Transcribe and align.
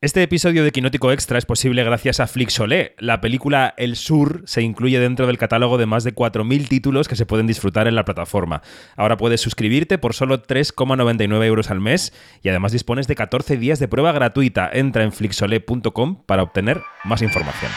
Este 0.00 0.22
episodio 0.22 0.62
de 0.62 0.70
Quinótico 0.70 1.10
Extra 1.10 1.38
es 1.38 1.44
posible 1.44 1.82
gracias 1.82 2.20
a 2.20 2.28
Flixolé. 2.28 2.94
La 2.98 3.20
película 3.20 3.74
El 3.76 3.96
Sur 3.96 4.42
se 4.46 4.62
incluye 4.62 5.00
dentro 5.00 5.26
del 5.26 5.38
catálogo 5.38 5.76
de 5.76 5.86
más 5.86 6.04
de 6.04 6.14
4.000 6.14 6.68
títulos 6.68 7.08
que 7.08 7.16
se 7.16 7.26
pueden 7.26 7.48
disfrutar 7.48 7.88
en 7.88 7.96
la 7.96 8.04
plataforma. 8.04 8.62
Ahora 8.94 9.16
puedes 9.16 9.40
suscribirte 9.40 9.98
por 9.98 10.14
solo 10.14 10.40
3,99 10.40 11.44
euros 11.46 11.72
al 11.72 11.80
mes 11.80 12.12
y 12.44 12.48
además 12.48 12.70
dispones 12.70 13.08
de 13.08 13.16
14 13.16 13.56
días 13.56 13.80
de 13.80 13.88
prueba 13.88 14.12
gratuita. 14.12 14.70
Entra 14.72 15.02
en 15.02 15.10
flixolé.com 15.10 16.22
para 16.26 16.44
obtener 16.44 16.80
más 17.02 17.20
información. 17.20 17.72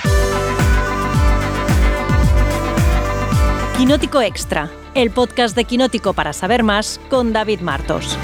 Quinótico 3.79 4.21
Extra, 4.21 4.69
el 4.93 5.09
podcast 5.09 5.55
de 5.55 5.63
Quinótico 5.63 6.13
para 6.13 6.33
saber 6.33 6.61
más 6.61 7.01
con 7.09 7.33
David 7.33 7.61
Martos. 7.61 8.15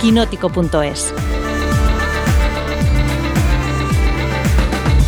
quinótico.es. 0.00 1.12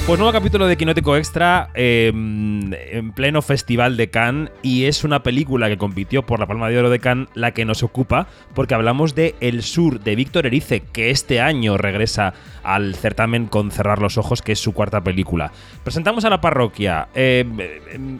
Pues 0.04 0.18
nuevo 0.18 0.32
capítulo 0.32 0.66
de 0.66 0.76
Quinótico 0.76 1.16
Extra 1.16 1.70
em, 1.74 2.74
en 2.74 3.12
pleno 3.12 3.40
Festival 3.40 3.96
de 3.96 4.10
Cannes 4.10 4.50
y 4.60 4.86
es 4.86 5.04
una 5.04 5.22
película 5.22 5.68
que 5.68 5.78
compitió 5.78 6.26
por 6.26 6.40
la 6.40 6.46
Palma 6.46 6.68
de 6.68 6.76
Oro 6.76 6.90
de 6.90 6.98
Cannes 6.98 7.28
la 7.34 7.52
que 7.52 7.64
nos 7.64 7.84
ocupa 7.84 8.26
porque 8.52 8.74
hablamos 8.74 9.14
de 9.14 9.36
El 9.40 9.62
Sur 9.62 10.00
de 10.00 10.16
Víctor 10.16 10.46
Erice 10.46 10.80
que 10.80 11.10
este 11.10 11.40
año 11.40 11.78
regresa 11.78 12.34
al 12.64 12.96
certamen 12.96 13.46
con 13.46 13.70
Cerrar 13.70 14.00
los 14.00 14.18
Ojos 14.18 14.42
que 14.42 14.52
es 14.52 14.58
su 14.58 14.72
cuarta 14.72 15.02
película. 15.02 15.52
Presentamos 15.84 16.24
a 16.24 16.30
la 16.30 16.40
parroquia. 16.40 17.06
Em, 17.14 17.58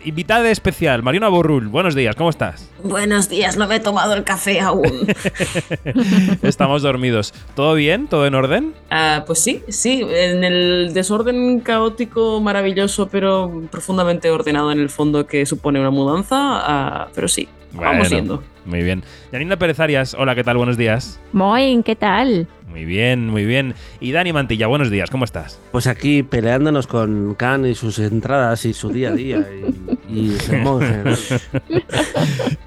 invitada 0.05 0.51
especial, 0.51 1.03
Mariona 1.03 1.29
Borrul. 1.29 1.67
Buenos 1.67 1.97
días, 1.97 2.15
¿cómo 2.15 2.31
estás? 2.31 2.71
Buenos 2.85 3.29
días, 3.29 3.57
no 3.57 3.67
me 3.67 3.77
he 3.77 3.81
tomado 3.81 4.15
el 4.15 4.23
café 4.23 4.61
aún. 4.61 5.09
Estamos 6.43 6.83
dormidos. 6.83 7.35
¿Todo 7.57 7.75
bien? 7.75 8.07
¿Todo 8.07 8.27
en 8.27 8.37
orden? 8.37 8.73
Ah, 8.89 9.25
pues 9.27 9.41
sí, 9.41 9.63
sí, 9.69 10.07
en 10.09 10.45
el 10.45 10.95
desorden 10.95 11.61
caótico, 11.73 12.39
maravilloso, 12.39 13.09
pero 13.09 13.63
profundamente 13.71 14.31
ordenado 14.31 14.71
en 14.73 14.79
el 14.79 14.91
fondo 14.91 15.27
que 15.27 15.47
supone 15.47 15.81
una 15.81 15.91
mudanza, 15.91 16.37
ah, 16.37 17.09
pero 17.15 17.29
sí, 17.29 17.49
vamos 17.73 18.11
yendo. 18.11 18.43
Muy 18.67 18.83
bien. 18.83 19.03
Yanina 19.33 19.57
Pérez 19.57 19.81
Arias, 19.81 20.15
hola, 20.19 20.35
¿qué 20.35 20.45
tal? 20.45 20.59
Buenos 20.59 20.77
días. 20.77 21.19
Muy, 21.33 21.83
¿qué 21.83 21.97
tal? 21.97 22.47
Muy 22.69 22.85
bien, 22.85 23.27
muy 23.27 23.47
bien. 23.47 23.75
Y 24.01 24.13
Dani 24.13 24.35
Mantilla, 24.35 24.67
buenos 24.67 24.91
días, 24.91 25.09
¿cómo 25.09 25.25
estás? 25.25 25.59
Pues 25.73 25.87
aquí 25.87 26.23
peleándonos 26.23 26.87
con 26.87 27.35
Khan 27.37 27.65
y 27.65 27.75
sus 27.75 27.99
entradas 27.99 28.67
y 28.67 28.75
su 28.75 28.91
día 28.91 29.09
a 29.09 29.13
día 29.13 29.47
y, 30.11 30.15
y 30.15 30.37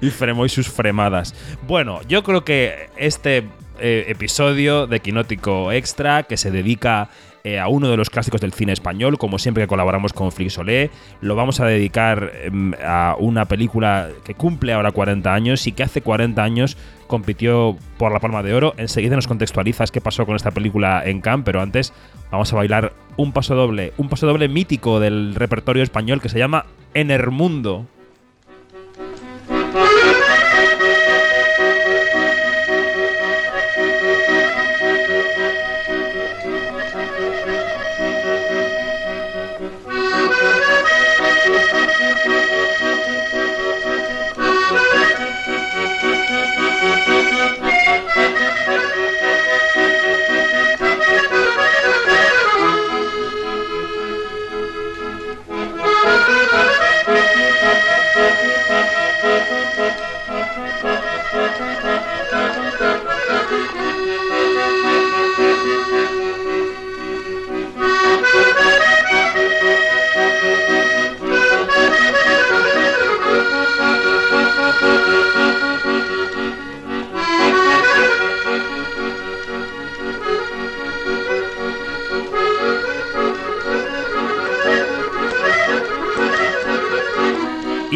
y 0.00 0.10
Fremo 0.10 0.44
y 0.44 0.48
sus 0.48 0.68
fremadas. 0.68 1.32
Bueno, 1.68 2.00
yo 2.08 2.24
creo 2.24 2.44
que 2.44 2.90
este 2.96 3.44
eh, 3.78 4.06
episodio 4.08 4.86
de 4.86 5.00
Quinótico 5.00 5.70
Extra 5.70 6.22
que 6.22 6.38
se 6.38 6.50
dedica 6.50 7.10
eh, 7.46 7.60
a 7.60 7.68
uno 7.68 7.88
de 7.88 7.96
los 7.96 8.10
clásicos 8.10 8.40
del 8.40 8.52
cine 8.52 8.72
español, 8.72 9.18
como 9.18 9.38
siempre 9.38 9.62
que 9.62 9.68
colaboramos 9.68 10.12
con 10.12 10.32
Flixolé. 10.32 10.90
Lo 11.20 11.36
vamos 11.36 11.60
a 11.60 11.66
dedicar 11.66 12.32
em, 12.42 12.72
a 12.84 13.14
una 13.20 13.44
película 13.44 14.08
que 14.24 14.34
cumple 14.34 14.72
ahora 14.72 14.90
40 14.90 15.32
años 15.32 15.64
y 15.68 15.70
que 15.70 15.84
hace 15.84 16.02
40 16.02 16.42
años 16.42 16.76
compitió 17.06 17.76
por 17.98 18.10
la 18.10 18.18
Palma 18.18 18.42
de 18.42 18.52
Oro. 18.52 18.74
Enseguida 18.78 19.14
nos 19.14 19.28
contextualizas 19.28 19.92
qué 19.92 20.00
pasó 20.00 20.26
con 20.26 20.34
esta 20.34 20.50
película 20.50 21.04
en 21.06 21.20
Cannes, 21.20 21.44
pero 21.44 21.60
antes 21.60 21.92
vamos 22.32 22.52
a 22.52 22.56
bailar 22.56 22.92
un 23.16 23.30
paso 23.30 23.54
doble, 23.54 23.92
un 23.96 24.08
paso 24.08 24.26
doble 24.26 24.48
mítico 24.48 24.98
del 24.98 25.36
repertorio 25.36 25.84
español 25.84 26.20
que 26.20 26.28
se 26.28 26.40
llama 26.40 26.66
Enermundo. 26.94 27.86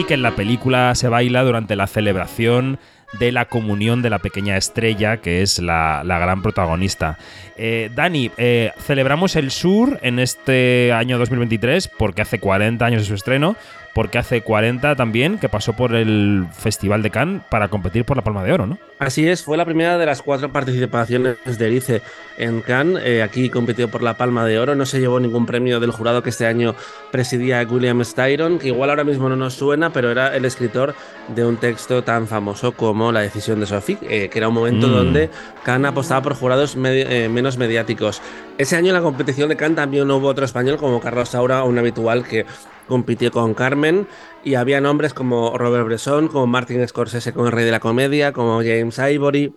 Y 0.01 0.05
que 0.05 0.15
en 0.15 0.23
la 0.23 0.35
película 0.35 0.95
se 0.95 1.09
baila 1.09 1.43
durante 1.43 1.77
la 1.77 1.87
celebración 1.87 2.79
de 3.19 3.33
la 3.33 3.47
comunión 3.47 4.03
de 4.03 4.11
la 4.11 4.19
pequeña 4.19 4.57
estrella, 4.57 5.19
que 5.19 5.43
es 5.43 5.59
la, 5.59 6.03
gran 6.05 6.43
protagonista. 6.43 7.19
Eh, 7.57 7.91
Dani, 7.95 8.31
eh, 8.37 8.73
celebramos 8.79 9.37
el 9.37 9.51
Sur 9.51 9.99
en 10.03 10.19
este 10.19 10.93
año 10.93 11.19
2023 11.19 11.89
porque 11.89 12.23
hace 12.23 12.39
40 12.39 12.85
años 12.85 13.03
de 13.03 13.09
su 13.09 13.15
estreno, 13.15 13.57
porque 13.95 14.19
hace 14.19 14.43
40 14.43 14.97
también 14.97 15.39
que 15.39 15.49
pasó 15.49 15.73
por 15.75 15.95
el 15.95 16.47
Festival 16.53 17.03
de 17.03 17.11
Cannes 17.11 17.43
para 17.49 17.69
competir 17.69 18.05
por 18.05 18.17
la 18.17 18.23
Palma 18.23 18.45
de 18.45 18.53
Oro, 18.53 18.67
¿no? 18.67 18.79
Así 18.99 19.27
es, 19.27 19.43
fue 19.43 19.57
la 19.57 19.65
primera 19.65 19.97
de 19.99 20.07
las 20.07 20.23
cuatro 20.23 20.53
participaciones 20.53 21.37
de 21.45 21.67
Erice 21.67 22.03
en 22.37 22.61
Cannes. 22.61 23.03
Eh, 23.05 23.23
aquí 23.23 23.49
compitió 23.49 23.91
por 23.91 24.03
la 24.03 24.15
Palma 24.15 24.45
de 24.45 24.59
Oro, 24.59 24.75
no 24.75 24.87
se 24.87 25.01
llevó 25.01 25.19
ningún 25.21 25.47
premio 25.47 25.81
del 25.81 25.91
jurado 25.91 26.23
que 26.23 26.31
este 26.31 26.47
año 26.47 26.75
presidía 27.11 27.67
William 27.69 28.05
Styron, 28.05 28.59
que 28.59 28.69
igual 28.69 28.91
ahora 28.91 29.05
mismo 29.05 29.29
no 29.29 29.37
nos 29.37 29.55
suena, 29.55 29.91
pero 29.91 30.11
era 30.11 30.37
el 30.37 30.45
escritor 30.45 30.95
de 31.29 31.45
un 31.45 31.57
texto 31.57 32.05
tan 32.05 32.27
famoso 32.27 32.73
como 32.73 33.13
La 33.13 33.21
decisión 33.21 33.61
de 33.61 33.67
Sophie, 33.67 33.99
eh, 34.03 34.29
que 34.29 34.39
era 34.39 34.49
un 34.49 34.55
momento 34.55 34.89
mm. 34.89 34.93
donde 34.93 35.31
Cannes 35.65 35.91
apostaba 35.91 36.23
por 36.23 36.35
jurados 36.35 36.77
eh, 36.77 37.29
menos 37.31 37.57
mediáticos. 37.57 38.21
Ese 38.61 38.77
año 38.77 38.89
en 38.89 38.95
la 38.95 39.01
competición 39.01 39.49
de 39.49 39.57
Cannes 39.57 39.77
también 39.77 40.11
hubo 40.11 40.29
otro 40.29 40.45
español 40.45 40.77
como 40.77 41.01
Carlos 41.01 41.31
Saura, 41.31 41.65
un 41.65 41.79
habitual 41.79 42.29
que 42.29 42.45
compitió 42.87 43.31
con 43.31 43.55
Carmen 43.55 44.07
y 44.45 44.57
había 44.57 44.83
nombres 44.83 45.15
como 45.15 45.57
Robert 45.57 45.87
Bresson, 45.87 46.29
como 46.29 46.47
Martin 46.47 46.87
Scorsese 46.87 47.33
con 47.33 47.47
El 47.47 47.53
Rey 47.53 47.65
de 47.65 47.71
la 47.71 47.81
Comedia, 47.81 48.35
como 48.35 48.59
James 48.59 48.99
Ivory, 48.99 49.55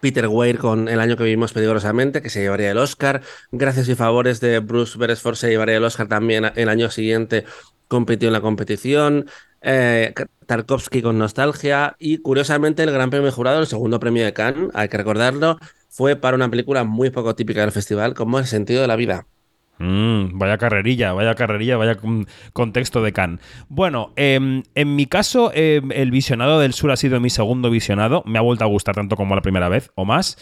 Peter 0.00 0.26
Weir 0.26 0.58
con 0.58 0.88
El 0.88 0.98
año 0.98 1.16
que 1.16 1.22
vivimos 1.22 1.52
peligrosamente, 1.52 2.22
que 2.22 2.28
se 2.28 2.40
llevaría 2.40 2.72
el 2.72 2.78
Oscar. 2.78 3.22
Gracias 3.52 3.88
y 3.88 3.94
favores 3.94 4.40
de 4.40 4.58
Bruce 4.58 4.98
Beresford 4.98 5.36
se 5.36 5.50
llevaría 5.50 5.76
el 5.76 5.84
Oscar 5.84 6.08
también 6.08 6.50
el 6.56 6.68
año 6.68 6.90
siguiente. 6.90 7.44
Compitió 7.86 8.30
en 8.30 8.32
la 8.32 8.40
competición. 8.40 9.26
Eh, 9.66 10.12
Tarkovsky 10.46 11.00
con 11.00 11.18
Nostalgia. 11.18 11.96
Y 11.98 12.18
curiosamente, 12.18 12.82
el 12.82 12.92
gran 12.92 13.10
premio 13.10 13.32
jurado, 13.32 13.60
el 13.60 13.66
segundo 13.66 13.98
premio 13.98 14.24
de 14.24 14.32
Cannes, 14.32 14.70
hay 14.74 14.88
que 14.88 14.98
recordarlo, 14.98 15.58
fue 15.88 16.16
para 16.16 16.36
una 16.36 16.50
película 16.50 16.84
muy 16.84 17.10
poco 17.10 17.34
típica 17.34 17.62
del 17.62 17.72
festival, 17.72 18.14
como 18.14 18.38
El 18.38 18.46
sentido 18.46 18.82
de 18.82 18.88
la 18.88 18.96
vida. 18.96 19.26
Mm, 19.78 20.38
vaya 20.38 20.56
carrerilla, 20.58 21.12
vaya 21.14 21.34
carrerilla, 21.34 21.76
vaya 21.76 21.96
contexto 22.52 23.02
de 23.02 23.12
Can. 23.12 23.40
Bueno, 23.68 24.12
em, 24.16 24.62
en 24.74 24.94
mi 24.94 25.06
caso, 25.06 25.50
em, 25.52 25.90
el 25.92 26.10
visionado 26.10 26.60
del 26.60 26.74
sur 26.74 26.92
ha 26.92 26.96
sido 26.96 27.18
mi 27.18 27.30
segundo 27.30 27.70
visionado. 27.70 28.22
Me 28.26 28.38
ha 28.38 28.42
vuelto 28.42 28.64
a 28.64 28.68
gustar 28.68 28.94
tanto 28.94 29.16
como 29.16 29.34
la 29.34 29.40
primera 29.40 29.68
vez 29.68 29.90
o 29.96 30.04
más. 30.04 30.36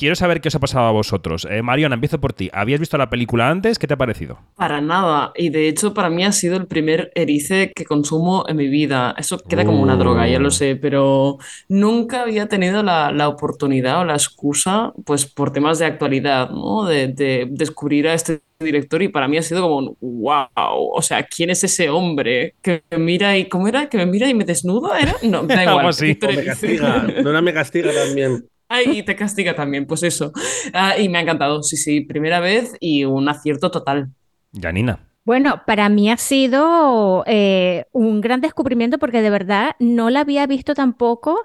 Quiero 0.00 0.14
saber 0.14 0.40
qué 0.40 0.48
os 0.48 0.54
ha 0.54 0.60
pasado 0.60 0.86
a 0.86 0.92
vosotros. 0.92 1.46
Eh, 1.50 1.60
Mariona, 1.60 1.92
empiezo 1.92 2.18
por 2.22 2.32
ti. 2.32 2.48
¿Habías 2.54 2.80
visto 2.80 2.96
la 2.96 3.10
película 3.10 3.50
antes? 3.50 3.78
¿Qué 3.78 3.86
te 3.86 3.92
ha 3.92 3.98
parecido? 3.98 4.38
Para 4.56 4.80
nada. 4.80 5.30
Y 5.36 5.50
de 5.50 5.68
hecho, 5.68 5.92
para 5.92 6.08
mí 6.08 6.24
ha 6.24 6.32
sido 6.32 6.56
el 6.56 6.66
primer 6.66 7.12
erice 7.14 7.70
que 7.76 7.84
consumo 7.84 8.46
en 8.48 8.56
mi 8.56 8.68
vida. 8.68 9.14
Eso 9.18 9.36
queda 9.36 9.66
como 9.66 9.82
una 9.82 9.96
droga, 9.96 10.26
ya 10.26 10.38
lo 10.38 10.48
uh. 10.48 10.52
sé, 10.52 10.76
pero 10.76 11.36
nunca 11.68 12.22
había 12.22 12.48
tenido 12.48 12.82
la, 12.82 13.28
oportunidad 13.28 14.00
o 14.00 14.06
la 14.06 14.14
excusa, 14.14 14.94
pues 15.04 15.26
por 15.26 15.52
temas 15.52 15.78
de 15.78 15.84
actualidad, 15.84 16.48
¿no? 16.48 16.86
De, 16.86 17.46
descubrir 17.50 18.08
a 18.08 18.14
este 18.14 18.40
director 18.58 19.02
y 19.02 19.08
para 19.08 19.28
mí 19.28 19.36
ha 19.36 19.42
sido 19.42 19.60
como, 19.60 19.98
wow, 20.00 20.48
o 20.94 21.02
sea, 21.02 21.24
¿quién 21.24 21.50
es 21.50 21.62
ese 21.62 21.90
hombre 21.90 22.54
que 22.62 22.82
me 22.90 22.96
mira 22.96 23.36
y, 23.36 23.50
¿cómo 23.50 23.68
era? 23.68 23.90
¿Que 23.90 23.98
me 23.98 24.06
mira 24.06 24.30
y 24.30 24.32
me 24.32 24.46
desnuda? 24.46 24.98
¿Era? 24.98 25.16
No, 25.24 25.42
da 25.42 25.62
igual. 25.62 25.88
así. 25.88 26.18
me 26.22 26.42
castiga. 26.42 27.06
No, 27.22 27.42
me 27.42 27.52
castiga 27.52 27.92
también. 27.92 28.46
Ay, 28.72 29.00
y 29.00 29.02
te 29.02 29.16
castiga 29.16 29.54
también, 29.54 29.84
pues 29.84 30.04
eso. 30.04 30.32
Ah, 30.72 30.96
y 30.96 31.08
me 31.08 31.18
ha 31.18 31.22
encantado, 31.22 31.62
sí, 31.64 31.76
sí, 31.76 32.02
primera 32.02 32.38
vez 32.38 32.76
y 32.78 33.04
un 33.04 33.28
acierto 33.28 33.70
total. 33.72 34.10
Janina. 34.52 35.08
Bueno, 35.24 35.62
para 35.66 35.88
mí 35.88 36.08
ha 36.08 36.16
sido 36.16 37.24
eh, 37.26 37.84
un 37.92 38.20
gran 38.20 38.40
descubrimiento 38.40 38.98
porque 38.98 39.22
de 39.22 39.30
verdad 39.30 39.74
no 39.80 40.08
la 40.08 40.20
había 40.20 40.46
visto 40.46 40.74
tampoco 40.74 41.44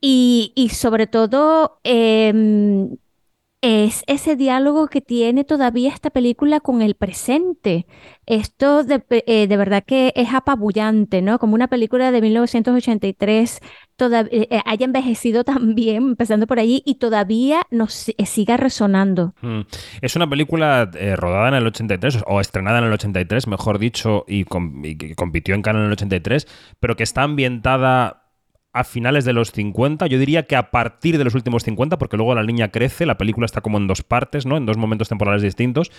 y, 0.00 0.52
y 0.54 0.68
sobre 0.68 1.06
todo 1.06 1.80
em, 1.84 2.96
es 3.60 4.04
ese 4.06 4.36
diálogo 4.36 4.88
que 4.88 5.00
tiene 5.00 5.44
todavía 5.44 5.90
esta 5.90 6.10
película 6.10 6.60
con 6.60 6.80
el 6.82 6.94
presente. 6.94 7.86
Esto 8.26 8.84
de, 8.84 9.02
eh, 9.10 9.46
de 9.48 9.56
verdad 9.56 9.84
que 9.84 10.12
es 10.14 10.32
apabullante, 10.32 11.22
¿no? 11.22 11.38
Como 11.38 11.54
una 11.54 11.68
película 11.68 12.12
de 12.12 12.20
1983 12.20 13.60
eh, 14.00 14.48
eh, 14.50 14.60
haya 14.64 14.84
envejecido 14.84 15.44
tan 15.44 15.74
bien, 15.74 15.96
empezando 15.96 16.46
por 16.46 16.58
allí, 16.58 16.82
y 16.84 16.96
todavía 16.96 17.62
nos 17.70 18.08
eh, 18.08 18.14
siga 18.26 18.56
resonando. 18.56 19.34
Mm. 19.42 19.60
Es 20.00 20.16
una 20.16 20.28
película 20.28 20.90
rodada 21.16 21.48
en 21.48 21.54
el 21.54 21.66
83, 21.66 22.24
o 22.26 22.40
estrenada 22.40 22.78
en 22.78 22.84
el 22.84 22.92
83, 22.92 23.46
mejor 23.46 23.78
dicho, 23.78 24.24
y, 24.28 24.44
com- 24.44 24.84
y 24.84 24.96
que 24.96 25.14
compitió 25.14 25.54
en 25.54 25.62
Cannes 25.62 25.80
en 25.80 25.86
el 25.86 25.92
83, 25.92 26.46
pero 26.80 26.96
que 26.96 27.02
está 27.02 27.22
ambientada 27.22 28.24
a 28.74 28.84
finales 28.84 29.24
de 29.24 29.32
los 29.32 29.50
50, 29.50 30.06
yo 30.06 30.18
diría 30.18 30.44
que 30.44 30.54
a 30.54 30.70
partir 30.70 31.18
de 31.18 31.24
los 31.24 31.34
últimos 31.34 31.64
50, 31.64 31.98
porque 31.98 32.16
luego 32.16 32.34
la 32.34 32.44
niña 32.44 32.68
crece, 32.68 33.06
la 33.06 33.18
película 33.18 33.46
está 33.46 33.60
como 33.60 33.78
en 33.78 33.86
dos 33.88 34.02
partes, 34.02 34.46
¿no? 34.46 34.56
En 34.56 34.66
dos 34.66 34.76
momentos 34.76 35.08
temporales 35.08 35.42
distintos. 35.42 35.90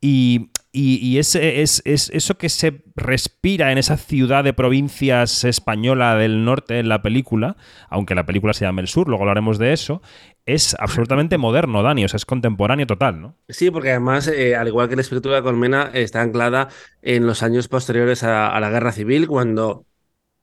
Y, 0.00 0.50
y- 0.78 0.98
y 1.06 1.18
es, 1.18 1.34
es 1.34 1.82
eso 1.86 2.36
que 2.36 2.48
se 2.48 2.82
respira 2.96 3.72
en 3.72 3.78
esa 3.78 3.96
ciudad 3.96 4.44
de 4.44 4.52
provincias 4.52 5.44
española 5.44 6.14
del 6.16 6.44
norte 6.44 6.78
en 6.78 6.88
la 6.90 7.00
película, 7.00 7.56
aunque 7.88 8.14
la 8.14 8.26
película 8.26 8.52
se 8.52 8.64
llame 8.66 8.82
El 8.82 8.88
Sur, 8.88 9.08
luego 9.08 9.22
hablaremos 9.22 9.58
de 9.58 9.72
eso, 9.72 10.02
es 10.44 10.76
absolutamente 10.78 11.38
moderno, 11.38 11.82
Dani, 11.82 12.04
o 12.04 12.08
sea, 12.08 12.18
es 12.18 12.26
contemporáneo 12.26 12.86
total, 12.86 13.20
¿no? 13.20 13.36
Sí, 13.48 13.70
porque 13.70 13.90
además, 13.90 14.28
eh, 14.28 14.54
al 14.54 14.68
igual 14.68 14.88
que 14.88 14.94
el 14.94 15.00
espíritu 15.00 15.28
de 15.30 15.36
la 15.36 15.42
colmena, 15.42 15.90
está 15.94 16.20
anclada 16.20 16.68
en 17.02 17.26
los 17.26 17.42
años 17.42 17.68
posteriores 17.68 18.22
a 18.22 18.58
la 18.60 18.70
guerra 18.70 18.92
civil, 18.92 19.26
cuando 19.26 19.85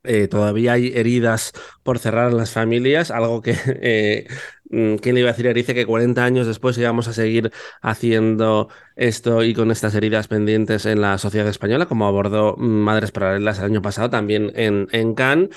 eh, 0.04 0.28
todavía 0.28 0.74
hay 0.74 0.92
heridas 0.94 1.52
por 1.82 1.98
cerrar 1.98 2.30
en 2.30 2.36
las 2.36 2.52
familias, 2.52 3.10
algo 3.10 3.42
que, 3.42 3.56
eh, 3.66 4.26
mm, 4.70 4.96
¿quién 4.96 5.14
le 5.14 5.22
iba 5.22 5.30
a 5.30 5.32
decir 5.32 5.46
Erice 5.46 5.74
que 5.74 5.86
40 5.86 6.24
años 6.24 6.46
después 6.46 6.78
íbamos 6.78 7.08
a 7.08 7.12
seguir 7.12 7.50
haciendo 7.82 8.68
esto 8.96 9.42
y 9.42 9.54
con 9.54 9.70
estas 9.70 9.94
heridas 9.94 10.28
pendientes 10.28 10.86
en 10.86 11.00
la 11.00 11.18
sociedad 11.18 11.48
española, 11.48 11.86
como 11.86 12.06
abordó 12.06 12.56
Madres 12.56 13.10
Paralelas 13.12 13.58
el 13.58 13.66
año 13.66 13.82
pasado 13.82 14.10
también 14.10 14.52
en, 14.54 14.88
en 14.92 15.14
Cannes? 15.14 15.50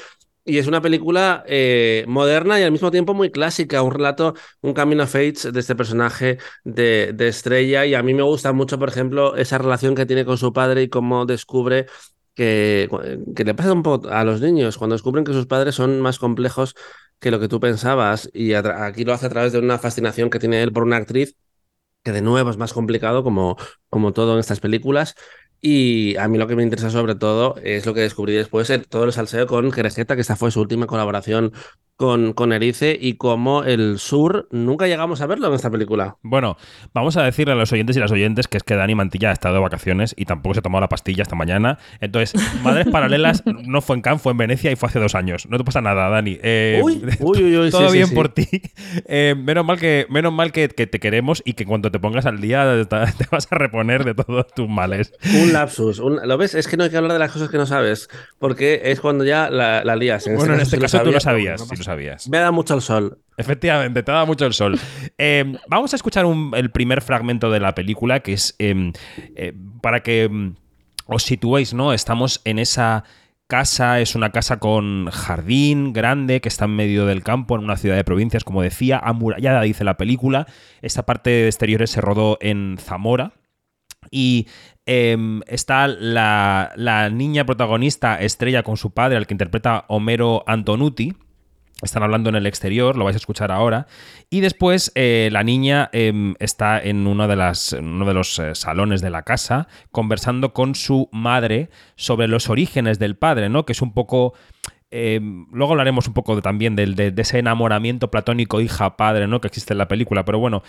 Y 0.48 0.60
es 0.60 0.68
una 0.68 0.82
película 0.82 1.44
eh, 1.46 2.06
moderna 2.08 2.58
y 2.58 2.64
al 2.64 2.72
mismo 2.72 2.90
tiempo 2.90 3.14
muy 3.14 3.32
clásica, 3.32 3.82
un 3.82 3.92
relato, 3.92 4.34
un 4.62 4.74
camino 4.74 5.04
of 5.04 5.14
age 5.14 5.52
de 5.52 5.60
este 5.60 5.76
personaje 5.76 6.38
de, 6.64 7.12
de 7.14 7.28
Estrella. 7.28 7.86
Y 7.86 7.96
a 7.96 8.02
mí 8.02 8.14
me 8.14 8.24
gusta 8.24 8.54
mucho, 8.54 8.80
por 8.80 8.88
ejemplo, 8.88 9.36
esa 9.36 9.58
relación 9.58 9.94
que 9.94 10.06
tiene 10.06 10.24
con 10.24 10.38
su 10.38 10.54
padre 10.54 10.84
y 10.84 10.88
cómo 10.88 11.26
descubre 11.26 11.88
que, 12.38 13.44
le 13.46 13.56
pasa 13.56 13.74
un 13.74 13.84
poco 13.84 14.10
a 14.10 14.24
los 14.24 14.42
niños, 14.42 14.78
cuando 14.78 14.96
descubren 14.96 15.26
que 15.26 15.34
sus 15.34 15.48
padres 15.48 15.76
son 15.76 16.00
más 16.02 16.20
complejos 16.20 16.76
que 17.20 17.32
lo 17.32 17.40
que 17.40 17.48
tú 17.48 17.60
pensabas. 17.60 18.30
Y 18.34 18.54
aquí 18.54 19.04
lo 19.06 19.14
hace 19.14 19.26
a 19.26 19.30
través 19.30 19.54
de 19.54 19.60
una 19.60 19.80
fascinación 19.80 20.30
que 20.30 20.40
tiene 20.40 20.62
él 20.64 20.72
por 20.72 20.84
una 20.84 20.98
actriz, 20.98 21.36
que 22.04 22.12
de 22.14 22.22
nuevo 22.22 22.50
es 22.50 22.58
más 22.58 22.74
complicado, 22.74 23.24
como, 23.24 23.58
como 23.90 24.14
todo 24.14 24.34
en 24.34 24.40
estas 24.40 24.60
películas. 24.60 25.16
Y 25.62 26.16
a 26.18 26.28
mí 26.28 26.38
lo 26.38 26.48
que 26.48 26.56
me 26.56 26.64
interesa 26.64 26.90
sobre 26.92 27.16
todo 27.16 27.56
es 27.64 27.86
lo 27.86 27.94
que 27.94 28.02
descubrí 28.02 28.34
después, 28.34 28.70
el- 28.70 28.88
todo 28.88 29.06
el 29.06 29.14
salseo 29.14 29.48
con 29.48 29.72
Jerejeta, 29.72 30.16
que 30.16 30.22
esta 30.22 30.36
fue 30.36 30.52
su 30.52 30.62
última 30.62 30.88
colaboración 30.88 31.54
con, 31.98 32.34
con 32.34 32.54
Erice, 32.54 32.98
y 33.00 33.16
cómo 33.16 33.64
el 33.64 33.98
sur 34.00 34.48
nunca 34.52 34.88
llegamos 34.88 35.20
a 35.22 35.26
verlo 35.28 35.48
en 35.48 35.54
esta 35.56 35.70
película. 35.72 36.16
Bueno, 36.22 36.56
vamos 36.94 37.18
a 37.18 37.24
decirle 37.24 37.54
a 37.54 37.56
los 37.56 37.74
oyentes 37.74 37.98
y 37.98 38.00
las 38.00 38.12
oyentes 38.12 38.48
que 38.48 38.58
es 38.58 38.64
que 38.64 38.76
Dani 38.76 38.94
Mantilla 38.96 39.30
ha 39.32 39.34
estado 39.34 39.56
de 39.56 39.62
vacaciones 39.62 40.14
y 40.16 40.26
tampoco 40.26 40.54
se 40.54 40.60
ha 40.60 40.62
tomado 40.64 40.82
la 40.82 40.90
pastilla 40.90 41.24
esta 41.24 41.36
mañana. 41.36 41.80
Entonces, 42.00 42.40
Madres 42.64 42.88
Paralelas 42.92 43.44
no 43.46 43.82
fue 43.82 43.96
en 43.96 44.02
Cannes, 44.04 44.22
fue 44.22 44.32
en 44.32 44.38
Venecia 44.38 44.72
y 44.72 44.76
fue 44.76 44.90
hace 44.90 45.00
dos 45.00 45.16
años. 45.16 45.48
No 45.50 45.58
te 45.58 45.64
pasa 45.64 45.82
nada, 45.82 46.08
Dani. 46.10 46.38
Eh, 46.44 46.80
Uy, 46.84 47.02
uy, 47.20 47.58
uy, 47.58 47.72
todo 47.72 47.90
sí, 47.90 47.94
bien 47.96 48.08
sí. 48.08 48.16
por 48.16 48.30
ti. 48.30 48.48
Eh, 49.08 49.34
menos 49.36 49.66
mal, 49.66 49.80
que, 49.80 50.06
menos 50.10 50.32
mal 50.32 50.52
que, 50.52 50.70
que 50.70 50.86
te 50.86 51.00
queremos 51.00 51.42
y 51.46 51.54
que 51.54 51.66
cuando 51.66 51.90
te 51.92 52.00
pongas 52.00 52.26
al 52.28 52.40
día 52.40 52.86
te, 52.88 52.96
vas 53.32 53.48
a 53.52 53.56
reponer 53.56 54.06
de 54.06 54.14
todos 54.14 54.46
tus 54.56 54.70
males. 54.70 55.14
Un 55.42 55.52
lapsus. 55.52 55.98
un- 56.00 56.20
¿Lo 56.28 56.38
ves? 56.38 56.54
Es 56.54 56.68
que 56.68 56.78
no 56.78 56.84
hay 56.84 56.92
que 56.92 56.98
hablar 56.98 57.14
de 57.14 57.20
las 57.20 57.32
cosas 57.32 57.50
que 57.50 57.58
no 57.58 57.66
sabes, 57.66 58.08
porque 58.38 58.82
es 58.86 59.02
cuando 59.02 59.24
ya 59.24 59.50
la, 59.50 59.84
la 59.84 59.96
lías. 59.96 60.28
bueno, 60.32 60.54
en 60.54 60.60
este 60.62 60.78
caso 60.78 61.00
tú 61.02 61.12
lo 61.12 61.20
sabía, 61.20 61.58
sabías, 61.58 61.62
no. 61.62 61.87
Sabías. 61.88 62.30
Me 62.30 62.38
da 62.38 62.52
mucho 62.52 62.76
el 62.76 62.82
sol. 62.82 63.18
Efectivamente, 63.38 64.04
te 64.04 64.12
da 64.12 64.26
mucho 64.26 64.46
el 64.46 64.54
sol. 64.54 64.80
Eh, 65.20 65.58
vamos 65.68 65.94
a 65.94 65.96
escuchar 65.96 66.26
un- 66.26 66.52
el 66.56 66.70
primer 66.70 67.02
fragmento 67.02 67.50
de 67.50 67.60
la 67.60 67.74
película, 67.74 68.20
que 68.20 68.34
es 68.34 68.56
eh, 68.60 68.92
eh, 69.36 69.54
para 69.82 70.04
que 70.04 70.30
mm, 70.30 70.56
os 71.08 71.24
situéis, 71.24 71.74
¿no? 71.74 71.92
Estamos 71.94 72.42
en 72.46 72.60
esa 72.60 73.04
casa, 73.48 74.00
es 74.02 74.14
una 74.14 74.32
casa 74.32 74.60
con 74.60 75.10
jardín 75.10 75.94
grande 75.94 76.40
que 76.42 76.50
está 76.50 76.66
en 76.66 76.76
medio 76.76 77.06
del 77.08 77.24
campo, 77.24 77.56
en 77.56 77.64
una 77.64 77.78
ciudad 77.78 77.96
de 77.96 78.04
provincias, 78.04 78.44
como 78.44 78.62
decía, 78.62 79.00
amurallada, 79.00 79.62
dice 79.62 79.84
la 79.84 79.98
película. 79.98 80.46
Esta 80.84 81.04
parte 81.06 81.30
de 81.32 81.48
exteriores 81.48 81.90
se 81.90 82.02
rodó 82.02 82.38
en 82.42 82.78
Zamora. 82.80 83.32
Y 84.12 84.48
em, 84.86 85.42
está 85.48 85.88
la, 85.88 86.72
la 86.76 87.10
niña 87.10 87.46
protagonista, 87.46 88.22
Estrella, 88.22 88.62
con 88.64 88.78
su 88.78 88.92
padre, 88.92 89.18
al 89.18 89.26
que 89.28 89.34
interpreta 89.34 89.86
Homero 89.88 90.44
Antonuti. 90.46 91.14
Están 91.82 92.02
hablando 92.02 92.30
en 92.30 92.36
el 92.36 92.48
exterior, 92.48 92.98
lo 92.98 93.06
vais 93.06 93.16
a 93.16 93.18
escuchar 93.18 93.52
ahora. 93.52 93.86
Y 94.30 94.40
después 94.40 94.92
eh, 94.96 95.30
la 95.32 95.44
niña 95.44 95.90
em, 95.94 96.34
está 96.40 96.82
en 96.82 97.06
uno 97.06 97.28
de, 97.28 97.36
las, 97.36 97.74
uno 97.74 98.06
de 98.06 98.14
los 98.14 98.40
eh, 98.40 98.56
salones 98.56 99.02
de 99.02 99.12
la 99.12 99.22
casa 99.24 99.68
conversando 99.92 100.54
con 100.54 100.74
su 100.74 101.08
madre 101.12 101.70
sobre 101.96 102.28
los 102.28 102.50
orígenes 102.50 102.98
del 102.98 103.16
padre, 103.16 103.50
¿no? 103.50 103.66
Que 103.66 103.74
es 103.74 103.82
un 103.84 103.94
poco... 103.94 104.34
eh, 104.90 105.20
luego 105.52 105.74
hablaremos 105.74 106.08
un 106.08 106.14
poco 106.14 106.42
también 106.42 106.76
de 106.76 107.14
ese 107.16 107.40
enamoramiento 107.40 108.10
platónico 108.10 108.62
hija-padre, 108.62 109.28
¿no? 109.28 109.42
Que 109.42 109.48
existe 109.48 109.74
en 109.74 109.78
la 109.78 109.88
película. 109.88 110.26
Pero 110.26 110.40
bueno, 110.40 110.64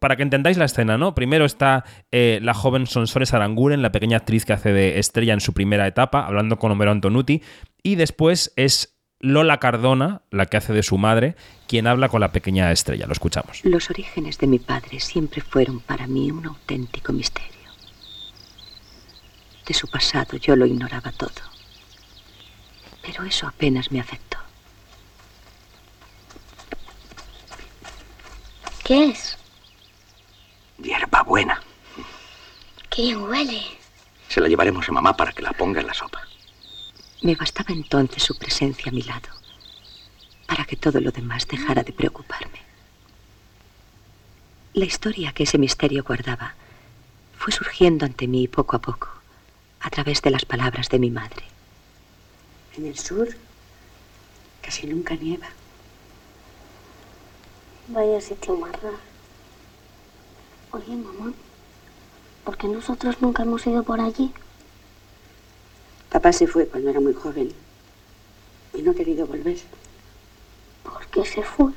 para 0.00 0.16
que 0.16 0.22
entendáis 0.22 0.56
la 0.56 0.64
escena, 0.64 0.98
¿no? 0.98 1.14
Primero 1.14 1.44
está 1.44 1.84
eh, 2.10 2.40
la 2.42 2.54
joven 2.54 2.86
Sonsoles 2.86 3.34
Aranguren, 3.34 3.82
la 3.82 3.92
pequeña 3.92 4.16
actriz 4.16 4.44
que 4.44 4.54
hace 4.54 4.72
de 4.72 4.98
estrella 4.98 5.34
en 5.34 5.40
su 5.40 5.52
primera 5.52 5.86
etapa, 5.86 6.26
hablando 6.26 6.58
con 6.58 6.72
Homero 6.72 6.90
Antonuti. 6.90 7.42
Y 7.82 7.94
después 7.94 8.52
es 8.56 8.97
Lola 9.20 9.58
Cardona, 9.58 10.22
la 10.30 10.46
que 10.46 10.56
hace 10.58 10.72
de 10.72 10.84
su 10.84 10.96
madre, 10.96 11.34
quien 11.66 11.88
habla 11.88 12.08
con 12.08 12.20
la 12.20 12.30
pequeña 12.30 12.70
estrella. 12.70 13.06
Lo 13.06 13.12
escuchamos. 13.12 13.60
Los 13.64 13.90
orígenes 13.90 14.38
de 14.38 14.46
mi 14.46 14.60
padre 14.60 15.00
siempre 15.00 15.40
fueron 15.40 15.80
para 15.80 16.06
mí 16.06 16.30
un 16.30 16.46
auténtico 16.46 17.12
misterio. 17.12 17.58
De 19.66 19.74
su 19.74 19.88
pasado 19.88 20.36
yo 20.36 20.54
lo 20.54 20.66
ignoraba 20.66 21.10
todo. 21.12 21.30
Pero 23.02 23.24
eso 23.24 23.48
apenas 23.48 23.90
me 23.90 24.00
afectó. 24.00 24.38
¿Qué 28.84 29.06
es? 29.06 29.36
Hierba 30.78 31.22
buena. 31.24 31.60
¿Qué 32.88 33.02
bien 33.02 33.22
huele? 33.22 33.62
Se 34.28 34.40
la 34.40 34.48
llevaremos 34.48 34.88
a 34.88 34.92
mamá 34.92 35.16
para 35.16 35.32
que 35.32 35.42
la 35.42 35.52
ponga 35.52 35.80
en 35.80 35.88
la 35.88 35.94
sopa. 35.94 36.27
Me 37.20 37.34
bastaba 37.34 37.72
entonces 37.72 38.22
su 38.22 38.36
presencia 38.36 38.90
a 38.90 38.94
mi 38.94 39.02
lado 39.02 39.28
para 40.46 40.64
que 40.64 40.76
todo 40.76 41.00
lo 41.00 41.10
demás 41.10 41.46
dejara 41.46 41.82
de 41.82 41.92
preocuparme. 41.92 42.60
La 44.72 44.84
historia 44.84 45.32
que 45.32 45.42
ese 45.42 45.58
misterio 45.58 46.04
guardaba 46.04 46.54
fue 47.36 47.52
surgiendo 47.52 48.06
ante 48.06 48.26
mí 48.28 48.48
poco 48.48 48.76
a 48.76 48.80
poco, 48.80 49.08
a 49.80 49.90
través 49.90 50.22
de 50.22 50.30
las 50.30 50.44
palabras 50.44 50.88
de 50.88 50.98
mi 50.98 51.10
madre. 51.10 51.44
En 52.76 52.86
el 52.86 52.98
sur 52.98 53.28
casi 54.62 54.86
nunca 54.86 55.14
nieva. 55.16 55.48
Vaya 57.88 58.20
sitio 58.20 58.56
más 58.56 58.72
raro. 58.80 58.98
Oye, 60.72 60.94
mamá, 60.96 61.32
¿por 62.44 62.56
qué 62.56 62.68
nosotros 62.68 63.20
nunca 63.20 63.42
hemos 63.42 63.66
ido 63.66 63.82
por 63.82 64.00
allí? 64.00 64.32
Papá 66.10 66.32
se 66.32 66.46
fue 66.46 66.66
cuando 66.66 66.90
era 66.90 67.00
muy 67.00 67.12
joven 67.12 67.52
y 68.74 68.82
no 68.82 68.92
ha 68.92 68.94
querido 68.94 69.26
volver. 69.26 69.58
¿Por 70.82 71.06
qué 71.08 71.24
se 71.24 71.42
fue? 71.42 71.72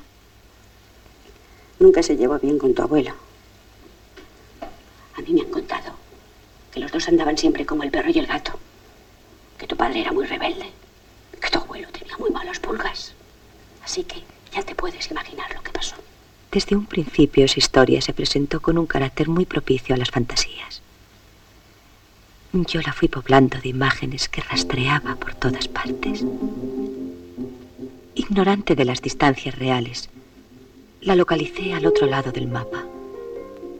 Nunca 1.78 2.02
se 2.02 2.16
llevó 2.16 2.38
bien 2.38 2.58
con 2.58 2.74
tu 2.74 2.82
abuelo. 2.82 3.12
A 5.14 5.20
mí 5.20 5.34
me 5.34 5.42
han 5.42 5.50
contado 5.50 5.92
que 6.72 6.80
los 6.80 6.90
dos 6.90 7.08
andaban 7.08 7.36
siempre 7.36 7.66
como 7.66 7.82
el 7.82 7.90
perro 7.90 8.10
y 8.10 8.18
el 8.18 8.26
gato. 8.26 8.52
Que 9.58 9.66
tu 9.66 9.76
padre 9.76 10.00
era 10.00 10.12
muy 10.12 10.26
rebelde. 10.26 10.70
Que 11.40 11.50
tu 11.50 11.58
abuelo 11.58 11.88
tenía 11.92 12.16
muy 12.18 12.30
malas 12.30 12.58
pulgas. 12.58 13.14
Así 13.84 14.04
que 14.04 14.22
ya 14.52 14.62
te 14.62 14.74
puedes 14.74 15.10
imaginar 15.10 15.54
lo 15.54 15.62
que 15.62 15.72
pasó. 15.72 15.96
Desde 16.50 16.76
un 16.76 16.86
principio 16.86 17.44
esa 17.44 17.58
historia 17.58 18.00
se 18.00 18.12
presentó 18.12 18.60
con 18.60 18.78
un 18.78 18.86
carácter 18.86 19.28
muy 19.28 19.44
propicio 19.44 19.94
a 19.94 19.98
las 19.98 20.10
fantasías 20.10 20.81
yo 22.52 22.80
la 22.82 22.92
fui 22.92 23.08
poblando 23.08 23.58
de 23.58 23.70
imágenes 23.70 24.28
que 24.28 24.42
rastreaba 24.42 25.16
por 25.16 25.34
todas 25.34 25.68
partes. 25.68 26.24
Ignorante 28.14 28.74
de 28.74 28.84
las 28.84 29.00
distancias 29.00 29.58
reales, 29.58 30.10
la 31.00 31.16
localicé 31.16 31.72
al 31.72 31.86
otro 31.86 32.06
lado 32.06 32.30
del 32.30 32.48
mapa, 32.48 32.84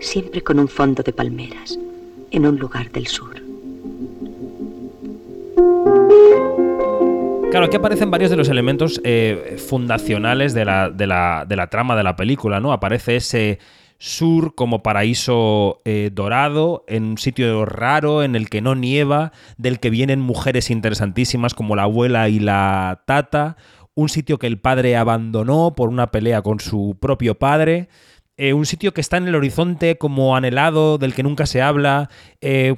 siempre 0.00 0.42
con 0.42 0.58
un 0.58 0.68
fondo 0.68 1.02
de 1.02 1.12
palmeras, 1.12 1.78
en 2.30 2.46
un 2.46 2.58
lugar 2.58 2.90
del 2.90 3.06
sur. 3.06 3.40
Claro, 7.50 7.66
aquí 7.66 7.76
aparecen 7.76 8.10
varios 8.10 8.30
de 8.30 8.38
los 8.38 8.48
elementos 8.48 8.98
eh, 9.04 9.62
fundacionales 9.68 10.54
de 10.54 10.64
la, 10.64 10.88
de, 10.88 11.06
la, 11.06 11.44
de 11.46 11.54
la, 11.54 11.66
trama 11.66 11.94
de 11.94 12.02
la 12.02 12.16
película, 12.16 12.60
¿no? 12.60 12.72
Aparece 12.72 13.16
ese, 13.16 13.58
sur 14.02 14.56
como 14.56 14.82
paraíso 14.82 15.80
eh, 15.84 16.10
dorado, 16.12 16.84
en 16.88 17.04
un 17.04 17.18
sitio 17.18 17.64
raro, 17.64 18.24
en 18.24 18.34
el 18.34 18.48
que 18.50 18.60
no 18.60 18.74
nieva, 18.74 19.32
del 19.58 19.78
que 19.78 19.90
vienen 19.90 20.20
mujeres 20.20 20.70
interesantísimas 20.70 21.54
como 21.54 21.76
la 21.76 21.84
abuela 21.84 22.28
y 22.28 22.40
la 22.40 23.04
tata, 23.06 23.56
un 23.94 24.08
sitio 24.08 24.38
que 24.38 24.48
el 24.48 24.58
padre 24.60 24.96
abandonó 24.96 25.74
por 25.76 25.88
una 25.88 26.10
pelea 26.10 26.42
con 26.42 26.58
su 26.60 26.96
propio 27.00 27.38
padre. 27.38 27.88
eh, 28.36 28.54
un 28.54 28.66
sitio 28.66 28.92
que 28.94 29.00
está 29.00 29.18
en 29.18 29.28
el 29.28 29.34
horizonte 29.36 29.98
como 29.98 30.34
anhelado, 30.36 30.98
del 30.98 31.14
que 31.14 31.22
nunca 31.22 31.46
se 31.46 31.62
habla. 31.62 32.10
Eh, 32.40 32.76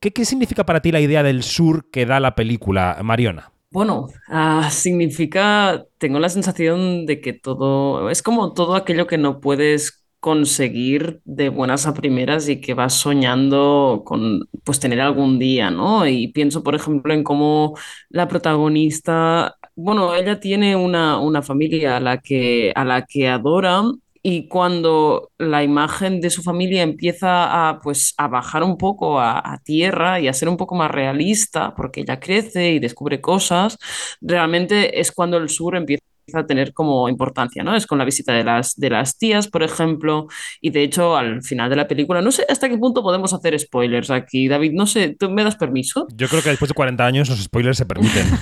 ¿qué, 0.00 0.12
¿Qué 0.12 0.24
significa 0.24 0.66
para 0.66 0.80
ti 0.82 0.90
la 0.92 1.00
idea 1.00 1.22
del 1.22 1.42
sur 1.44 1.90
que 1.90 2.06
da 2.06 2.18
la 2.20 2.34
película, 2.34 2.98
Mariona? 3.04 3.52
Bueno, 3.70 4.06
ah, 4.28 4.70
significa, 4.70 5.84
tengo 5.98 6.18
la 6.18 6.28
sensación 6.30 7.04
de 7.04 7.20
que 7.20 7.32
todo, 7.34 8.08
es 8.10 8.22
como 8.22 8.54
todo 8.54 8.74
aquello 8.74 9.06
que 9.06 9.18
no 9.18 9.40
puedes 9.40 10.05
conseguir 10.26 11.20
de 11.24 11.50
buenas 11.50 11.86
a 11.86 11.94
primeras 11.94 12.48
y 12.48 12.60
que 12.60 12.74
vas 12.74 12.94
soñando 12.94 14.02
con 14.04 14.40
pues 14.64 14.80
tener 14.80 15.00
algún 15.00 15.38
día, 15.38 15.70
¿no? 15.70 16.04
Y 16.08 16.32
pienso, 16.32 16.64
por 16.64 16.74
ejemplo, 16.74 17.14
en 17.14 17.22
cómo 17.22 17.76
la 18.08 18.26
protagonista, 18.26 19.56
bueno, 19.76 20.12
ella 20.16 20.40
tiene 20.40 20.74
una, 20.74 21.20
una 21.20 21.42
familia 21.42 21.98
a 21.98 22.00
la 22.00 22.18
que, 22.18 22.72
a 22.74 22.84
la 22.84 23.06
que 23.06 23.28
adora 23.28 23.84
y 24.20 24.48
cuando 24.48 25.30
la 25.38 25.62
imagen 25.62 26.20
de 26.20 26.30
su 26.30 26.42
familia 26.42 26.82
empieza 26.82 27.68
a, 27.68 27.78
pues, 27.78 28.12
a 28.18 28.26
bajar 28.26 28.64
un 28.64 28.76
poco 28.78 29.20
a, 29.20 29.38
a 29.38 29.58
tierra 29.62 30.18
y 30.18 30.26
a 30.26 30.32
ser 30.32 30.48
un 30.48 30.56
poco 30.56 30.74
más 30.74 30.90
realista, 30.90 31.72
porque 31.76 32.00
ella 32.00 32.18
crece 32.18 32.72
y 32.72 32.80
descubre 32.80 33.20
cosas, 33.20 33.78
realmente 34.20 34.98
es 35.00 35.12
cuando 35.12 35.36
el 35.36 35.48
sur 35.50 35.76
empieza 35.76 36.02
a 36.34 36.46
tener 36.46 36.72
como 36.72 37.08
importancia, 37.08 37.62
¿no? 37.62 37.76
Es 37.76 37.86
con 37.86 37.98
la 37.98 38.04
visita 38.04 38.32
de 38.32 38.42
las, 38.42 38.74
de 38.76 38.90
las 38.90 39.16
tías, 39.16 39.48
por 39.48 39.62
ejemplo, 39.62 40.26
y 40.60 40.70
de 40.70 40.82
hecho 40.82 41.16
al 41.16 41.42
final 41.42 41.70
de 41.70 41.76
la 41.76 41.86
película, 41.86 42.20
no 42.20 42.32
sé 42.32 42.44
hasta 42.48 42.68
qué 42.68 42.76
punto 42.78 43.02
podemos 43.02 43.32
hacer 43.32 43.58
spoilers 43.58 44.10
aquí, 44.10 44.48
David, 44.48 44.72
no 44.72 44.86
sé, 44.86 45.14
¿tú 45.18 45.30
me 45.30 45.44
das 45.44 45.56
permiso? 45.56 46.06
Yo 46.14 46.28
creo 46.28 46.42
que 46.42 46.50
después 46.50 46.68
de 46.68 46.74
40 46.74 47.06
años 47.06 47.28
los 47.28 47.42
spoilers 47.42 47.78
se 47.78 47.86
permiten. 47.86 48.26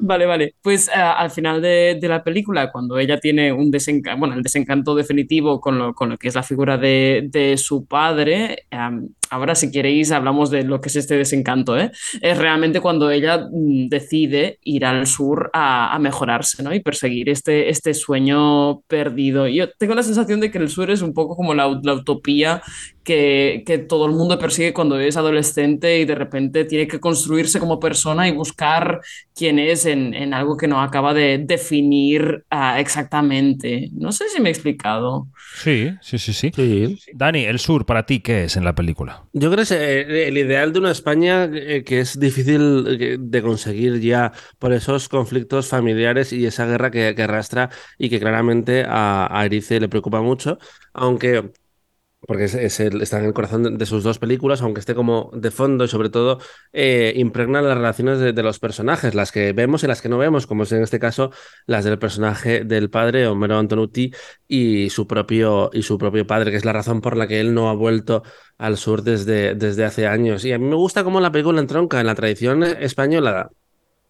Vale, 0.00 0.26
vale. 0.26 0.54
Pues 0.62 0.88
uh, 0.88 1.00
al 1.16 1.30
final 1.30 1.62
de, 1.62 1.98
de, 2.00 2.08
la 2.08 2.22
película, 2.22 2.70
cuando 2.70 2.98
ella 2.98 3.18
tiene 3.18 3.52
un 3.52 3.70
desencanto, 3.70 4.18
bueno, 4.18 4.34
el 4.34 4.42
desencanto 4.42 4.94
definitivo 4.94 5.60
con 5.60 5.78
lo, 5.78 5.94
con 5.94 6.10
lo 6.10 6.18
que 6.18 6.28
es 6.28 6.34
la 6.34 6.42
figura 6.42 6.76
de, 6.76 7.28
de 7.30 7.56
su 7.56 7.86
padre, 7.86 8.66
um, 8.72 9.08
ahora 9.30 9.54
si 9.54 9.70
queréis 9.70 10.12
hablamos 10.12 10.50
de 10.50 10.62
lo 10.62 10.80
que 10.80 10.88
es 10.88 10.96
este 10.96 11.16
desencanto, 11.16 11.78
¿eh? 11.78 11.90
Es 12.20 12.38
realmente 12.38 12.80
cuando 12.80 13.10
ella 13.10 13.48
mm, 13.50 13.88
decide 13.88 14.58
ir 14.62 14.84
al 14.84 15.06
sur 15.06 15.50
a, 15.52 15.94
a, 15.94 15.98
mejorarse, 15.98 16.62
¿no? 16.62 16.74
Y 16.74 16.80
perseguir 16.80 17.28
este, 17.28 17.68
este 17.68 17.94
sueño 17.94 18.80
perdido. 18.82 19.46
Yo 19.48 19.70
tengo 19.70 19.94
la 19.94 20.02
sensación 20.02 20.40
de 20.40 20.50
que 20.50 20.58
el 20.58 20.68
sur 20.68 20.90
es 20.90 21.02
un 21.02 21.14
poco 21.14 21.36
como 21.36 21.54
la, 21.54 21.80
la 21.82 21.94
utopía 21.94 22.62
que, 23.06 23.62
que, 23.64 23.78
todo 23.78 24.06
el 24.06 24.12
mundo 24.12 24.38
persigue 24.38 24.72
cuando 24.72 24.98
es 24.98 25.16
adolescente 25.16 26.00
y 26.00 26.04
de 26.04 26.16
repente 26.16 26.64
tiene 26.64 26.88
que 26.88 26.98
construirse 26.98 27.60
como 27.60 27.78
persona 27.78 28.28
y 28.28 28.32
buscar 28.32 29.00
quién 29.34 29.60
es 29.60 29.86
en, 29.86 30.12
en 30.12 30.34
algo 30.34 30.56
que 30.56 30.66
no 30.66 30.82
acaba 30.82 31.14
de 31.14 31.38
definir 31.38 32.44
uh, 32.50 32.78
exactamente. 32.78 33.90
No 33.92 34.10
sé 34.10 34.28
si 34.28 34.40
me 34.42 34.48
he 34.48 34.52
explicado. 34.52 35.28
Sí, 35.54 35.90
sí, 36.00 36.18
sí, 36.18 36.32
sí, 36.32 36.52
sí. 36.52 36.98
Dani, 37.14 37.44
el 37.44 37.60
sur, 37.60 37.86
para 37.86 38.04
ti, 38.04 38.20
¿qué 38.20 38.44
es 38.44 38.56
en 38.56 38.64
la 38.64 38.74
película? 38.74 39.15
Yo 39.32 39.50
creo 39.50 39.64
que 39.64 39.74
eh, 39.74 40.28
el 40.28 40.38
ideal 40.38 40.72
de 40.72 40.78
una 40.78 40.90
España 40.90 41.44
eh, 41.44 41.84
que 41.84 42.00
es 42.00 42.18
difícil 42.18 43.18
de 43.18 43.42
conseguir 43.42 44.00
ya 44.00 44.32
por 44.58 44.72
esos 44.72 45.08
conflictos 45.08 45.68
familiares 45.68 46.32
y 46.32 46.46
esa 46.46 46.66
guerra 46.66 46.90
que, 46.90 47.14
que 47.14 47.22
arrastra 47.22 47.70
y 47.98 48.08
que 48.08 48.20
claramente 48.20 48.84
a, 48.86 49.28
a 49.30 49.44
Erice 49.44 49.80
le 49.80 49.88
preocupa 49.88 50.22
mucho, 50.22 50.58
aunque 50.92 51.52
porque 52.26 52.44
es, 52.44 52.54
está 52.54 53.18
en 53.18 53.24
el 53.24 53.32
corazón 53.32 53.78
de, 53.78 53.86
sus 53.86 54.02
dos 54.02 54.18
películas, 54.18 54.60
aunque 54.62 54.80
esté 54.80 54.94
como 54.94 55.30
de 55.32 55.50
fondo 55.50 55.84
y 55.84 55.88
sobre 55.88 56.10
todo 56.10 56.38
eh, 56.72 57.12
impregna 57.16 57.62
las 57.62 57.76
relaciones 57.76 58.18
de, 58.18 58.42
los 58.42 58.58
personajes, 58.58 59.14
las 59.14 59.32
que 59.32 59.52
vemos 59.52 59.84
y 59.84 59.86
las 59.86 60.02
que 60.02 60.08
no 60.08 60.18
vemos, 60.18 60.46
como 60.46 60.64
es 60.64 60.72
en 60.72 60.82
este 60.82 60.98
caso 60.98 61.30
las 61.66 61.84
del 61.84 61.98
personaje 61.98 62.64
del 62.64 62.90
padre, 62.90 63.26
Homero 63.26 63.58
Antonucci, 63.58 64.12
y 64.48 64.90
su 64.90 65.06
propio, 65.06 65.70
y 65.72 65.82
su 65.82 65.98
propio 65.98 66.26
padre, 66.26 66.50
que 66.50 66.56
es 66.56 66.64
la 66.64 66.72
razón 66.72 67.00
por 67.00 67.16
la 67.16 67.28
que 67.28 67.40
él 67.40 67.54
no 67.54 67.70
ha 67.70 67.74
vuelto 67.74 68.22
al 68.58 68.76
sur 68.76 69.02
desde, 69.02 69.54
desde 69.54 69.84
hace 69.84 70.06
años. 70.06 70.44
Y 70.44 70.52
a 70.52 70.58
mí 70.58 70.66
me 70.66 70.76
gusta 70.76 71.04
cómo 71.04 71.20
la 71.20 71.30
película 71.30 71.60
entronca 71.60 72.00
en 72.00 72.06
la 72.06 72.14
tradición 72.14 72.62
española 72.64 73.50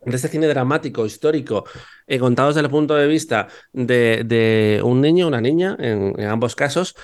de 0.04 0.16
este 0.16 0.28
cine 0.28 0.46
dramático, 0.46 1.04
histórico, 1.04 1.64
eh, 2.06 2.18
contado 2.18 2.48
desde 2.48 2.60
el 2.60 2.70
punto 2.70 2.94
de 2.94 3.08
vista 3.08 3.48
de, 3.72 4.22
de 4.24 4.80
un 4.84 5.00
niño, 5.00 5.26
una 5.26 5.40
niña, 5.40 5.76
en, 5.80 6.14
en, 6.16 6.28
ambos 6.28 6.54
casos, 6.54 6.94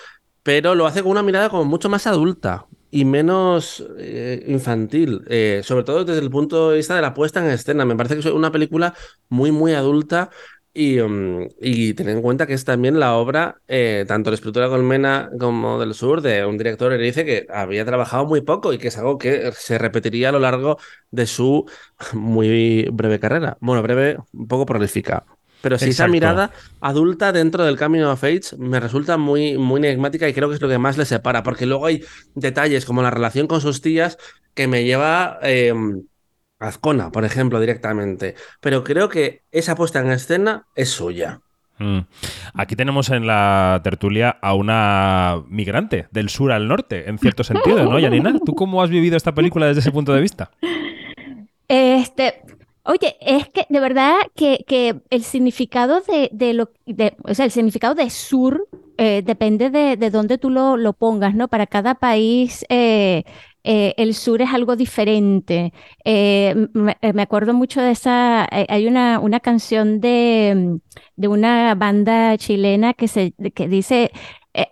pero 0.42 0.74
lo 0.74 0.86
hace 0.86 1.02
con 1.02 1.12
una 1.12 1.22
mirada 1.22 1.48
como 1.48 1.64
mucho 1.64 1.88
más 1.88 2.06
adulta 2.06 2.66
y 2.90 3.04
menos 3.04 3.84
eh, 3.98 4.44
infantil, 4.48 5.22
eh, 5.28 5.62
sobre 5.64 5.84
todo 5.84 6.04
desde 6.04 6.20
el 6.20 6.30
punto 6.30 6.70
de 6.70 6.76
vista 6.76 6.94
de 6.94 7.02
la 7.02 7.14
puesta 7.14 7.40
en 7.44 7.50
escena. 7.50 7.84
Me 7.84 7.96
parece 7.96 8.14
que 8.14 8.20
es 8.20 8.26
una 8.26 8.52
película 8.52 8.94
muy, 9.28 9.50
muy 9.50 9.72
adulta 9.72 10.30
y, 10.74 11.00
um, 11.00 11.48
y 11.60 11.94
tener 11.94 12.16
en 12.16 12.22
cuenta 12.22 12.46
que 12.46 12.54
es 12.54 12.64
también 12.64 12.98
la 12.98 13.14
obra, 13.16 13.60
eh, 13.68 14.04
tanto 14.08 14.30
de 14.30 14.36
Escritura 14.36 14.68
Colmena 14.68 15.30
como 15.38 15.78
del 15.78 15.94
Sur, 15.94 16.22
de 16.22 16.44
un 16.46 16.58
director 16.58 16.96
dice 16.98 17.24
que 17.24 17.46
había 17.50 17.84
trabajado 17.84 18.26
muy 18.26 18.40
poco 18.42 18.72
y 18.72 18.78
que 18.78 18.88
es 18.88 18.98
algo 18.98 19.18
que 19.18 19.52
se 19.52 19.78
repetiría 19.78 20.30
a 20.30 20.32
lo 20.32 20.38
largo 20.40 20.78
de 21.10 21.26
su 21.26 21.66
muy 22.14 22.88
breve 22.92 23.20
carrera. 23.20 23.56
Bueno, 23.60 23.82
breve, 23.82 24.18
un 24.32 24.48
poco 24.48 24.66
prolífica. 24.66 25.24
Pero 25.62 25.78
sí, 25.78 25.90
esa 25.90 26.08
mirada 26.08 26.50
adulta 26.80 27.32
dentro 27.32 27.64
del 27.64 27.76
Camino 27.76 28.12
of 28.12 28.22
Age 28.24 28.56
me 28.58 28.80
resulta 28.80 29.16
muy, 29.16 29.56
muy 29.56 29.78
enigmática 29.86 30.28
y 30.28 30.34
creo 30.34 30.48
que 30.48 30.56
es 30.56 30.60
lo 30.60 30.68
que 30.68 30.78
más 30.78 30.98
le 30.98 31.04
separa, 31.04 31.42
porque 31.42 31.66
luego 31.66 31.86
hay 31.86 32.04
detalles 32.34 32.84
como 32.84 33.02
la 33.02 33.10
relación 33.10 33.46
con 33.46 33.60
sus 33.60 33.80
tías 33.80 34.18
que 34.54 34.66
me 34.66 34.84
lleva 34.84 35.38
eh, 35.42 35.72
a 36.58 36.68
Azcona, 36.68 37.10
por 37.10 37.24
ejemplo, 37.24 37.60
directamente. 37.60 38.34
Pero 38.60 38.84
creo 38.84 39.08
que 39.08 39.42
esa 39.50 39.76
puesta 39.76 40.00
en 40.00 40.10
escena 40.10 40.66
es 40.74 40.90
suya. 40.90 41.40
Mm. 41.78 42.00
Aquí 42.54 42.76
tenemos 42.76 43.10
en 43.10 43.26
la 43.26 43.80
tertulia 43.82 44.30
a 44.40 44.54
una 44.54 45.42
migrante 45.48 46.06
del 46.10 46.28
sur 46.28 46.52
al 46.52 46.68
norte, 46.68 47.08
en 47.08 47.18
cierto 47.18 47.44
sentido, 47.44 47.84
¿no, 47.84 47.98
Yanina? 47.98 48.38
¿Tú 48.44 48.54
cómo 48.54 48.82
has 48.82 48.90
vivido 48.90 49.16
esta 49.16 49.32
película 49.32 49.66
desde 49.66 49.80
ese 49.80 49.90
punto 49.90 50.12
de 50.12 50.20
vista? 50.20 50.50
Este, 51.68 52.42
Oye, 52.84 53.16
es 53.20 53.48
que 53.48 53.64
de 53.68 53.78
verdad 53.80 54.14
que, 54.34 54.64
que 54.66 55.00
el 55.10 55.22
significado 55.22 56.00
de, 56.00 56.28
de 56.32 56.52
lo, 56.52 56.70
de, 56.84 57.16
o 57.22 57.32
sea, 57.32 57.44
el 57.44 57.52
significado 57.52 57.94
de 57.94 58.10
sur 58.10 58.68
eh, 58.98 59.22
depende 59.24 59.70
de, 59.70 59.96
de 59.96 60.10
dónde 60.10 60.36
tú 60.36 60.50
lo, 60.50 60.76
lo, 60.76 60.92
pongas, 60.92 61.34
¿no? 61.34 61.46
Para 61.48 61.66
cada 61.68 61.94
país 61.94 62.64
eh, 62.68 63.22
eh, 63.62 63.94
el 63.96 64.14
sur 64.14 64.42
es 64.42 64.50
algo 64.52 64.74
diferente. 64.74 65.72
Me, 66.04 66.98
me, 67.14 67.22
acuerdo 67.22 67.54
mucho 67.54 67.80
de 67.80 67.92
esa, 67.92 68.48
hay 68.50 68.88
una, 68.88 69.20
una 69.20 69.38
canción 69.40 70.00
de, 70.00 70.80
de 71.16 71.28
una 71.28 71.74
banda 71.76 72.36
chilena 72.36 72.94
que, 72.94 73.06
se, 73.06 73.32
que 73.54 73.68
dice 73.68 74.10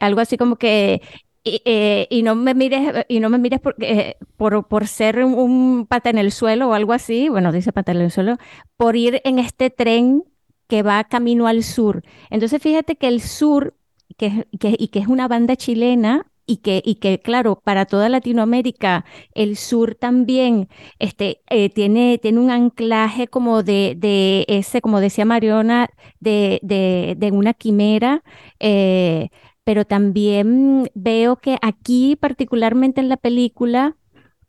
algo 0.01 0.21
así 0.21 0.37
como 0.37 0.57
que 0.57 1.01
y, 1.45 1.63
eh, 1.65 2.07
y, 2.11 2.23
no 2.23 2.35
me 2.35 2.55
mires, 2.55 3.05
y 3.09 3.21
no 3.21 3.31
me 3.31 3.39
mires 3.39 3.61
por, 3.61 3.75
eh, 3.81 4.17
por, 4.37 4.87
ser 4.87 5.25
un, 5.25 5.35
un, 5.35 5.87
pata 5.87 6.11
en 6.11 6.19
el 6.19 6.33
suelo 6.33 6.69
o 6.69 6.75
algo 6.75 6.93
así, 6.93 7.29
bueno, 7.29 7.53
dice 7.53 7.73
pata 7.73 7.93
en 7.93 7.99
el 8.03 8.11
suelo, 8.11 8.37
por 8.77 8.97
ir 8.97 9.21
en 9.25 9.39
este 9.39 9.71
tren 9.71 10.25
que 10.69 10.83
va 10.83 11.05
camino 11.05 11.47
al 11.47 11.63
sur. 11.63 12.03
Entonces, 12.31 12.63
fíjate 12.63 12.97
que 12.97 13.09
el 13.09 13.21
sur, 13.21 13.75
que, 14.17 14.47
que, 14.59 14.77
y 14.79 14.89
que 14.89 15.01
es 15.01 15.09
una 15.09 15.29
banda 15.29 15.57
chilena, 15.57 16.27
y 16.51 16.57
que, 16.59 16.83
y 16.85 16.97
que, 16.97 17.21
claro, 17.21 17.61
para 17.63 17.87
toda 17.87 18.09
Latinoamérica, 18.09 19.05
el 19.35 19.57
sur 19.57 19.95
también 19.95 20.69
este, 20.99 21.43
eh, 21.49 21.71
tiene, 21.71 22.19
tiene 22.19 22.41
un 22.41 22.51
anclaje 22.51 23.29
como 23.29 23.63
de, 23.63 23.95
de 23.97 24.45
ese, 24.49 24.81
como 24.81 24.99
decía 24.99 25.25
Mariona, 25.25 25.91
de, 26.19 26.59
de, 26.63 27.15
de 27.17 27.31
una 27.31 27.55
quimera. 27.55 28.25
Eh, 28.59 29.29
pero 29.71 29.85
también 29.85 30.91
veo 30.95 31.37
que 31.37 31.57
aquí, 31.63 32.17
particularmente 32.17 33.01
en 33.01 33.09
la 33.09 33.17
película, 33.17 33.97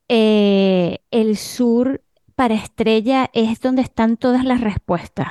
eh, 0.09 0.97
el 1.11 1.37
sur 1.37 2.01
para 2.33 2.55
Estrella 2.55 3.29
es 3.31 3.61
donde 3.61 3.83
están 3.83 4.17
todas 4.17 4.43
las 4.43 4.61
respuestas, 4.61 5.27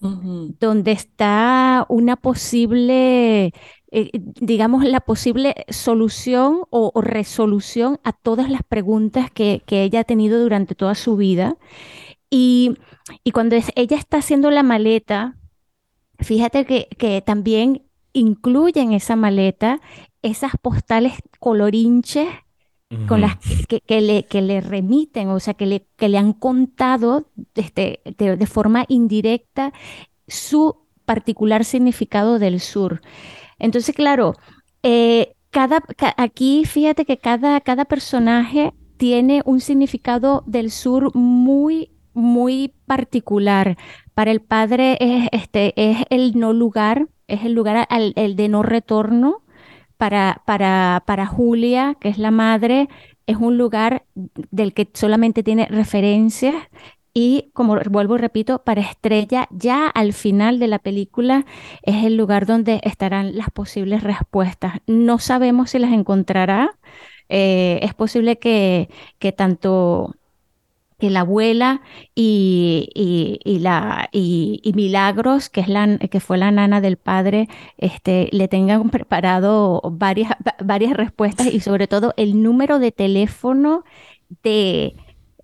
uh 0.00 0.08
-huh. 0.08 0.56
donde 0.58 0.92
está 0.92 1.84
una 1.90 2.16
posible, 2.16 3.52
eh, 3.90 4.10
digamos, 4.40 4.84
la 4.84 5.00
posible 5.00 5.66
solución 5.68 6.62
o, 6.70 6.90
o, 6.94 7.00
resolución 7.02 7.98
a 8.02 8.14
todas 8.14 8.48
las 8.48 8.62
preguntas 8.62 9.30
que, 9.30 9.62
que, 9.66 9.82
ella 9.82 10.00
ha 10.00 10.04
tenido 10.04 10.40
durante 10.40 10.74
toda 10.74 10.94
su 10.94 11.16
vida. 11.16 11.58
Y, 12.30 12.78
y 13.22 13.32
cuando 13.32 13.54
es, 13.54 13.70
ella 13.74 13.98
está 13.98 14.16
haciendo 14.16 14.50
la 14.50 14.62
maleta, 14.62 15.36
fíjate 16.20 16.64
que, 16.64 16.88
que 16.96 17.20
también 17.20 17.89
incluye 18.12 18.80
en 18.80 18.92
esa 18.92 19.16
maleta 19.16 19.80
esas 20.22 20.52
postales 20.60 21.14
colorinches 21.38 22.28
con 23.06 23.20
las 23.20 23.36
que, 23.68 23.80
que 23.80 24.00
le, 24.00 24.24
que 24.24 24.42
le 24.42 24.60
remiten, 24.60 25.28
o 25.28 25.38
sea, 25.38 25.54
que 25.54 25.64
le, 25.66 25.86
que 25.96 26.08
le 26.08 26.18
han 26.18 26.32
contado 26.32 27.26
este, 27.54 28.00
de, 28.18 28.36
de 28.36 28.46
forma 28.46 28.84
indirecta 28.88 29.72
su 30.26 30.76
particular 31.04 31.64
significado 31.64 32.38
del 32.40 32.58
sur. 32.58 33.00
Entonces, 33.60 33.94
claro, 33.94 34.34
eh, 34.82 35.34
cada, 35.50 35.80
ca- 35.80 36.14
aquí 36.16 36.64
fíjate 36.64 37.04
que 37.04 37.18
cada, 37.18 37.60
cada 37.60 37.84
personaje 37.84 38.72
tiene 38.96 39.42
un 39.44 39.60
significado 39.60 40.42
del 40.46 40.70
sur 40.72 41.14
muy, 41.14 41.90
muy 42.12 42.74
particular. 42.86 43.76
Para 44.14 44.32
el 44.32 44.40
padre 44.40 44.96
es, 45.00 45.28
este, 45.32 45.72
es 45.76 45.98
el 46.10 46.38
no 46.38 46.52
lugar, 46.52 47.06
es 47.30 47.44
el 47.44 47.52
lugar 47.52 47.86
el 47.90 48.36
de 48.36 48.48
no 48.48 48.62
retorno. 48.62 49.42
Para, 49.96 50.40
para, 50.46 51.02
para 51.06 51.26
Julia, 51.26 51.94
que 52.00 52.08
es 52.08 52.16
la 52.16 52.30
madre, 52.30 52.88
es 53.26 53.36
un 53.36 53.58
lugar 53.58 54.04
del 54.14 54.72
que 54.72 54.88
solamente 54.94 55.42
tiene 55.42 55.66
referencias. 55.66 56.54
Y 57.12 57.50
como 57.54 57.76
vuelvo 57.90 58.14
y 58.14 58.18
repito, 58.18 58.62
para 58.62 58.80
Estrella, 58.82 59.46
ya 59.50 59.88
al 59.88 60.12
final 60.12 60.58
de 60.58 60.68
la 60.68 60.78
película 60.78 61.44
es 61.82 62.04
el 62.04 62.16
lugar 62.16 62.46
donde 62.46 62.80
estarán 62.84 63.36
las 63.36 63.50
posibles 63.50 64.02
respuestas. 64.02 64.78
No 64.86 65.18
sabemos 65.18 65.70
si 65.70 65.78
las 65.78 65.92
encontrará. 65.92 66.78
Eh, 67.28 67.80
es 67.82 67.94
posible 67.94 68.38
que, 68.38 68.88
que 69.18 69.32
tanto 69.32 70.14
que 71.00 71.10
la 71.10 71.20
abuela 71.20 71.82
y, 72.14 72.88
y- 72.94 73.40
y 73.44 73.58
la, 73.60 74.08
y, 74.12 74.60
y 74.62 74.72
Milagros, 74.74 75.48
que, 75.50 75.60
es 75.62 75.68
la, 75.68 75.98
que 75.98 76.20
fue 76.20 76.38
la 76.38 76.50
nana 76.52 76.80
del 76.80 76.96
padre, 76.98 77.48
este, 77.78 78.28
le 78.32 78.48
tengan 78.48 78.90
preparado 78.90 79.80
varias, 79.92 80.32
va- 80.46 80.54
varias 80.64 80.92
respuestas 80.94 81.48
y 81.52 81.60
sobre 81.60 81.88
todo 81.88 82.14
el 82.16 82.42
número 82.42 82.78
de 82.78 82.92
teléfono 82.92 83.84
de, 84.42 84.96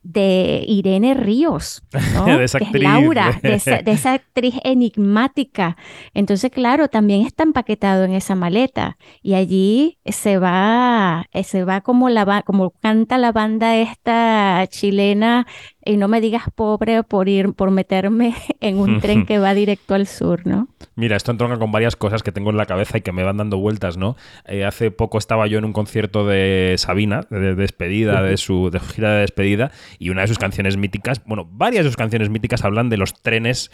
de 0.06 0.64
Irene 0.66 1.14
Ríos, 1.14 1.82
¿no? 2.14 2.24
De 2.38 2.44
esa 2.44 2.58
Que 2.58 2.64
es. 2.64 2.82
Laura, 2.82 3.38
de 3.42 3.54
esa, 3.54 3.82
de 3.82 3.92
esa 3.92 4.14
actriz 4.14 4.54
enigmática. 4.62 5.76
Entonces, 6.14 6.50
claro, 6.50 6.88
también 6.88 7.26
está 7.26 7.42
empaquetado 7.42 8.04
en 8.04 8.12
esa 8.12 8.34
maleta 8.34 8.98
y 9.22 9.34
allí 9.34 9.98
se 10.04 10.38
va, 10.38 11.26
eh, 11.32 11.42
se 11.42 11.64
va 11.64 11.80
como 11.80 12.08
la 12.08 12.42
como 12.42 12.70
canta 12.70 13.18
la 13.18 13.32
banda 13.32 13.76
esta 13.76 14.66
chilena 14.68 15.46
y 15.86 15.96
no 15.96 16.08
me 16.08 16.20
digas 16.20 16.44
pobre 16.54 17.02
por 17.04 17.28
ir, 17.28 17.52
por 17.54 17.70
meterme 17.70 18.34
en 18.60 18.78
un 18.78 19.00
tren 19.00 19.24
que 19.26 19.38
va 19.38 19.54
directo 19.54 19.94
al 19.94 20.06
sur, 20.06 20.46
¿no? 20.46 20.68
Mira, 20.94 21.16
esto 21.16 21.30
entronca 21.30 21.58
con 21.58 21.72
varias 21.72 21.96
cosas 21.96 22.22
que 22.22 22.32
tengo 22.32 22.50
en 22.50 22.56
la 22.56 22.66
cabeza 22.66 22.98
y 22.98 23.02
que 23.02 23.12
me 23.12 23.22
van 23.22 23.36
dando 23.36 23.58
vueltas, 23.58 23.96
¿no? 23.96 24.16
Eh, 24.46 24.64
hace 24.64 24.90
poco 24.90 25.18
estaba 25.18 25.46
yo 25.46 25.58
en 25.58 25.64
un 25.64 25.72
concierto 25.72 26.26
de 26.26 26.74
Sabina, 26.78 27.20
de 27.30 27.54
despedida, 27.54 28.22
de 28.22 28.36
su 28.36 28.70
de 28.70 28.80
su 28.80 28.86
gira 28.92 29.12
de 29.12 29.20
despedida, 29.20 29.70
y 29.98 30.10
una 30.10 30.22
de 30.22 30.28
sus 30.28 30.38
canciones 30.38 30.76
míticas, 30.76 31.22
bueno, 31.24 31.46
varias 31.50 31.84
de 31.84 31.90
sus 31.90 31.96
canciones 31.96 32.28
míticas 32.30 32.64
hablan 32.64 32.88
de 32.88 32.96
los 32.96 33.14
trenes 33.22 33.70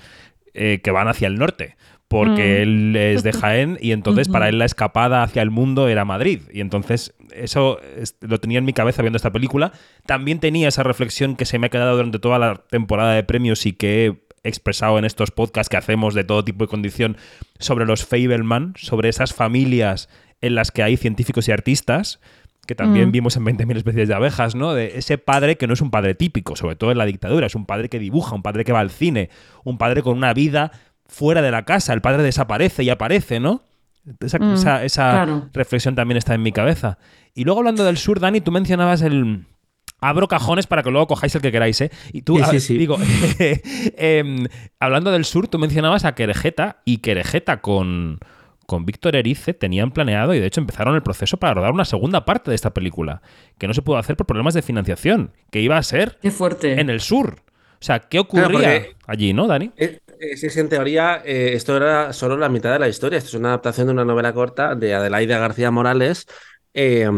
eh, 0.54 0.80
que 0.84 0.90
van 0.90 1.08
hacia 1.08 1.28
el 1.28 1.38
norte. 1.38 1.76
Porque 2.08 2.58
Mm. 2.58 2.62
él 2.62 2.96
es 2.96 3.22
de 3.22 3.32
Jaén 3.32 3.78
y 3.80 3.92
entonces 3.92 4.28
para 4.28 4.50
él 4.50 4.58
la 4.58 4.66
escapada 4.66 5.22
hacia 5.22 5.40
el 5.40 5.50
mundo 5.50 5.88
era 5.88 6.04
Madrid. 6.04 6.40
Y 6.52 6.60
entonces 6.60 7.14
eso 7.34 7.80
es- 7.96 8.16
lo 8.20 8.38
tenía 8.38 8.58
en 8.58 8.66
mi 8.66 8.74
cabeza 8.74 9.00
viendo 9.00 9.16
esta 9.16 9.32
película. 9.32 9.72
También 10.04 10.38
tenía 10.40 10.68
esa 10.68 10.82
reflexión 10.82 11.36
que 11.36 11.46
se 11.46 11.58
me 11.58 11.68
ha 11.68 11.70
quedado 11.70 11.96
durante 11.96 12.18
toda 12.18 12.38
la 12.38 12.56
temporada 12.68 13.14
de 13.14 13.22
premios 13.24 13.64
y 13.64 13.72
que 13.72 14.04
he 14.44 14.48
expresado 14.48 14.98
en 14.98 15.06
estos 15.06 15.30
podcasts 15.30 15.70
que 15.70 15.78
hacemos 15.78 16.12
de 16.12 16.24
todo 16.24 16.44
tipo 16.44 16.64
y 16.64 16.66
condición 16.66 17.16
sobre 17.58 17.86
los 17.86 18.04
Fableman, 18.04 18.74
sobre 18.76 19.08
esas 19.08 19.32
familias 19.32 20.10
en 20.42 20.54
las 20.54 20.70
que 20.70 20.82
hay 20.82 20.98
científicos 20.98 21.48
y 21.48 21.52
artistas, 21.52 22.20
que 22.66 22.74
también 22.74 23.08
Mm. 23.08 23.12
vimos 23.12 23.36
en 23.36 23.44
20.000 23.44 23.76
especies 23.76 24.08
de 24.08 24.14
abejas, 24.14 24.54
¿no? 24.54 24.72
De 24.74 24.98
ese 24.98 25.18
padre 25.18 25.56
que 25.56 25.66
no 25.66 25.74
es 25.74 25.80
un 25.80 25.90
padre 25.90 26.14
típico, 26.14 26.54
sobre 26.56 26.76
todo 26.76 26.92
en 26.92 26.98
la 26.98 27.04
dictadura, 27.06 27.46
es 27.46 27.54
un 27.54 27.66
padre 27.66 27.88
que 27.88 27.98
dibuja, 27.98 28.34
un 28.36 28.42
padre 28.42 28.64
que 28.64 28.72
va 28.72 28.80
al 28.80 28.90
cine, 28.90 29.30
un 29.64 29.78
padre 29.78 30.02
con 30.02 30.16
una 30.16 30.32
vida 30.32 30.70
fuera 31.06 31.42
de 31.42 31.50
la 31.50 31.64
casa, 31.64 31.92
el 31.92 32.00
padre 32.00 32.22
desaparece 32.22 32.84
y 32.84 32.90
aparece, 32.90 33.40
¿no? 33.40 33.62
Esa, 34.20 34.38
Mm, 34.38 34.52
esa- 34.54 34.84
esa 34.84 35.10
claro. 35.10 35.48
reflexión 35.52 35.94
también 35.94 36.18
está 36.18 36.34
en 36.34 36.42
mi 36.42 36.52
cabeza. 36.52 36.98
Y 37.34 37.44
luego 37.44 37.60
hablando 37.60 37.84
del 37.84 37.96
sur, 37.98 38.18
Dani, 38.20 38.40
tú 38.40 38.50
mencionabas 38.52 39.02
el... 39.02 39.44
Abro 40.04 40.26
cajones 40.26 40.66
para 40.66 40.82
que 40.82 40.90
luego 40.90 41.06
cojáis 41.06 41.32
el 41.36 41.42
que 41.42 41.52
queráis, 41.52 41.80
¿eh? 41.80 41.90
Y 42.12 42.22
tú, 42.22 42.40
sí, 42.50 42.58
sí. 42.58 42.76
digo, 42.76 42.96
em, 43.96 44.46
hablando 44.80 45.12
del 45.12 45.24
sur, 45.24 45.48
tú 45.48 45.58
mencionabas 45.58 46.04
a 46.04 46.14
Querejeta 46.16 46.82
y 46.84 46.98
Querejeta 46.98 47.60
con, 47.60 48.18
con 48.72 48.86
Víctor 48.86 49.16
Erice 49.16 49.52
tenían 49.52 49.90
planeado 49.90 50.32
y 50.34 50.40
de 50.40 50.46
hecho 50.46 50.60
empezaron 50.62 50.94
el 50.94 51.02
proceso 51.02 51.36
para 51.36 51.52
rodar 51.52 51.72
una 51.72 51.84
segunda 51.84 52.24
parte 52.24 52.50
de 52.50 52.54
esta 52.54 52.72
película, 52.72 53.20
que 53.58 53.68
no 53.68 53.74
se 53.74 53.82
pudo 53.82 53.98
hacer 53.98 54.16
por 54.16 54.26
problemas 54.26 54.54
de 54.54 54.62
financiación, 54.62 55.32
que 55.50 55.60
iba 55.60 55.76
a 55.76 55.82
ser 55.82 56.18
Qué 56.22 56.30
fuerte. 56.30 56.80
en 56.80 56.88
el 56.88 57.00
sur. 57.00 57.42
O 57.44 57.84
sea, 57.84 58.00
¿qué 58.00 58.18
ocurría 58.18 58.86
allí, 59.06 59.34
no, 59.34 59.46
Dani? 59.46 59.72
Eh, 59.76 59.98
eh, 60.20 60.36
Sí, 60.38 60.48
sí, 60.48 60.58
en 60.60 60.70
teoría 60.70 61.20
eh, 61.22 61.50
esto 61.52 61.76
era 61.76 62.14
solo 62.14 62.38
la 62.38 62.48
mitad 62.48 62.72
de 62.72 62.78
la 62.78 62.88
historia. 62.88 63.18
Esto 63.18 63.28
es 63.28 63.34
una 63.34 63.48
adaptación 63.48 63.88
de 63.88 63.92
una 63.92 64.04
novela 64.06 64.32
corta 64.32 64.74
de 64.74 64.94
Adelaida 64.94 65.38
García 65.38 65.70
Morales. 65.70 66.26
eh, 66.72 67.10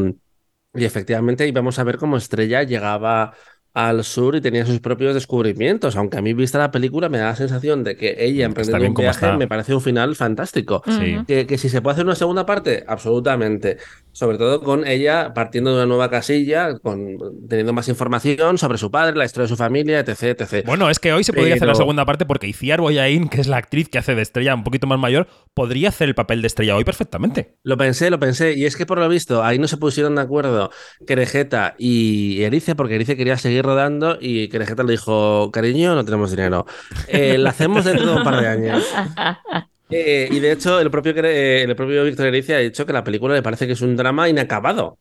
y 0.76 0.84
efectivamente 0.84 1.46
íbamos 1.46 1.78
a 1.78 1.84
ver 1.84 1.98
cómo 1.98 2.16
Estrella 2.16 2.64
llegaba 2.64 3.34
al 3.74 4.04
sur 4.04 4.36
y 4.36 4.40
tenía 4.40 4.64
sus 4.64 4.78
propios 4.78 5.14
descubrimientos. 5.14 5.96
Aunque 5.96 6.16
a 6.16 6.22
mí, 6.22 6.32
vista 6.32 6.58
la 6.58 6.70
película, 6.70 7.08
me 7.08 7.18
da 7.18 7.26
la 7.26 7.36
sensación 7.36 7.82
de 7.82 7.96
que 7.96 8.14
ella 8.18 8.46
emprendiendo 8.46 8.78
bien 8.78 8.92
un 8.92 8.96
viaje 8.96 9.26
está. 9.26 9.36
me 9.36 9.48
parece 9.48 9.74
un 9.74 9.80
final 9.80 10.14
fantástico. 10.14 10.82
Sí. 10.86 11.18
Que, 11.26 11.46
que 11.46 11.58
si 11.58 11.68
se 11.68 11.82
puede 11.82 11.94
hacer 11.94 12.04
una 12.04 12.14
segunda 12.14 12.46
parte, 12.46 12.84
absolutamente. 12.86 13.78
Sobre 14.12 14.38
todo 14.38 14.62
con 14.62 14.86
ella 14.86 15.34
partiendo 15.34 15.70
de 15.70 15.76
una 15.76 15.86
nueva 15.86 16.08
casilla, 16.08 16.78
con, 16.78 17.18
teniendo 17.48 17.72
más 17.72 17.88
información 17.88 18.58
sobre 18.58 18.78
su 18.78 18.92
padre, 18.92 19.16
la 19.16 19.24
historia 19.24 19.42
de 19.42 19.48
su 19.48 19.56
familia, 19.56 19.98
etc. 19.98 20.40
etc. 20.40 20.64
Bueno, 20.64 20.88
es 20.88 21.00
que 21.00 21.12
hoy 21.12 21.24
se 21.24 21.32
podría 21.32 21.56
hacer 21.56 21.66
la 21.66 21.74
segunda 21.74 22.04
parte 22.04 22.24
porque 22.24 22.46
Iciar 22.46 22.80
Boyain, 22.80 23.28
que 23.28 23.40
es 23.40 23.48
la 23.48 23.56
actriz 23.56 23.88
que 23.88 23.98
hace 23.98 24.14
de 24.14 24.22
estrella 24.22 24.54
un 24.54 24.62
poquito 24.62 24.86
más 24.86 25.00
mayor, 25.00 25.26
podría 25.52 25.88
hacer 25.88 26.08
el 26.08 26.14
papel 26.14 26.42
de 26.42 26.46
estrella 26.46 26.76
hoy 26.76 26.84
perfectamente. 26.84 27.56
Lo 27.64 27.76
pensé, 27.76 28.08
lo 28.08 28.20
pensé, 28.20 28.54
y 28.54 28.66
es 28.66 28.76
que 28.76 28.86
por 28.86 28.98
lo 28.98 29.08
visto 29.08 29.42
ahí 29.42 29.58
no 29.58 29.66
se 29.66 29.78
pusieron 29.78 30.14
de 30.14 30.22
acuerdo 30.22 30.70
Querejeta 31.08 31.74
y 31.76 32.40
Erice, 32.42 32.76
porque 32.76 32.94
Erice 32.94 33.16
quería 33.16 33.36
seguir 33.36 33.63
rodando 33.64 34.18
y 34.20 34.48
Querejeta 34.48 34.84
le 34.84 34.92
dijo, 34.92 35.50
cariño, 35.52 35.94
no 35.94 36.04
tenemos 36.04 36.30
dinero. 36.30 36.66
Eh, 37.08 37.38
la 37.38 37.50
hacemos 37.50 37.84
dentro 37.84 38.06
de 38.06 38.16
un 38.16 38.24
par 38.24 38.40
de 38.40 38.48
años. 38.48 38.84
Eh, 39.90 40.28
y 40.30 40.40
de 40.40 40.50
hecho, 40.52 40.80
el 40.80 40.90
propio, 40.90 41.12
eh, 41.16 41.62
el 41.62 41.76
propio 41.76 42.04
Víctor 42.04 42.26
Erice 42.26 42.54
ha 42.54 42.58
dicho 42.58 42.86
que 42.86 42.92
la 42.92 43.04
película 43.04 43.34
le 43.34 43.42
parece 43.42 43.66
que 43.66 43.74
es 43.74 43.80
un 43.82 43.96
drama 43.96 44.28
inacabado. 44.28 44.98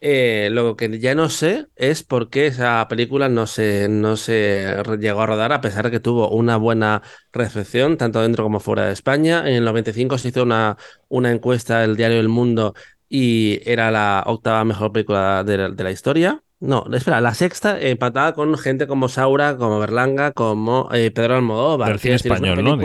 Eh, 0.00 0.50
lo 0.52 0.76
que 0.76 0.98
ya 1.00 1.14
no 1.14 1.30
sé 1.30 1.66
es 1.74 2.02
por 2.02 2.28
qué 2.28 2.46
esa 2.46 2.86
película 2.86 3.28
no 3.30 3.46
se, 3.46 3.88
no 3.88 4.16
se 4.16 4.76
llegó 5.00 5.22
a 5.22 5.26
rodar, 5.26 5.52
a 5.52 5.60
pesar 5.62 5.86
de 5.86 5.90
que 5.90 6.00
tuvo 6.00 6.28
una 6.30 6.58
buena 6.58 7.02
recepción, 7.32 7.96
tanto 7.96 8.20
dentro 8.20 8.44
como 8.44 8.60
fuera 8.60 8.86
de 8.86 8.92
España. 8.92 9.40
En 9.48 9.54
el 9.54 9.64
95 9.64 10.18
se 10.18 10.28
hizo 10.28 10.42
una, 10.42 10.76
una 11.08 11.32
encuesta 11.32 11.80
del 11.80 11.96
diario 11.96 12.20
El 12.20 12.28
Mundo 12.28 12.74
y 13.08 13.60
era 13.68 13.90
la 13.90 14.22
octava 14.26 14.64
mejor 14.64 14.92
película 14.92 15.44
de 15.44 15.56
la, 15.58 15.68
de 15.70 15.84
la 15.84 15.90
historia. 15.90 16.42
No, 16.58 16.86
espera, 16.92 17.20
la 17.20 17.34
sexta 17.34 17.78
empatada 17.80 18.32
con 18.32 18.56
gente 18.56 18.86
como 18.86 19.08
Saura, 19.08 19.56
como 19.56 19.78
Berlanga, 19.78 20.32
como 20.32 20.88
eh, 20.92 21.10
Pedro 21.10 21.36
Almodóvar. 21.36 21.88
Del 21.90 21.98
cine 22.00 22.14
español, 22.34 22.56
¿no? 22.64 22.76
De- 22.76 22.84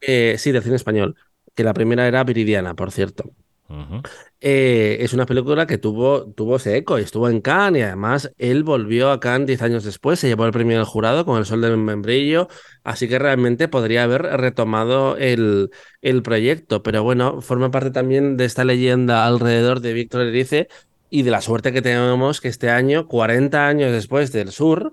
eh, 0.00 0.36
sí, 0.38 0.52
del 0.52 0.62
cine 0.62 0.76
español. 0.76 1.14
Que 1.54 1.64
la 1.64 1.74
primera 1.74 2.06
era 2.08 2.24
Viridiana, 2.24 2.74
por 2.74 2.90
cierto. 2.90 3.30
Eh, 4.40 4.98
es 5.00 5.12
una 5.14 5.24
película 5.26 5.66
que 5.66 5.78
tuvo, 5.78 6.30
tuvo 6.32 6.56
ese 6.56 6.76
eco 6.76 6.98
y 6.98 7.02
estuvo 7.02 7.28
en 7.30 7.40
Cannes 7.40 7.80
y 7.80 7.82
además 7.82 8.30
él 8.36 8.62
volvió 8.62 9.10
a 9.10 9.18
Cannes 9.20 9.46
10 9.46 9.62
años 9.62 9.84
después, 9.84 10.18
se 10.20 10.28
llevó 10.28 10.44
el 10.44 10.52
premio 10.52 10.76
del 10.76 10.84
jurado 10.84 11.24
con 11.24 11.38
El 11.38 11.46
Sol 11.46 11.62
del 11.62 11.76
Membrillo, 11.78 12.48
así 12.84 13.08
que 13.08 13.18
realmente 13.18 13.68
podría 13.68 14.04
haber 14.04 14.22
retomado 14.22 15.16
el, 15.16 15.70
el 16.02 16.22
proyecto, 16.22 16.82
pero 16.82 17.02
bueno, 17.02 17.40
forma 17.40 17.70
parte 17.70 17.90
también 17.90 18.36
de 18.36 18.44
esta 18.44 18.64
leyenda 18.64 19.26
alrededor 19.26 19.80
de 19.80 19.94
Víctor 19.94 20.22
Erice 20.26 20.68
y 21.16 21.22
de 21.22 21.30
la 21.30 21.40
suerte 21.40 21.72
que 21.72 21.80
tenemos 21.80 22.40
que 22.40 22.48
este 22.48 22.70
año, 22.70 23.06
40 23.06 23.68
años 23.68 23.92
después 23.92 24.32
del 24.32 24.50
sur, 24.50 24.92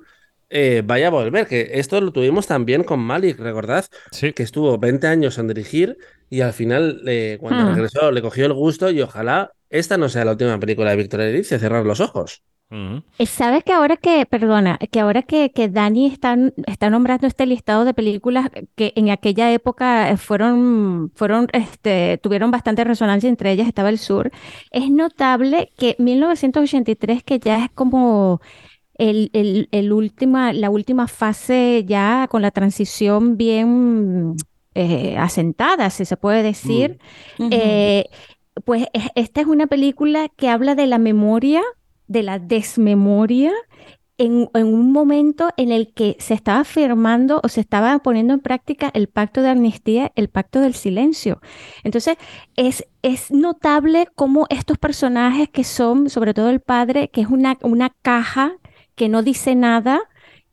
eh, 0.51 0.83
vaya 0.85 1.07
a 1.07 1.09
volver, 1.09 1.47
que 1.47 1.71
esto 1.73 1.99
lo 1.99 2.11
tuvimos 2.11 2.45
también 2.45 2.83
con 2.83 2.99
Malik, 2.99 3.39
recordad, 3.39 3.85
Sí. 4.11 4.31
que 4.31 4.43
estuvo 4.43 4.77
20 4.77 5.07
años 5.07 5.39
en 5.39 5.47
dirigir 5.47 5.97
y 6.29 6.41
al 6.41 6.53
final, 6.53 7.01
eh, 7.07 7.37
cuando 7.39 7.63
Hmm. 7.65 7.73
regresó, 7.73 8.11
le 8.11 8.21
cogió 8.21 8.45
el 8.45 8.53
gusto 8.53 8.91
y 8.91 9.01
ojalá 9.01 9.51
esta 9.71 9.97
no 9.97 10.09
sea 10.09 10.23
la 10.23 10.33
última 10.33 10.59
película 10.59 10.91
de 10.91 10.97
Víctor 10.97 11.21
Erice, 11.21 11.57
cerrar 11.57 11.85
los 11.87 11.99
ojos. 11.99 12.43
Eh, 13.19 13.25
¿Sabes 13.25 13.63
que 13.63 13.73
ahora 13.73 13.97
que, 13.97 14.25
perdona, 14.25 14.77
que 14.77 14.99
ahora 15.01 15.23
que, 15.23 15.51
que 15.51 15.67
Dani 15.67 16.05
está, 16.07 16.37
está 16.67 16.89
nombrando 16.89 17.27
este 17.27 17.45
listado 17.45 17.83
de 17.85 17.93
películas 17.93 18.49
que 18.75 18.93
en 18.95 19.09
aquella 19.09 19.51
época 19.51 20.09
eh, 20.09 20.17
fueron, 20.17 21.11
fueron, 21.15 21.47
este, 21.53 22.17
tuvieron 22.19 22.49
bastante 22.49 22.83
resonancia, 22.83 23.29
entre 23.29 23.51
ellas 23.51 23.67
estaba 23.67 23.89
El 23.89 23.97
Sur, 23.99 24.31
es 24.71 24.89
notable 24.89 25.71
que 25.77 25.95
1983, 25.99 27.23
que 27.23 27.39
ya 27.39 27.65
es 27.65 27.71
como 27.71 28.39
el, 28.95 29.29
el- 29.33 29.67
el 29.71 29.91
última, 29.93 30.53
la 30.53 30.69
última 30.69 31.07
fase 31.07 31.83
ya 31.87 32.27
con 32.29 32.41
la 32.41 32.51
transición 32.51 33.35
bien 33.37 34.35
eh, 34.75 35.17
asentada, 35.17 35.89
si 35.89 36.05
se 36.05 36.15
puede 36.17 36.43
decir, 36.43 36.99
eh, 37.51 38.05
pues 38.63 38.85
es- 38.93 39.09
esta 39.15 39.41
es 39.41 39.47
una 39.47 39.67
película 39.67 40.29
que 40.29 40.47
habla 40.49 40.75
de 40.75 40.87
la 40.87 40.97
memoria 40.97 41.61
de 42.07 42.23
la 42.23 42.39
desmemoria 42.39 43.51
en, 44.17 44.49
en, 44.53 44.67
un 44.67 44.91
momento 44.91 45.49
en 45.57 45.71
el 45.71 45.93
que 45.93 46.15
se 46.19 46.35
estaba 46.35 46.63
firmando 46.63 47.41
o 47.43 47.47
se 47.47 47.61
estaba 47.61 47.97
poniendo 47.99 48.33
en 48.33 48.39
práctica 48.39 48.91
el 48.93 49.07
pacto 49.07 49.41
de 49.41 49.49
amnistía, 49.49 50.11
el 50.15 50.29
pacto 50.29 50.59
del 50.59 50.75
silencio. 50.75 51.41
Entonces, 51.83 52.17
es, 52.55 52.85
es 53.01 53.31
notable 53.31 54.07
cómo 54.15 54.45
estos 54.49 54.77
personajes 54.77 55.49
que 55.49 55.63
son, 55.63 56.09
sobre 56.09 56.33
todo 56.35 56.49
el 56.49 56.59
padre, 56.59 57.09
que 57.09 57.21
es 57.21 57.27
una, 57.27 57.57
una 57.63 57.89
caja 58.01 58.57
que 58.95 59.09
no 59.09 59.23
dice 59.23 59.55
nada, 59.55 60.01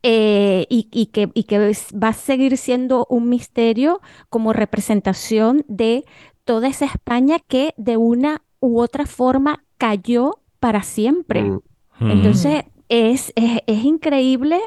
eh, 0.02 0.66
y, 0.70 0.88
y, 0.92 1.06
que, 1.06 1.30
y, 1.34 1.44
que, 1.44 1.58
va 1.92 2.08
a 2.08 2.12
seguir 2.12 2.56
siendo 2.56 3.06
un 3.10 3.28
misterio 3.28 4.00
como 4.30 4.52
representación 4.52 5.64
de 5.66 6.04
toda 6.44 6.68
esa 6.68 6.86
España 6.86 7.40
que 7.40 7.74
de 7.76 7.96
una 7.96 8.42
u 8.60 8.80
otra 8.80 9.06
forma 9.06 9.64
cayó 9.76 10.38
para 10.60 10.82
siempre. 10.82 11.42
Mm. 11.42 11.60
Entonces, 12.00 12.64
es, 12.88 13.32
es, 13.36 13.60
es 13.66 13.84
increíble 13.84 14.58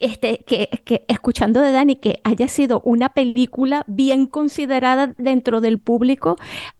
este, 0.00 0.44
que, 0.46 0.68
que, 0.84 1.04
escuchando 1.08 1.60
de 1.60 1.72
Dani 1.72 1.96
que 1.96 2.20
haya 2.22 2.46
sido 2.48 2.80
una 2.84 3.08
película 3.08 3.84
bien 3.88 4.26
considerada 4.26 5.12
dentro 5.18 5.60
del 5.60 5.78
público, 5.78 6.36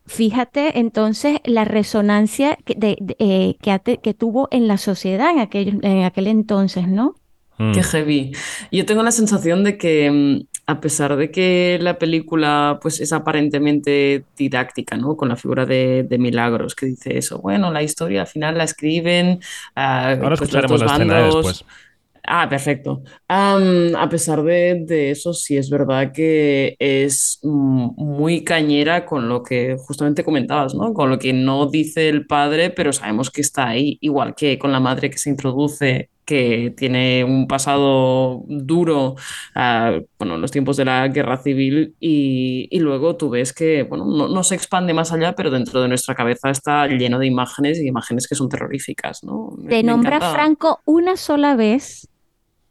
fíjate 0.06 0.78
entonces 0.78 1.38
la 1.44 1.64
resonancia 1.64 2.56
que, 2.64 2.74
de, 2.74 2.96
de, 3.00 3.16
eh, 3.18 3.56
que, 3.60 3.98
que, 3.98 4.14
tuvo 4.14 4.48
en 4.52 4.68
la 4.68 4.78
sociedad 4.78 5.30
en 5.30 5.40
aquel, 5.40 5.80
en 5.82 6.04
aquel 6.04 6.28
entonces, 6.28 6.86
¿no? 6.86 7.16
Qué 7.74 7.82
heavy. 7.82 8.30
Yo 8.70 8.86
tengo 8.86 9.02
la 9.02 9.10
sensación 9.10 9.64
de 9.64 9.76
que 9.78 10.08
mm, 10.12 10.57
a 10.68 10.82
pesar 10.82 11.16
de 11.16 11.30
que 11.30 11.78
la 11.80 11.98
película 11.98 12.78
pues, 12.82 13.00
es 13.00 13.14
aparentemente 13.14 14.24
didáctica, 14.36 14.98
¿no? 14.98 15.16
Con 15.16 15.30
la 15.30 15.36
figura 15.36 15.64
de, 15.64 16.02
de 16.06 16.18
Milagros, 16.18 16.74
que 16.74 16.84
dice 16.84 17.16
eso, 17.16 17.38
bueno, 17.38 17.72
la 17.72 17.82
historia 17.82 18.20
al 18.20 18.26
final 18.26 18.58
la 18.58 18.64
escriben. 18.64 19.40
Uh, 19.74 19.80
Ahora 19.80 20.18
pues, 20.36 20.42
escucharemos 20.42 20.80
la 20.80 20.86
escena 20.92 21.22
después. 21.22 21.64
Ah, 22.22 22.46
perfecto. 22.50 23.02
Um, 23.30 23.96
a 23.96 24.06
pesar 24.10 24.42
de, 24.42 24.84
de, 24.84 25.10
eso, 25.10 25.32
sí 25.32 25.56
es 25.56 25.70
verdad 25.70 26.12
que 26.12 26.76
es 26.78 27.38
muy 27.42 28.44
cañera 28.44 29.06
con 29.06 29.26
lo 29.26 29.42
que 29.42 29.74
justamente 29.78 30.22
comentabas, 30.22 30.74
¿no? 30.74 30.92
Con 30.92 31.08
lo 31.08 31.18
que 31.18 31.32
no 31.32 31.70
dice 31.70 32.10
el 32.10 32.26
padre, 32.26 32.68
pero 32.68 32.92
sabemos 32.92 33.30
que 33.30 33.40
está 33.40 33.68
ahí, 33.68 33.96
igual 34.02 34.34
que 34.34 34.58
con 34.58 34.70
la 34.72 34.80
madre 34.80 35.08
que 35.08 35.16
se 35.16 35.30
introduce 35.30 36.10
que 36.28 36.74
tiene 36.76 37.24
un 37.24 37.48
pasado 37.48 38.42
duro, 38.48 39.14
uh, 39.56 40.04
bueno, 40.18 40.34
en 40.34 40.40
los 40.42 40.50
tiempos 40.50 40.76
de 40.76 40.84
la 40.84 41.08
guerra 41.08 41.38
civil, 41.38 41.94
y, 41.98 42.68
y 42.70 42.80
luego 42.80 43.16
tú 43.16 43.30
ves 43.30 43.54
que, 43.54 43.84
bueno, 43.84 44.04
no, 44.04 44.28
no, 44.28 44.44
se 44.44 44.54
expande 44.54 44.92
más 44.92 45.10
allá, 45.10 45.34
pero 45.34 45.50
dentro 45.50 45.80
de 45.80 45.88
nuestra 45.88 46.14
cabeza 46.14 46.50
está 46.50 46.86
lleno 46.86 47.18
de 47.18 47.26
imágenes 47.26 47.80
y 47.80 47.86
imágenes 47.86 48.28
que 48.28 48.34
son 48.34 48.50
terroríficas, 48.50 49.24
¿no? 49.24 49.54
Me, 49.56 49.70
Te 49.70 49.82
nombra 49.82 50.20
Franco 50.20 50.82
una 50.84 51.16
sola 51.16 51.56
vez 51.56 52.06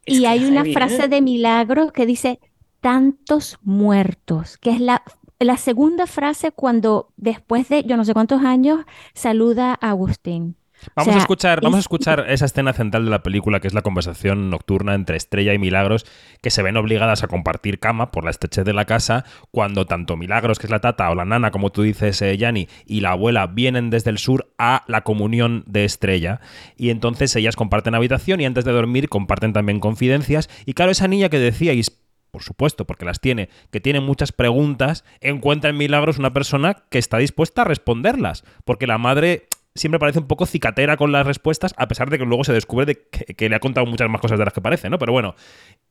y 0.06 0.26
hay 0.26 0.44
una 0.44 0.64
frase 0.64 1.06
¿eh? 1.06 1.08
de 1.08 1.20
milagro 1.20 1.92
que 1.92 2.06
dice 2.06 2.38
tantos 2.80 3.58
muertos, 3.62 4.56
que 4.58 4.70
es 4.70 4.80
la, 4.80 5.02
la 5.40 5.56
segunda 5.56 6.06
frase 6.06 6.52
cuando 6.52 7.08
después 7.16 7.68
de 7.68 7.82
yo 7.82 7.96
no 7.96 8.04
sé 8.04 8.14
cuántos 8.14 8.40
años 8.44 8.84
saluda 9.14 9.76
a 9.80 9.90
Agustín. 9.90 10.54
Vamos, 10.94 11.08
o 11.08 11.12
sea, 11.12 11.14
a 11.14 11.22
escuchar, 11.22 11.60
vamos 11.60 11.76
a 11.76 11.80
escuchar 11.80 12.26
esa 12.28 12.44
escena 12.44 12.72
central 12.72 13.04
de 13.04 13.10
la 13.10 13.22
película, 13.22 13.60
que 13.60 13.68
es 13.68 13.74
la 13.74 13.82
conversación 13.82 14.50
nocturna 14.50 14.94
entre 14.94 15.16
Estrella 15.16 15.54
y 15.54 15.58
Milagros, 15.58 16.06
que 16.40 16.50
se 16.50 16.62
ven 16.62 16.76
obligadas 16.76 17.22
a 17.22 17.28
compartir 17.28 17.78
cama 17.78 18.10
por 18.10 18.24
la 18.24 18.30
estrechez 18.30 18.64
de 18.64 18.72
la 18.72 18.84
casa, 18.84 19.24
cuando 19.50 19.86
tanto 19.86 20.16
Milagros, 20.16 20.58
que 20.58 20.66
es 20.66 20.70
la 20.70 20.80
tata, 20.80 21.10
o 21.10 21.14
la 21.14 21.24
nana, 21.24 21.50
como 21.50 21.70
tú 21.70 21.82
dices, 21.82 22.22
eh, 22.22 22.36
Yanni, 22.36 22.68
y 22.86 23.00
la 23.00 23.12
abuela 23.12 23.46
vienen 23.46 23.90
desde 23.90 24.10
el 24.10 24.18
sur 24.18 24.52
a 24.58 24.84
la 24.86 25.02
comunión 25.02 25.64
de 25.66 25.84
Estrella. 25.84 26.40
Y 26.76 26.90
entonces 26.90 27.34
ellas 27.36 27.56
comparten 27.56 27.94
habitación 27.94 28.40
y 28.40 28.46
antes 28.46 28.64
de 28.64 28.72
dormir 28.72 29.08
comparten 29.08 29.52
también 29.52 29.80
confidencias. 29.80 30.48
Y 30.66 30.74
claro, 30.74 30.92
esa 30.92 31.08
niña 31.08 31.28
que 31.28 31.38
decíais, 31.38 31.98
por 32.30 32.42
supuesto, 32.42 32.86
porque 32.86 33.04
las 33.04 33.20
tiene, 33.20 33.48
que 33.70 33.80
tiene 33.80 34.00
muchas 34.00 34.32
preguntas, 34.32 35.04
encuentra 35.20 35.70
en 35.70 35.76
Milagros 35.76 36.18
una 36.18 36.32
persona 36.32 36.76
que 36.90 36.98
está 36.98 37.18
dispuesta 37.18 37.62
a 37.62 37.64
responderlas. 37.64 38.44
Porque 38.64 38.86
la 38.86 38.98
madre 38.98 39.46
siempre 39.74 39.98
parece 39.98 40.18
un 40.18 40.26
poco 40.26 40.46
cicatera 40.46 40.96
con 40.96 41.12
las 41.12 41.26
respuestas, 41.26 41.74
a 41.76 41.88
pesar 41.88 42.10
de 42.10 42.18
que 42.18 42.24
luego 42.24 42.44
se 42.44 42.52
descubre 42.52 42.86
de 42.86 43.08
que, 43.10 43.34
que, 43.34 43.48
le 43.48 43.56
ha 43.56 43.60
contado 43.60 43.86
muchas 43.86 44.08
más 44.08 44.20
cosas 44.20 44.38
de 44.38 44.44
las 44.44 44.54
que 44.54 44.60
parece, 44.60 44.90
¿no? 44.90 44.98
Pero 44.98 45.12
bueno, 45.12 45.34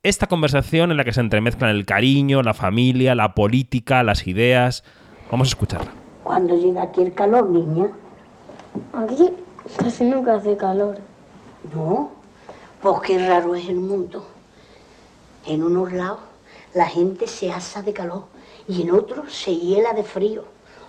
esta 0.03 0.27
conversación 0.27 0.91
en 0.91 0.97
la 0.97 1.03
que 1.03 1.13
se 1.13 1.21
entremezclan 1.21 1.71
el 1.71 1.85
cariño, 1.85 2.41
la 2.43 2.53
familia, 2.53 3.15
la 3.15 3.33
política, 3.33 4.03
las 4.03 4.27
ideas. 4.27 4.83
Vamos 5.31 5.47
a 5.47 5.51
escucharla. 5.51 5.91
¿Cuándo 6.23 6.57
llega 6.57 6.83
aquí 6.83 7.01
el 7.01 7.13
calor, 7.13 7.49
niña? 7.49 7.89
Aquí 8.93 9.29
casi 9.77 10.03
nunca 10.03 10.35
hace 10.35 10.57
calor. 10.57 10.97
No, 11.73 12.11
pues 12.81 13.01
qué 13.01 13.27
raro 13.27 13.55
es 13.55 13.67
el 13.69 13.77
mundo. 13.77 14.27
En 15.45 15.63
unos 15.63 15.91
lados 15.93 16.19
la 16.73 16.85
gente 16.87 17.27
se 17.27 17.51
asa 17.51 17.81
de 17.81 17.93
calor 17.93 18.25
y 18.67 18.81
en 18.83 18.91
otros 18.91 19.33
se 19.33 19.55
hiela 19.55 19.93
de 19.93 20.03
frío. 20.03 20.45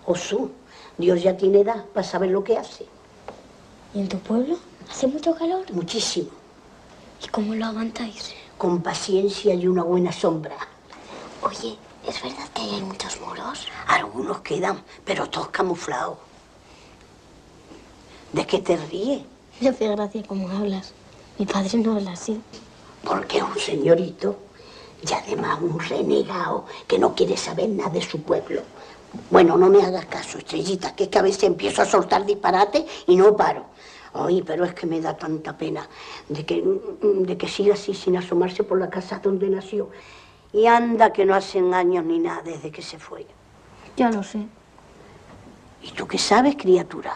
O 0.07 0.15
su, 0.15 0.51
Dios 0.99 1.23
ya 1.23 1.37
tiene 1.37 1.61
edad 1.61 1.85
para 1.95 2.07
saber 2.07 2.31
lo 2.31 2.43
que 2.43 2.59
hace. 2.59 2.85
¿Y 3.95 4.01
en 4.01 4.09
tu 4.09 4.19
pueblo 4.19 4.59
hace 4.91 5.07
mucho 5.07 5.35
calor? 5.35 5.65
Muchísimo. 5.73 6.31
¿Y 7.25 7.29
cómo 7.29 7.55
lo 7.55 7.67
aguantáis? 7.67 8.35
Con 8.59 8.83
paciencia 8.83 9.55
y 9.55 9.69
una 9.69 9.85
buena 9.85 10.11
sombra. 10.11 10.57
Oye, 11.43 11.79
¿es 12.07 12.21
verdad 12.21 12.49
que 12.53 12.63
hay 12.63 12.83
muchos 12.83 13.21
muros? 13.21 13.69
Algunos 13.87 14.41
quedan, 14.41 14.83
pero 15.05 15.29
todos 15.29 15.49
camuflados. 15.51 16.19
¿De 18.33 18.45
qué 18.45 18.59
te 18.59 18.77
ríes? 18.77 19.23
Me 19.61 19.69
hace 19.69 19.89
gracia 19.89 20.23
cómo 20.27 20.49
hablas. 20.49 20.93
Mi 21.39 21.47
padre 21.47 21.79
no 21.79 21.95
habla 21.97 22.13
así. 22.13 22.41
Porque 23.05 23.39
es 23.39 23.45
un 23.45 23.59
señorito 23.59 24.37
y 25.09 25.13
además 25.13 25.61
un 25.63 25.79
renegado 25.79 26.67
que 26.89 26.99
no 26.99 27.15
quiere 27.15 27.37
saber 27.37 27.69
nada 27.69 27.91
de 27.91 28.03
su 28.03 28.21
pueblo. 28.21 28.63
Bueno, 29.31 29.57
no 29.57 29.69
me 29.69 29.83
hagas 29.83 30.07
caso, 30.07 30.39
estrellita, 30.39 30.95
que 30.95 31.05
es 31.05 31.09
que 31.09 31.19
a 31.19 31.23
veces 31.23 31.45
empiezo 31.45 31.83
a 31.83 31.87
soltar 31.87 32.27
disparate 32.27 32.87
y 33.07 33.17
no 33.17 33.37
paro. 33.37 33.67
Ay, 34.13 34.43
pero 34.43 34.65
es 34.65 34.75
que 34.75 34.87
me 34.87 35.01
da 35.01 35.17
tanta 35.17 35.57
pena 35.57 35.87
de 36.29 36.45
que, 36.45 36.65
de 37.03 37.37
que 37.37 37.49
siga 37.49 37.75
así 37.75 37.95
sin 37.95 38.17
asomarse 38.17 38.65
por 38.65 38.79
la 38.79 38.91
casa 38.91 39.21
donde 39.23 39.49
nació. 39.49 39.91
Y 40.53 40.67
anda 40.67 41.13
que 41.13 41.25
no 41.25 41.35
hacen 41.35 41.75
años 41.75 42.05
ni 42.05 42.19
nada 42.19 42.43
desde 42.43 42.71
que 42.71 42.83
se 42.83 42.99
fue. 42.99 43.27
Ya 43.97 44.11
lo 44.11 44.23
sé. 44.23 44.47
¿Y 45.83 45.91
tú 45.93 46.07
qué 46.07 46.19
sabes, 46.19 46.57
criatura? 46.57 47.15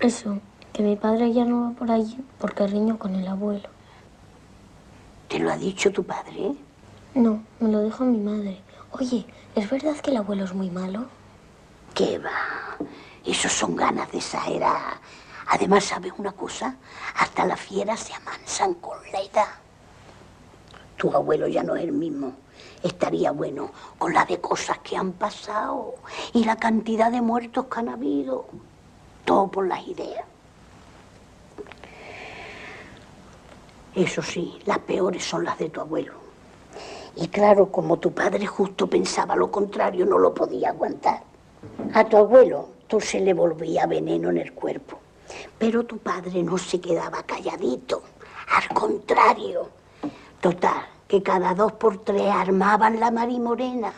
Eso, 0.00 0.38
que 0.72 0.82
mi 0.82 0.96
padre 0.96 1.32
ya 1.32 1.44
no 1.44 1.62
va 1.62 1.70
por 1.70 1.90
allí 1.90 2.18
porque 2.38 2.66
riño 2.66 2.98
con 2.98 3.14
el 3.14 3.26
abuelo. 3.26 3.68
¿Te 5.28 5.38
lo 5.38 5.50
ha 5.50 5.56
dicho 5.56 5.92
tu 5.92 6.04
padre? 6.04 6.54
No, 7.14 7.42
me 7.60 7.70
lo 7.70 7.82
dijo 7.82 8.04
mi 8.04 8.18
madre. 8.18 8.60
Oye, 8.92 9.26
¿es 9.58 9.68
verdad 9.68 9.96
que 9.96 10.12
el 10.12 10.18
abuelo 10.18 10.44
es 10.44 10.54
muy 10.54 10.70
malo? 10.70 11.06
¿Qué 11.92 12.18
va? 12.18 12.78
Eso 13.24 13.48
son 13.48 13.74
ganas 13.74 14.10
de 14.12 14.18
exagerar. 14.18 14.98
Además, 15.48 15.84
¿sabes 15.84 16.12
una 16.16 16.30
cosa? 16.32 16.76
Hasta 17.16 17.44
las 17.44 17.60
fieras 17.60 18.00
se 18.00 18.14
amansan 18.14 18.74
con 18.74 18.98
la 19.10 19.20
edad. 19.20 19.48
Tu 20.96 21.10
abuelo 21.10 21.48
ya 21.48 21.64
no 21.64 21.74
es 21.74 21.82
el 21.82 21.92
mismo. 21.92 22.34
Estaría 22.84 23.32
bueno 23.32 23.72
con 23.98 24.14
la 24.14 24.24
de 24.24 24.40
cosas 24.40 24.78
que 24.78 24.96
han 24.96 25.12
pasado 25.12 25.94
y 26.32 26.44
la 26.44 26.56
cantidad 26.56 27.10
de 27.10 27.20
muertos 27.20 27.66
que 27.66 27.80
han 27.80 27.88
habido. 27.88 28.46
Todo 29.24 29.48
por 29.48 29.66
las 29.66 29.84
ideas. 29.88 30.24
Eso 33.94 34.22
sí, 34.22 34.60
las 34.66 34.78
peores 34.78 35.24
son 35.24 35.44
las 35.44 35.58
de 35.58 35.70
tu 35.70 35.80
abuelo. 35.80 36.27
Y 37.16 37.28
claro, 37.28 37.70
como 37.70 37.98
tu 37.98 38.12
padre 38.12 38.46
justo 38.46 38.86
pensaba 38.86 39.36
lo 39.36 39.50
contrario, 39.50 40.06
no 40.06 40.18
lo 40.18 40.34
podía 40.34 40.70
aguantar. 40.70 41.22
A 41.94 42.04
tu 42.04 42.16
abuelo 42.16 42.68
tú 42.86 43.00
se 43.00 43.20
le 43.20 43.34
volvía 43.34 43.86
veneno 43.86 44.30
en 44.30 44.38
el 44.38 44.52
cuerpo. 44.52 44.98
Pero 45.58 45.84
tu 45.84 45.98
padre 45.98 46.42
no 46.42 46.56
se 46.58 46.80
quedaba 46.80 47.22
calladito. 47.22 48.02
Al 48.56 48.74
contrario. 48.74 49.68
Total, 50.40 50.86
que 51.06 51.22
cada 51.22 51.54
dos 51.54 51.72
por 51.72 51.98
tres 51.98 52.30
armaban 52.30 53.00
la 53.00 53.10
marimorena. 53.10 53.92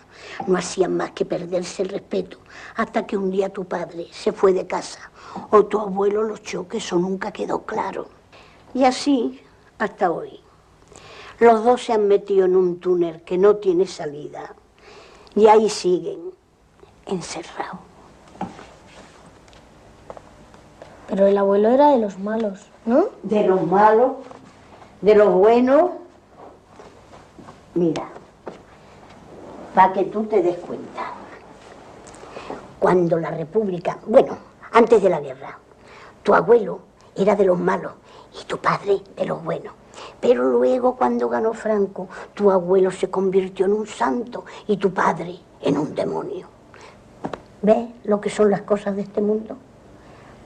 No 0.47 0.59
hacían 0.59 0.97
más 0.97 1.13
que 1.13 1.25
perderse 1.25 1.83
el 1.83 1.91
respeto. 1.91 2.39
Hasta 2.77 3.07
que 3.07 3.17
un 3.17 3.31
día 3.31 3.53
tu 3.53 3.65
padre 3.65 4.09
se 4.11 4.33
fue 4.33 4.53
de 4.53 4.67
casa. 4.67 5.11
O 5.51 5.65
tu 5.67 5.79
abuelo 5.79 6.23
lo 6.23 6.35
que 6.69 6.79
eso 6.79 6.97
nunca 6.97 7.31
quedó 7.31 7.63
claro. 7.63 8.07
Y 8.75 8.85
así 8.85 9.41
hasta 9.79 10.11
hoy. 10.11 10.41
Los 11.41 11.65
dos 11.65 11.83
se 11.83 11.95
han 11.95 12.07
metido 12.07 12.45
en 12.45 12.55
un 12.55 12.81
túnel 12.81 13.23
que 13.23 13.39
no 13.39 13.57
tiene 13.57 13.87
salida. 13.87 14.55
Y 15.35 15.47
ahí 15.47 15.71
siguen, 15.71 16.21
encerrados. 17.07 17.81
Pero 21.09 21.27
el 21.27 21.39
abuelo 21.39 21.71
era 21.71 21.93
de 21.93 21.99
los 21.99 22.19
malos, 22.19 22.61
¿no? 22.85 23.07
De 23.23 23.43
los 23.45 23.67
malos, 23.67 24.13
de 25.01 25.15
los 25.15 25.33
buenos. 25.33 25.93
Mira, 27.75 28.07
para 29.75 29.95
que 29.95 30.05
tú 30.05 30.25
te 30.25 30.43
des 30.43 30.59
cuenta. 30.59 31.15
Cuando 32.79 33.19
la 33.19 33.31
República, 33.31 33.99
bueno, 34.07 34.37
antes 34.73 35.03
de 35.03 35.09
la 35.09 35.21
guerra, 35.21 35.59
tu 36.23 36.35
abuelo 36.35 36.81
era 37.17 37.35
de 37.35 37.47
los 37.47 37.59
malos 37.59 37.93
y 38.39 38.45
tu 38.45 38.59
padre 38.59 39.01
de 39.17 39.25
los 39.25 39.43
buenos. 39.43 39.80
Pero 40.21 40.45
luego 40.45 40.97
cuando 40.97 41.29
ganó 41.29 41.53
Franco, 41.53 42.09
tu 42.35 42.51
abuelo 42.51 42.91
se 42.91 43.11
convirtió 43.11 43.67
en 43.67 43.73
un 43.73 43.87
santo 43.87 44.45
y 44.67 44.77
tu 44.77 44.93
padre 44.93 45.37
en 45.63 45.79
un 45.79 45.95
demonio. 45.95 46.49
¿Ves 47.63 47.89
lo 48.05 48.21
que 48.21 48.31
son 48.31 48.51
las 48.51 48.63
cosas 48.63 48.97
de 48.97 49.03
este 49.03 49.21
mundo? 49.21 49.57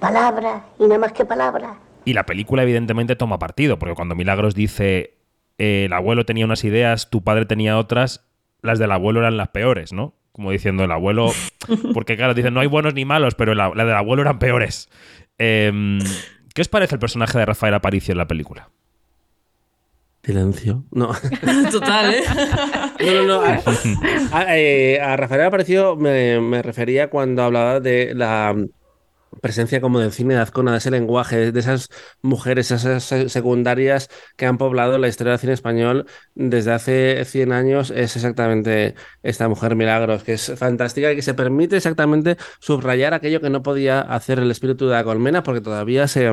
Palabras 0.00 0.64
y 0.78 0.84
nada 0.84 0.98
más 0.98 1.12
que 1.12 1.24
palabras. 1.24 1.76
Y 2.04 2.12
la 2.12 2.26
película 2.26 2.62
evidentemente 2.62 3.16
toma 3.16 3.38
partido, 3.38 3.78
porque 3.78 3.94
cuando 3.94 4.14
Milagros 4.14 4.54
dice 4.54 5.16
eh, 5.58 5.84
el 5.86 5.92
abuelo 5.92 6.24
tenía 6.24 6.44
unas 6.44 6.64
ideas, 6.64 7.10
tu 7.10 7.22
padre 7.22 7.46
tenía 7.46 7.78
otras, 7.78 8.26
las 8.60 8.78
del 8.78 8.92
abuelo 8.92 9.20
eran 9.20 9.36
las 9.36 9.48
peores, 9.48 9.92
¿no? 9.92 10.14
Como 10.32 10.50
diciendo 10.50 10.84
el 10.84 10.90
abuelo, 10.90 11.30
porque 11.94 12.16
claro, 12.16 12.34
dicen 12.34 12.52
no 12.54 12.60
hay 12.60 12.66
buenos 12.66 12.94
ni 12.94 13.04
malos, 13.04 13.34
pero 13.34 13.54
la, 13.54 13.72
la 13.74 13.84
del 13.84 13.94
abuelo 13.94 14.22
eran 14.22 14.38
peores. 14.38 14.88
Em, 15.38 16.00
¿Qué 16.54 16.62
os 16.62 16.68
parece 16.68 16.96
el 16.96 16.98
personaje 16.98 17.38
de 17.38 17.46
Rafael 17.46 17.74
Aparicio 17.74 18.12
en 18.12 18.18
la 18.18 18.26
película? 18.26 18.68
Silencio. 20.24 20.84
No. 20.90 21.10
Total, 21.70 22.14
¿eh? 22.14 22.22
No, 23.00 23.12
no, 23.12 23.26
no. 23.26 23.42
A, 23.42 24.38
a, 24.38 24.58
eh, 24.58 25.00
a 25.00 25.16
Rafael 25.16 25.42
Aparicio 25.42 25.96
me, 25.96 26.40
me 26.40 26.62
refería 26.62 27.10
cuando 27.10 27.42
hablaba 27.42 27.80
de 27.80 28.14
la 28.14 28.54
presencia 29.40 29.80
como 29.80 30.00
del 30.00 30.12
cine 30.12 30.34
de 30.34 30.40
Azcona, 30.40 30.72
de 30.72 30.78
ese 30.78 30.90
lenguaje, 30.90 31.52
de 31.52 31.60
esas 31.60 31.88
mujeres, 32.22 32.70
esas 32.70 33.04
secundarias 33.04 34.08
que 34.36 34.46
han 34.46 34.58
poblado 34.58 34.98
la 34.98 35.08
historia 35.08 35.32
del 35.32 35.40
cine 35.40 35.52
español 35.52 36.06
desde 36.34 36.72
hace 36.72 37.24
100 37.24 37.52
años, 37.52 37.90
es 37.90 38.16
exactamente 38.16 38.94
esta 39.22 39.48
mujer 39.48 39.76
Milagros, 39.76 40.24
que 40.24 40.34
es 40.34 40.52
fantástica 40.56 41.12
y 41.12 41.16
que 41.16 41.22
se 41.22 41.34
permite 41.34 41.76
exactamente 41.76 42.36
subrayar 42.60 43.14
aquello 43.14 43.40
que 43.40 43.50
no 43.50 43.62
podía 43.62 44.00
hacer 44.00 44.38
el 44.38 44.50
espíritu 44.50 44.86
de 44.86 44.94
la 44.94 45.04
colmena, 45.04 45.42
porque 45.42 45.60
todavía 45.60 46.08
se 46.08 46.30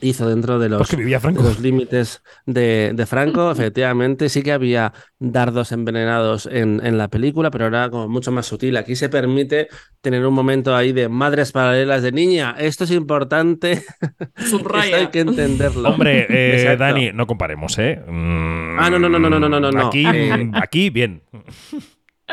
hizo 0.00 0.28
dentro 0.28 0.58
de 0.58 0.68
los, 0.68 0.88
de 0.88 1.32
los 1.32 1.60
límites 1.60 2.22
de, 2.46 2.92
de, 2.94 3.06
Franco. 3.06 3.50
Efectivamente, 3.50 4.28
sí 4.28 4.42
que 4.42 4.52
había 4.52 4.92
dardos 5.18 5.72
envenenados 5.72 6.46
en, 6.46 6.80
en, 6.84 6.98
la 6.98 7.08
película, 7.08 7.50
pero 7.50 7.66
era 7.66 7.90
como 7.90 8.08
mucho 8.08 8.32
más 8.32 8.46
sutil. 8.46 8.76
Aquí 8.76 8.96
se 8.96 9.08
permite 9.08 9.68
tener 10.00 10.24
un 10.26 10.34
momento 10.34 10.74
ahí 10.74 10.92
de 10.92 11.08
madres 11.08 11.52
paralelas 11.52 12.02
de 12.02 12.12
niña. 12.12 12.56
Esto 12.58 12.84
es 12.84 12.90
importante. 12.90 13.82
Subraya. 14.36 14.84
Esto 14.84 14.96
hay 14.96 15.06
que 15.08 15.20
entenderlo. 15.20 15.88
Hombre, 15.90 16.26
eh, 16.28 16.76
Dani, 16.76 17.12
no 17.12 17.26
comparemos, 17.26 17.78
¿eh? 17.78 18.02
Mm, 18.06 18.78
ah, 18.78 18.90
no, 18.90 18.98
no, 18.98 19.08
no, 19.08 19.18
no, 19.18 19.30
no, 19.30 19.48
no, 19.48 19.60
no. 19.60 19.86
Aquí, 19.86 20.04
Eh, 20.06 20.50
aquí 20.54 20.90
bien. 20.90 21.22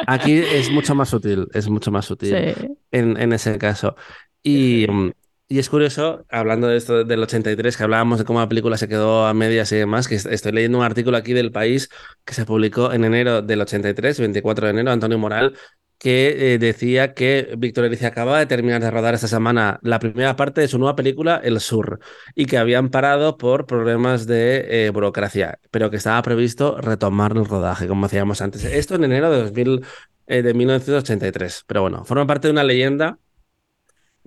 Aquí 0.06 0.34
es 0.38 0.70
mucho 0.72 0.94
más 0.94 1.10
sutil, 1.10 1.48
es 1.54 1.68
mucho 1.70 1.92
más 1.92 2.06
sutil 2.06 2.30
Sí. 2.30 2.68
en, 2.92 3.20
en 3.20 3.34
ese 3.34 3.58
caso. 3.58 3.96
Y, 4.44 4.86
mm, 4.88 5.12
y 5.50 5.60
es 5.60 5.70
curioso, 5.70 6.26
hablando 6.30 6.68
de 6.68 6.76
esto 6.78 7.06
del 7.06 7.24
83, 7.24 7.78
que 7.78 7.84
hablábamos 7.84 8.20
de 8.20 8.26
cómo 8.26 8.40
la 8.42 8.50
película 8.50 8.78
se 8.78 8.88
quedó 8.90 9.26
a 9.26 9.34
medias 9.34 9.72
y 9.72 9.78
demás, 9.78 10.08
que 10.08 10.16
est- 10.16 10.26
estoy 10.26 10.52
leyendo 10.52 10.78
un 10.80 10.84
artículo 10.84 11.16
aquí 11.18 11.32
del 11.34 11.52
país 11.54 11.90
que 12.26 12.34
se 12.34 12.46
publicó 12.46 12.92
en 12.92 13.06
enero 13.06 13.42
del 13.42 13.62
83, 13.62 14.20
24 14.20 14.66
de 14.68 14.72
enero, 14.72 14.92
Antonio 14.92 15.18
Moral, 15.18 15.56
que 16.00 16.54
eh, 16.54 16.58
decía 16.60 17.14
que 17.14 17.56
Víctor 17.58 17.86
Erice 17.86 18.06
acaba 18.06 18.38
de 18.40 18.46
terminar 18.46 18.82
de 18.82 18.92
rodar 18.92 19.16
esta 19.16 19.28
semana 19.28 19.80
la 19.82 20.00
primera 20.00 20.36
parte 20.36 20.62
de 20.62 20.68
su 20.68 20.78
nueva 20.78 20.96
película, 20.96 21.40
El 21.44 21.60
Sur, 21.62 22.00
y 22.36 22.46
que 22.46 22.58
habían 22.58 22.90
parado 22.90 23.38
por 23.38 23.66
problemas 23.66 24.28
de 24.28 24.86
eh, 24.88 24.90
burocracia, 24.92 25.60
pero 25.72 25.90
que 25.90 25.98
estaba 25.98 26.22
previsto 26.22 26.78
retomar 26.82 27.32
el 27.38 27.46
rodaje, 27.46 27.88
como 27.88 28.06
decíamos 28.08 28.42
antes. 28.42 28.64
Esto 28.66 28.96
en 28.96 29.06
enero 29.06 29.32
de, 29.32 29.38
2000, 29.44 29.86
eh, 30.28 30.42
de 30.44 30.54
1983, 30.54 31.64
pero 31.68 31.82
bueno, 31.82 32.04
forma 32.06 32.28
parte 32.28 32.48
de 32.48 32.52
una 32.52 32.64
leyenda 32.64 33.18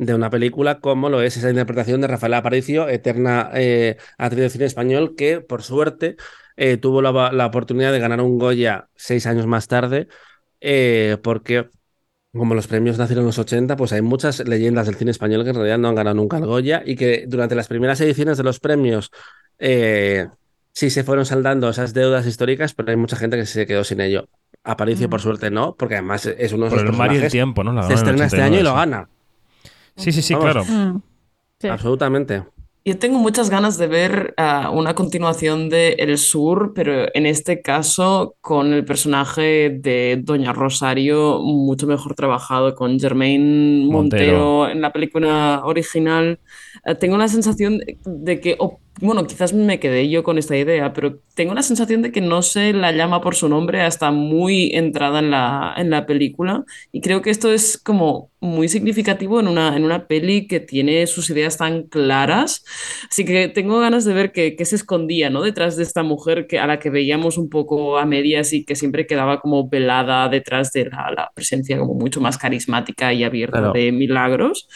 de 0.00 0.14
una 0.14 0.30
película 0.30 0.80
como 0.80 1.10
lo 1.10 1.20
es 1.20 1.36
esa 1.36 1.50
interpretación 1.50 2.00
de 2.00 2.06
Rafael 2.06 2.32
Aparicio, 2.34 2.88
eterna 2.88 3.50
eh, 3.54 3.98
actriz 4.16 4.44
de 4.44 4.50
cine 4.50 4.64
español, 4.64 5.14
que 5.14 5.40
por 5.40 5.62
suerte 5.62 6.16
eh, 6.56 6.78
tuvo 6.78 7.02
la, 7.02 7.30
la, 7.32 7.46
oportunidad 7.46 7.92
de 7.92 7.98
ganar 7.98 8.22
un 8.22 8.38
Goya 8.38 8.88
seis 8.96 9.26
años 9.26 9.46
más 9.46 9.68
tarde, 9.68 10.08
eh, 10.62 11.18
porque 11.22 11.68
como 12.32 12.54
los 12.54 12.66
premios 12.66 12.96
nacieron 12.96 13.24
en 13.24 13.26
los 13.26 13.38
80, 13.38 13.76
pues 13.76 13.92
hay 13.92 14.00
muchas 14.00 14.40
leyendas 14.48 14.86
del 14.86 14.94
cine 14.94 15.10
español 15.10 15.44
que 15.44 15.50
en 15.50 15.56
realidad 15.56 15.78
no 15.78 15.88
han 15.88 15.94
ganado 15.94 16.16
nunca 16.16 16.38
el 16.38 16.46
Goya 16.46 16.82
y 16.84 16.96
que 16.96 17.24
durante 17.28 17.54
las 17.54 17.68
primeras 17.68 18.00
ediciones 18.00 18.38
de 18.38 18.44
los 18.44 18.58
premios 18.58 19.10
eh, 19.58 20.28
sí 20.72 20.88
se 20.88 21.04
fueron 21.04 21.26
saldando 21.26 21.68
esas 21.68 21.92
deudas 21.92 22.26
históricas, 22.26 22.72
pero 22.72 22.90
hay 22.90 22.96
mucha 22.96 23.16
gente 23.16 23.36
que 23.36 23.44
se 23.44 23.66
quedó 23.66 23.84
sin 23.84 24.00
ello. 24.00 24.28
Aparicio, 24.64 25.08
mm. 25.08 25.10
por 25.10 25.20
suerte, 25.20 25.50
no, 25.50 25.74
porque 25.74 25.96
además 25.96 26.24
es 26.24 26.52
uno 26.54 26.70
de 26.70 26.84
los 26.84 27.12
y 27.12 27.16
el 27.16 27.30
tiempo, 27.30 27.64
¿no? 27.64 27.72
La 27.74 27.82
se 27.82 27.94
estrena 27.94 28.24
este 28.24 28.40
año 28.40 28.60
y 28.60 28.62
lo 28.62 28.74
gana. 28.74 29.08
Sí, 30.00 30.12
sí, 30.12 30.22
sí, 30.22 30.34
Vamos. 30.34 30.50
claro. 30.50 30.64
Mm, 30.64 31.02
sí. 31.58 31.68
Absolutamente. 31.68 32.42
Yo 32.82 32.98
tengo 32.98 33.18
muchas 33.18 33.50
ganas 33.50 33.76
de 33.76 33.86
ver 33.86 34.34
uh, 34.38 34.70
una 34.72 34.94
continuación 34.94 35.68
de 35.68 35.90
El 35.98 36.16
Sur, 36.16 36.72
pero 36.74 37.14
en 37.14 37.26
este 37.26 37.60
caso 37.60 38.36
con 38.40 38.72
el 38.72 38.86
personaje 38.86 39.68
de 39.68 40.18
Doña 40.22 40.54
Rosario 40.54 41.40
mucho 41.40 41.86
mejor 41.86 42.14
trabajado, 42.14 42.74
con 42.74 42.98
Germaine 42.98 43.84
Montero, 43.84 43.92
Montero 43.92 44.70
en 44.70 44.80
la 44.80 44.92
película 44.92 45.60
original. 45.64 46.40
Uh, 46.86 46.94
tengo 46.94 47.18
la 47.18 47.28
sensación 47.28 47.78
de, 47.78 47.98
de 48.06 48.40
que, 48.40 48.56
oh, 48.58 48.78
bueno, 48.98 49.26
quizás 49.26 49.52
me 49.54 49.80
quedé 49.80 50.10
yo 50.10 50.22
con 50.22 50.36
esta 50.36 50.56
idea, 50.56 50.92
pero 50.92 51.20
tengo 51.34 51.54
la 51.54 51.62
sensación 51.62 52.02
de 52.02 52.12
que 52.12 52.20
no 52.20 52.42
se 52.42 52.72
la 52.74 52.92
llama 52.92 53.22
por 53.22 53.34
su 53.34 53.48
nombre 53.48 53.80
hasta 53.80 54.10
muy 54.10 54.72
entrada 54.74 55.20
en 55.20 55.30
la, 55.30 55.74
en 55.76 55.88
la 55.88 56.04
película. 56.04 56.64
Y 56.92 57.00
creo 57.00 57.22
que 57.22 57.30
esto 57.30 57.50
es 57.50 57.78
como 57.78 58.30
muy 58.40 58.68
significativo 58.68 59.40
en 59.40 59.48
una, 59.48 59.74
en 59.74 59.84
una 59.84 60.06
peli 60.06 60.46
que 60.46 60.60
tiene 60.60 61.06
sus 61.06 61.30
ideas 61.30 61.56
tan 61.56 61.84
claras. 61.84 62.64
Así 63.08 63.24
que 63.24 63.48
tengo 63.48 63.78
ganas 63.78 64.04
de 64.04 64.12
ver 64.12 64.32
qué, 64.32 64.54
se 64.64 64.76
escondía 64.76 65.30
¿no? 65.30 65.42
detrás 65.42 65.76
de 65.76 65.82
esta 65.82 66.02
mujer 66.02 66.46
que, 66.46 66.58
a 66.58 66.66
la 66.66 66.78
que 66.78 66.90
veíamos 66.90 67.38
un 67.38 67.48
poco 67.48 67.96
a 67.96 68.04
medias 68.04 68.52
y 68.52 68.64
que 68.64 68.76
siempre 68.76 69.06
quedaba 69.06 69.40
como 69.40 69.68
velada 69.68 70.28
detrás 70.28 70.72
de 70.72 70.86
la, 70.86 71.10
la 71.16 71.30
presencia 71.34 71.78
como 71.78 71.94
mucho 71.94 72.20
más 72.20 72.36
carismática 72.36 73.14
y 73.14 73.24
abierta 73.24 73.58
claro. 73.58 73.72
de 73.72 73.92
Milagros. 73.92 74.68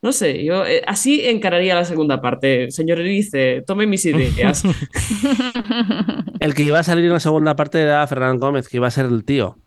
No 0.00 0.12
sé, 0.12 0.44
yo 0.44 0.64
eh, 0.64 0.82
así 0.86 1.26
encararía 1.26 1.74
la 1.74 1.84
segunda 1.84 2.20
parte. 2.20 2.70
Señor 2.70 3.00
Erice, 3.00 3.62
tome 3.66 3.86
mis 3.86 4.04
ideas. 4.04 4.62
el 6.40 6.54
que 6.54 6.62
iba 6.62 6.78
a 6.78 6.84
salir 6.84 7.06
en 7.06 7.12
la 7.12 7.20
segunda 7.20 7.56
parte 7.56 7.80
era 7.80 8.06
Fernán 8.06 8.38
Gómez, 8.38 8.68
que 8.68 8.76
iba 8.76 8.86
a 8.86 8.92
ser 8.92 9.06
el 9.06 9.24
tío. 9.24 9.58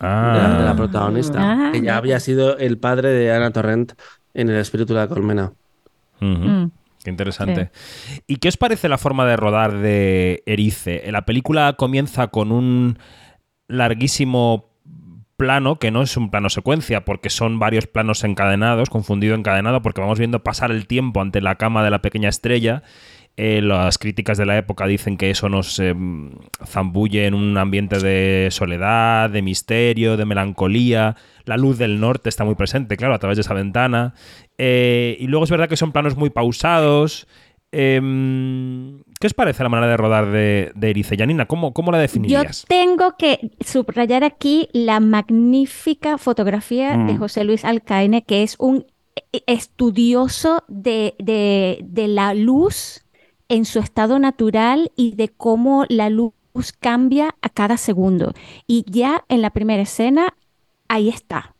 Ah. 0.00 0.32
De, 0.34 0.42
la, 0.42 0.58
de, 0.58 0.64
la, 0.64 0.76
protagonista, 0.76 1.38
ah, 1.40 1.72
que 1.72 1.82
ya 1.82 1.96
había 1.96 2.18
sido 2.20 2.56
el 2.56 2.78
padre 2.78 3.10
de 3.10 3.32
Ana 3.32 3.50
Torrent 3.50 3.92
en 4.32 4.48
El 4.48 4.56
espíritu 4.56 4.94
de 4.94 5.00
la 5.00 5.08
colmena. 5.08 5.52
Uh 6.20 6.24
-huh. 6.24 6.64
mm. 6.64 6.70
Qué 7.04 7.10
interesante. 7.10 7.70
Sí. 7.72 8.22
¿Y 8.26 8.36
qué 8.36 8.48
os 8.48 8.56
parece 8.56 8.88
la 8.88 8.98
forma 8.98 9.26
de 9.26 9.36
rodar 9.36 9.78
de 9.78 10.42
Erice? 10.46 11.10
La 11.10 11.24
película 11.24 11.74
comienza 11.74 12.28
con 12.28 12.52
un 12.52 12.98
larguísimo 13.68 14.69
plano, 15.40 15.76
que 15.76 15.90
no 15.90 16.02
es 16.02 16.18
un 16.18 16.30
plano 16.30 16.50
secuencia, 16.50 17.06
porque 17.06 17.30
son 17.30 17.58
varios 17.58 17.86
planos 17.86 18.24
encadenados, 18.24 18.90
confundido 18.90 19.34
encadenado, 19.34 19.80
porque 19.80 20.02
vamos 20.02 20.18
viendo 20.18 20.44
pasar 20.44 20.70
el 20.70 20.86
tiempo 20.86 21.22
ante 21.22 21.40
la 21.40 21.54
cama 21.54 21.82
de 21.82 21.90
la 21.90 22.02
pequeña 22.02 22.28
estrella. 22.28 22.82
Eh, 23.38 23.62
las 23.62 23.96
críticas 23.96 24.36
de 24.36 24.44
la 24.44 24.58
época 24.58 24.86
dicen 24.86 25.16
que 25.16 25.30
eso 25.30 25.48
nos 25.48 25.78
eh, 25.78 25.94
zambulle 26.66 27.26
en 27.26 27.32
un 27.32 27.56
ambiente 27.56 27.98
de 28.00 28.48
soledad, 28.50 29.30
de 29.30 29.40
misterio, 29.40 30.18
de 30.18 30.26
melancolía. 30.26 31.16
La 31.46 31.56
luz 31.56 31.78
del 31.78 32.00
norte 32.00 32.28
está 32.28 32.44
muy 32.44 32.54
presente, 32.54 32.98
claro, 32.98 33.14
a 33.14 33.18
través 33.18 33.38
de 33.38 33.40
esa 33.40 33.54
ventana. 33.54 34.12
Eh, 34.58 35.16
y 35.20 35.26
luego 35.26 35.44
es 35.44 35.50
verdad 35.50 35.70
que 35.70 35.78
son 35.78 35.92
planos 35.92 36.18
muy 36.18 36.28
pausados. 36.28 37.26
Em, 37.72 39.00
¿Qué 39.20 39.26
os 39.26 39.34
parece 39.34 39.62
la 39.62 39.68
manera 39.68 39.90
de 39.90 39.96
rodar 39.98 40.30
de, 40.30 40.72
de 40.74 40.90
Erice? 40.90 41.14
Janina, 41.14 41.44
¿cómo, 41.44 41.74
¿cómo 41.74 41.92
la 41.92 41.98
definirías? 41.98 42.62
Yo 42.62 42.68
tengo 42.68 43.16
que 43.18 43.50
subrayar 43.60 44.24
aquí 44.24 44.70
la 44.72 44.98
magnífica 44.98 46.16
fotografía 46.16 46.96
mm. 46.96 47.06
de 47.06 47.16
José 47.18 47.44
Luis 47.44 47.66
Alcaine, 47.66 48.22
que 48.22 48.42
es 48.42 48.56
un 48.58 48.86
estudioso 49.46 50.64
de, 50.68 51.16
de, 51.18 51.80
de 51.84 52.08
la 52.08 52.32
luz 52.32 53.04
en 53.50 53.66
su 53.66 53.80
estado 53.80 54.18
natural 54.18 54.90
y 54.96 55.14
de 55.16 55.28
cómo 55.28 55.84
la 55.90 56.08
luz 56.08 56.32
cambia 56.80 57.34
a 57.42 57.50
cada 57.50 57.76
segundo. 57.76 58.32
Y 58.66 58.86
ya 58.90 59.26
en 59.28 59.42
la 59.42 59.50
primera 59.50 59.82
escena, 59.82 60.34
ahí 60.88 61.10
está. 61.10 61.54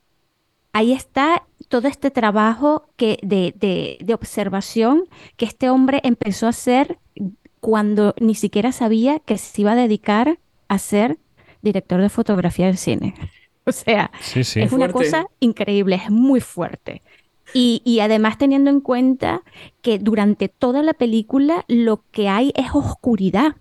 Ahí 0.73 0.92
está 0.92 1.42
todo 1.68 1.88
este 1.88 2.11
trabajo 2.11 2.88
que, 2.96 3.18
de, 3.23 3.53
de, 3.55 3.99
de, 4.01 4.14
observación 4.14 5.05
que 5.37 5.44
este 5.44 5.68
hombre 5.68 6.01
empezó 6.05 6.46
a 6.46 6.51
hacer 6.51 6.99
cuando 7.61 8.14
ni 8.20 8.35
siquiera 8.35 8.73
sabía 8.73 9.20
que 9.20 9.38
se 9.38 9.62
iba 9.62 9.73
a 9.73 9.77
dedicar 9.77 10.38
a 10.68 10.79
ser 10.79 11.18
director 11.62 12.01
de 12.01 12.09
fotografía 12.09 12.66
del 12.66 12.79
cine. 12.79 13.14
O 13.66 13.73
sea, 13.73 14.11
sí, 14.20 14.42
sí. 14.42 14.61
es 14.62 14.73
una 14.73 14.88
Fuerte. 14.88 14.92
cosa 15.11 15.27
increíble, 15.38 15.94
es 15.96 16.11
muy 16.11 16.40
fuerte. 16.40 17.03
Y, 17.53 17.83
y, 17.85 18.01
además 18.01 18.38
teniendo 18.38 18.70
en 18.70 18.81
cuenta 18.81 19.42
que 19.83 19.99
durante 19.99 20.49
toda 20.49 20.83
la 20.83 20.94
película 20.94 21.64
lo 21.68 22.03
que 22.11 22.29
hay 22.29 22.53
es 22.57 22.68
oscuridad. 22.75 23.57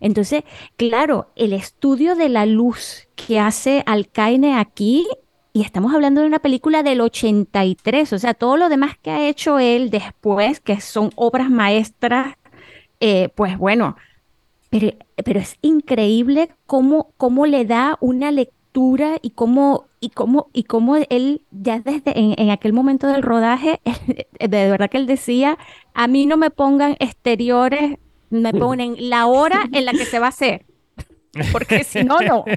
Entonces, 0.00 0.44
claro, 0.76 1.30
el 1.36 1.52
estudio 1.52 2.16
de 2.16 2.28
la 2.28 2.46
luz 2.46 3.08
que 3.16 3.38
hace 3.40 3.82
Alcaine 3.86 4.56
aquí 4.58 5.06
Y 5.52 5.62
estamos 5.62 5.94
hablando 5.94 6.20
de 6.20 6.26
una 6.26 6.40
película 6.40 6.82
del 6.82 7.00
83, 7.00 8.12
o 8.12 8.18
sea, 8.18 8.34
todo 8.34 8.56
lo 8.56 8.68
demás 8.68 8.98
que 9.00 9.10
ha 9.12 9.28
hecho 9.28 9.58
él 9.60 9.90
después, 9.90 10.60
que 10.60 10.80
son 10.80 11.12
obras 11.14 11.48
maestras, 11.50 12.36
eh, 13.06 13.28
pues 13.34 13.58
bueno, 13.58 13.96
pero, 14.70 14.88
pero 15.24 15.38
es 15.40 15.56
increíble 15.60 16.48
cómo, 16.66 17.12
cómo 17.18 17.44
le 17.46 17.64
da 17.66 17.96
una 18.00 18.30
lectura 18.30 19.18
y 19.22 19.30
cómo, 19.30 19.84
y 20.00 20.08
cómo, 20.10 20.48
y 20.52 20.64
cómo 20.64 20.96
él 20.96 21.42
ya 21.50 21.80
desde 21.80 22.18
en, 22.18 22.34
en 22.38 22.50
aquel 22.50 22.72
momento 22.72 23.06
del 23.06 23.22
rodaje, 23.22 23.80
de 24.40 24.68
verdad 24.70 24.88
que 24.90 24.96
él 24.96 25.06
decía, 25.06 25.58
a 25.92 26.08
mí 26.08 26.26
no 26.26 26.36
me 26.36 26.50
pongan 26.50 26.96
exteriores, 26.98 27.98
me 28.30 28.52
ponen 28.52 28.96
la 28.98 29.26
hora 29.26 29.60
en 29.72 29.84
la 29.84 29.92
que 29.92 30.06
se 30.06 30.18
va 30.18 30.26
a 30.26 30.30
hacer, 30.30 30.64
porque 31.52 31.84
si 31.84 32.02
no, 32.02 32.18
no. 32.20 32.44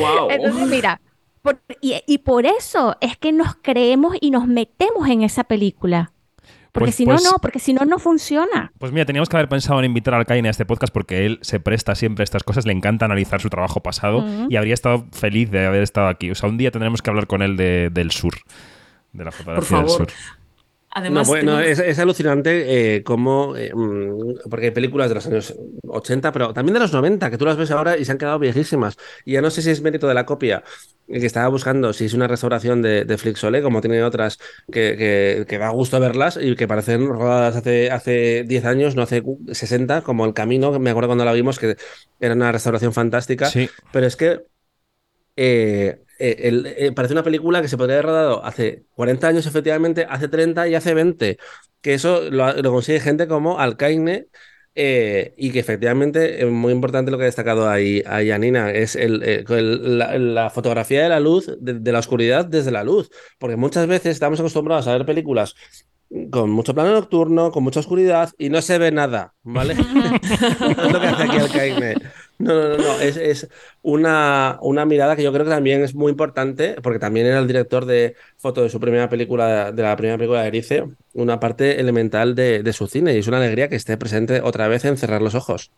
Wow. 0.00 0.28
Entonces, 0.30 0.68
mira, 0.68 1.00
por- 1.42 1.62
y, 1.80 1.94
y 2.06 2.18
por 2.18 2.46
eso 2.46 2.96
es 3.00 3.16
que 3.16 3.32
nos 3.32 3.54
creemos 3.54 4.16
y 4.20 4.30
nos 4.30 4.46
metemos 4.46 5.08
en 5.08 5.22
esa 5.22 5.44
película. 5.44 6.11
Porque 6.72 6.86
Pues- 6.86 6.94
si 6.96 7.04
no, 7.04 7.12
pues- 7.14 7.24
no, 7.24 7.32
porque 7.42 7.58
si 7.58 7.72
no, 7.74 7.84
no 7.84 7.98
funciona. 7.98 8.72
Pues 8.78 8.92
mira, 8.92 9.04
teníamos 9.04 9.28
que 9.28 9.36
haber 9.36 9.48
pensado 9.48 9.78
en 9.78 9.84
invitar 9.84 10.14
al 10.14 10.24
Kaine 10.24 10.48
a 10.48 10.50
este 10.50 10.64
podcast 10.64 10.92
porque 10.92 11.26
él 11.26 11.38
se 11.42 11.60
presta 11.60 11.94
siempre 11.94 12.22
a 12.22 12.24
estas 12.24 12.42
cosas, 12.44 12.64
le 12.64 12.72
encanta 12.72 13.04
analizar 13.04 13.40
su 13.42 13.50
trabajo 13.50 13.80
pasado 13.80 14.24
y 14.48 14.56
habría 14.56 14.72
estado 14.74 15.06
feliz 15.12 15.50
de 15.50 15.66
haber 15.66 15.82
estado 15.82 16.08
aquí. 16.08 16.30
O 16.30 16.34
sea, 16.34 16.48
un 16.48 16.56
día 16.56 16.70
tendremos 16.70 17.02
que 17.02 17.10
hablar 17.10 17.26
con 17.26 17.42
él 17.42 17.56
de- 17.58 17.90
del 17.92 18.10
sur, 18.10 18.32
de 19.12 19.24
la 19.24 19.30
Por 19.30 19.38
fotografía 19.44 19.78
del 19.78 19.88
sur. 19.88 20.06
Además, 20.94 21.26
no, 21.26 21.32
bueno, 21.32 21.60
es, 21.60 21.78
es 21.78 21.98
alucinante 21.98 22.96
eh, 22.96 23.02
cómo, 23.02 23.56
eh, 23.56 23.72
mm, 23.74 24.48
porque 24.50 24.66
hay 24.66 24.70
películas 24.72 25.08
de 25.08 25.14
los 25.14 25.26
años 25.26 25.54
80, 25.88 26.32
pero 26.32 26.52
también 26.52 26.74
de 26.74 26.80
los 26.80 26.92
90, 26.92 27.30
que 27.30 27.38
tú 27.38 27.46
las 27.46 27.56
ves 27.56 27.70
ahora 27.70 27.96
y 27.96 28.04
se 28.04 28.12
han 28.12 28.18
quedado 28.18 28.38
viejísimas. 28.38 28.98
Y 29.24 29.32
ya 29.32 29.40
no 29.40 29.48
sé 29.48 29.62
si 29.62 29.70
es 29.70 29.80
mérito 29.80 30.06
de 30.06 30.12
la 30.12 30.26
copia, 30.26 30.62
que 31.08 31.24
estaba 31.24 31.48
buscando, 31.48 31.94
si 31.94 32.04
es 32.04 32.12
una 32.12 32.28
restauración 32.28 32.82
de, 32.82 33.06
de 33.06 33.16
Flixolé, 33.16 33.62
como 33.62 33.80
tiene 33.80 34.04
otras, 34.04 34.38
que, 34.70 34.96
que, 34.98 35.46
que 35.48 35.58
da 35.58 35.70
gusto 35.70 35.98
verlas 35.98 36.38
y 36.40 36.54
que 36.56 36.68
parecen 36.68 37.08
rodadas 37.08 37.56
hace, 37.56 37.90
hace 37.90 38.44
10 38.46 38.64
años, 38.66 38.94
no 38.94 39.02
hace 39.02 39.22
60, 39.50 40.02
como 40.02 40.26
El 40.26 40.34
Camino, 40.34 40.72
que 40.72 40.78
me 40.78 40.90
acuerdo 40.90 41.08
cuando 41.08 41.24
la 41.24 41.32
vimos, 41.32 41.58
que 41.58 41.76
era 42.20 42.34
una 42.34 42.52
restauración 42.52 42.92
fantástica. 42.92 43.46
Sí. 43.46 43.70
Pero 43.92 44.06
es 44.06 44.16
que 44.16 44.42
eh, 45.36 46.02
eh, 46.18 46.74
eh, 46.76 46.92
parece 46.92 47.14
una 47.14 47.22
película 47.22 47.62
que 47.62 47.68
se 47.68 47.76
podría 47.76 47.96
haber 47.96 48.06
rodado 48.06 48.44
hace 48.44 48.84
40 48.94 49.28
años, 49.28 49.46
efectivamente, 49.46 50.06
hace 50.08 50.28
30 50.28 50.68
y 50.68 50.74
hace 50.74 50.94
20. 50.94 51.38
Que 51.80 51.94
eso 51.94 52.30
lo, 52.30 52.54
consigue 52.70 53.00
gente 53.00 53.26
como 53.26 53.58
Alcaine. 53.58 54.28
y 54.74 55.50
que 55.50 55.58
efectivamente 55.58 56.42
es 56.42 56.50
muy 56.50 56.72
importante 56.72 57.10
lo 57.10 57.18
que 57.18 57.24
ha 57.24 57.26
destacado 57.26 57.68
ahí, 57.68 58.02
ahí 58.06 58.30
es 58.30 58.96
la, 58.96 60.50
fotografía 60.50 61.02
de 61.02 61.08
la 61.08 61.20
luz, 61.20 61.50
de, 61.60 61.74
de 61.74 61.92
la 61.92 61.98
oscuridad 61.98 62.46
desde 62.46 62.70
la 62.70 62.84
luz. 62.84 63.10
Porque 63.38 63.56
muchas 63.56 63.86
veces 63.86 64.12
estamos 64.12 64.40
acostumbrados 64.40 64.86
a 64.86 64.92
ver 64.92 65.06
películas 65.06 65.54
con 66.30 66.50
mucho 66.50 66.74
plano 66.74 66.92
nocturno, 66.92 67.50
con 67.50 67.64
mucha 67.64 67.80
oscuridad 67.80 68.30
y 68.38 68.50
no 68.50 68.60
se 68.60 68.78
ve 68.78 68.92
nada, 68.92 69.34
¿vale? 69.42 69.72
es 70.22 70.92
lo 70.92 71.00
que 71.00 71.06
hace 71.06 71.22
aquí 71.22 71.36
Alcaine. 71.38 71.94
No, 72.42 72.54
no, 72.54 72.68
no, 72.70 72.76
no, 72.78 73.00
es, 73.00 73.16
es 73.16 73.48
una, 73.82 74.58
una 74.62 74.84
mirada 74.84 75.14
que 75.14 75.22
yo 75.22 75.32
creo 75.32 75.44
que 75.44 75.50
también 75.50 75.82
es 75.82 75.94
muy 75.94 76.10
importante, 76.10 76.74
porque 76.82 76.98
también 76.98 77.26
era 77.26 77.38
el 77.38 77.46
director 77.46 77.84
de 77.86 78.16
foto 78.36 78.62
de 78.62 78.68
su 78.70 78.80
primera 78.80 79.08
película, 79.08 79.70
de 79.70 79.82
la 79.82 79.94
primera 79.96 80.18
película 80.18 80.42
de 80.42 80.48
Erice, 80.48 80.84
una 81.14 81.40
parte 81.40 81.80
elemental 81.80 82.34
de, 82.34 82.62
de 82.62 82.72
su 82.72 82.86
cine, 82.86 83.14
y 83.14 83.18
es 83.18 83.26
una 83.28 83.38
alegría 83.38 83.68
que 83.68 83.76
esté 83.76 83.96
presente 83.96 84.40
otra 84.42 84.68
vez 84.68 84.84
en 84.84 84.96
Cerrar 84.96 85.22
los 85.22 85.34
Ojos. 85.34 85.70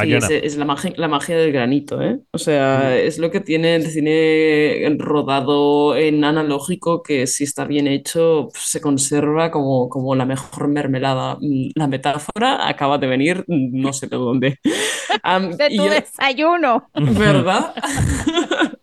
Sí, 0.00 0.14
es, 0.14 0.30
es 0.30 0.56
la 0.56 0.64
magia, 0.64 0.92
la 0.96 1.08
magia 1.08 1.36
del 1.36 1.52
granito, 1.52 2.00
¿eh? 2.00 2.20
O 2.30 2.38
sea, 2.38 2.96
es 2.96 3.18
lo 3.18 3.30
que 3.30 3.40
tiene 3.40 3.74
el 3.74 3.86
cine 3.88 4.96
rodado 4.98 5.94
en 5.96 6.24
analógico 6.24 7.02
que 7.02 7.26
si 7.26 7.44
está 7.44 7.66
bien 7.66 7.86
hecho 7.86 8.48
se 8.54 8.80
conserva 8.80 9.50
como, 9.50 9.88
como 9.90 10.14
la 10.14 10.24
mejor 10.24 10.68
mermelada. 10.68 11.36
Mm, 11.40 11.70
La 11.74 11.86
metáfora 11.86 12.66
acaba 12.68 12.96
de 12.98 13.08
venir 13.08 13.44
mm, 13.46 13.80
no 13.80 13.92
sé 13.92 14.06
de 14.06 14.16
dónde. 14.16 14.58
Am, 15.22 15.50
De 15.52 15.68
tu 15.68 15.74
yo- 15.84 15.90
desayuno. 15.90 16.88
¿Verdad? 16.94 17.74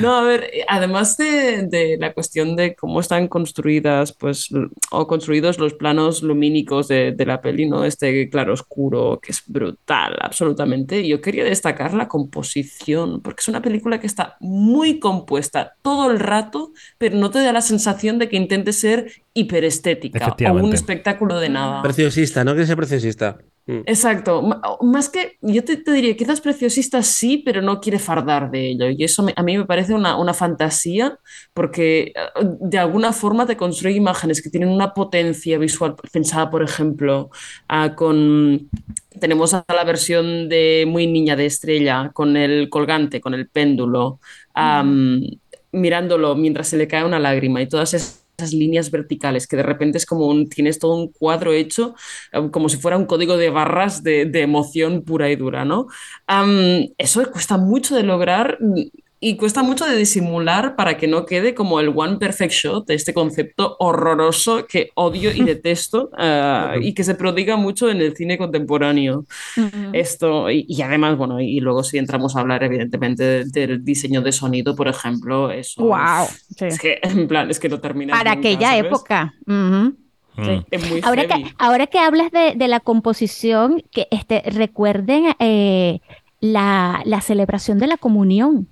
No, 0.00 0.16
a 0.16 0.22
ver, 0.22 0.44
eh, 0.52 0.64
además 0.68 1.16
de, 1.16 1.66
de 1.66 1.96
la 1.98 2.12
cuestión 2.12 2.56
de 2.56 2.74
cómo 2.74 3.00
están 3.00 3.28
construidas, 3.28 4.12
pues, 4.12 4.48
o 4.90 5.06
construidos 5.06 5.58
los 5.58 5.74
planos 5.74 6.22
lumínicos 6.22 6.88
de, 6.88 7.12
de 7.12 7.26
la 7.26 7.40
peli, 7.40 7.68
¿no? 7.68 7.84
Este 7.84 8.28
claro 8.28 8.52
oscuro, 8.52 9.20
que 9.22 9.32
es 9.32 9.42
brutal, 9.46 10.16
absolutamente. 10.20 11.06
Yo 11.06 11.20
quería 11.20 11.44
destacar 11.44 11.94
la 11.94 12.08
composición, 12.08 13.20
porque 13.20 13.40
es 13.40 13.48
una 13.48 13.62
película 13.62 14.00
que 14.00 14.06
está 14.06 14.36
muy 14.40 14.98
compuesta 14.98 15.76
todo 15.82 16.10
el 16.10 16.18
rato, 16.18 16.72
pero 16.98 17.16
no 17.16 17.30
te 17.30 17.40
da 17.40 17.52
la 17.52 17.62
sensación 17.62 18.18
de 18.18 18.28
que 18.28 18.36
intente 18.36 18.72
ser 18.72 19.10
hiperestética 19.32 20.34
o 20.50 20.54
un 20.54 20.72
espectáculo 20.72 21.38
de 21.38 21.48
nada. 21.48 21.82
Preciosista, 21.82 22.44
¿no? 22.44 22.52
Quiere 22.52 22.66
ser 22.66 22.76
preciosista. 22.76 23.38
Mm. 23.66 23.80
Exacto, 23.86 24.42
más 24.82 25.08
que 25.08 25.38
yo 25.40 25.64
te, 25.64 25.78
te 25.78 25.92
diría, 25.92 26.14
quizás 26.16 26.40
preciosista 26.42 27.02
sí, 27.02 27.42
pero 27.44 27.62
no 27.62 27.80
quiere 27.80 27.98
fardar 27.98 28.50
de 28.50 28.70
ello. 28.72 28.88
Y 28.90 29.04
eso 29.04 29.22
me- 29.22 29.32
a 29.36 29.42
mí 29.42 29.56
me 29.56 29.64
parece 29.64 29.94
una, 29.94 30.16
una 30.18 30.34
fantasía 30.34 31.18
porque 31.54 32.12
eh, 32.14 32.14
de 32.60 32.78
alguna 32.78 33.12
forma 33.12 33.46
te 33.46 33.56
construye 33.56 33.96
imágenes 33.96 34.42
que 34.42 34.50
tienen 34.50 34.68
una 34.68 34.92
potencia 34.92 35.56
visual 35.58 35.96
pensada, 36.12 36.50
por 36.50 36.62
ejemplo, 36.62 37.30
ah, 37.68 37.94
con... 37.94 38.68
Tenemos 39.20 39.54
a 39.54 39.64
la 39.68 39.84
versión 39.84 40.48
de 40.48 40.84
Muy 40.88 41.06
Niña 41.06 41.36
de 41.36 41.46
Estrella, 41.46 42.10
con 42.12 42.36
el 42.36 42.68
colgante, 42.68 43.20
con 43.20 43.32
el 43.34 43.48
péndulo, 43.48 44.18
am, 44.54 45.20
mirándolo 45.72 46.34
mientras 46.36 46.68
se 46.68 46.76
le 46.76 46.88
cae 46.88 47.04
una 47.04 47.18
lágrima 47.20 47.62
y 47.62 47.68
todas 47.68 47.94
esas 47.94 48.23
esas 48.36 48.52
líneas 48.52 48.90
verticales, 48.90 49.46
que 49.46 49.56
de 49.56 49.62
repente 49.62 49.98
es 49.98 50.06
como 50.06 50.26
un, 50.26 50.48
tienes 50.48 50.78
todo 50.78 50.94
un 50.96 51.12
cuadro 51.12 51.52
hecho 51.52 51.94
eh, 52.32 52.50
como 52.50 52.68
si 52.68 52.76
fuera 52.78 52.96
un 52.96 53.06
código 53.06 53.36
de 53.36 53.50
barras 53.50 54.02
de, 54.02 54.26
de 54.26 54.42
emoción 54.42 55.02
pura 55.02 55.30
y 55.30 55.36
dura, 55.36 55.64
¿no? 55.64 55.86
Am, 56.26 56.88
eso 56.98 57.30
cuesta 57.30 57.56
mucho 57.56 57.94
de 57.96 58.02
lograr 58.02 58.58
y 59.26 59.36
cuesta 59.38 59.62
mucho 59.62 59.86
de 59.86 59.96
disimular 59.96 60.76
para 60.76 60.98
que 60.98 61.06
no 61.08 61.24
quede 61.24 61.54
como 61.54 61.80
el 61.80 61.88
one 61.96 62.18
perfect 62.18 62.52
shot, 62.52 62.90
este 62.90 63.14
concepto 63.14 63.76
horroroso 63.78 64.66
que 64.66 64.90
odio 64.94 65.32
y 65.32 65.42
detesto 65.44 66.10
ah, 66.18 66.74
y 66.78 66.92
que 66.92 67.04
se 67.04 67.14
prodiga 67.14 67.56
mucho 67.56 67.88
en 67.88 68.02
el 68.02 68.14
cine 68.14 68.36
contemporáneo. 68.36 69.24
Esto, 69.94 70.50
y, 70.50 70.66
y 70.68 70.82
además, 70.82 71.16
bueno, 71.16 71.40
y, 71.40 71.58
luego 71.60 71.82
si 71.82 71.96
entramos 71.96 72.36
a 72.36 72.40
hablar 72.40 72.62
evidentemente 72.64 73.24
de- 73.24 73.44
del 73.44 73.82
diseño 73.82 74.20
de 74.20 74.30
sonido, 74.32 74.76
por 74.76 74.88
ejemplo, 74.88 75.50
eso. 75.50 75.82
Wow. 75.84 76.26
Es 76.60 76.78
que, 76.78 76.98
en 77.02 77.26
plan, 77.26 77.50
es 77.50 77.58
que 77.58 77.70
no 77.70 77.80
termina. 77.80 78.12
Para 78.16 78.32
aquella 78.32 78.76
época. 78.76 79.32
Mm. 79.46 79.88
Es 80.70 80.90
muy 80.90 81.00
Ahora 81.02 81.22
heavy. 81.22 81.44
que, 81.44 81.54
ahora 81.58 81.86
que 81.86 81.98
hablas 81.98 82.30
de, 82.30 82.54
de 82.56 82.68
la 82.68 82.80
composición, 82.80 83.82
que 83.90 84.06
este, 84.10 84.42
recuerden 84.50 85.34
eh, 85.38 86.00
la, 86.40 87.00
la 87.06 87.22
celebración 87.22 87.78
de 87.78 87.86
la 87.86 87.96
comunión. 87.96 88.68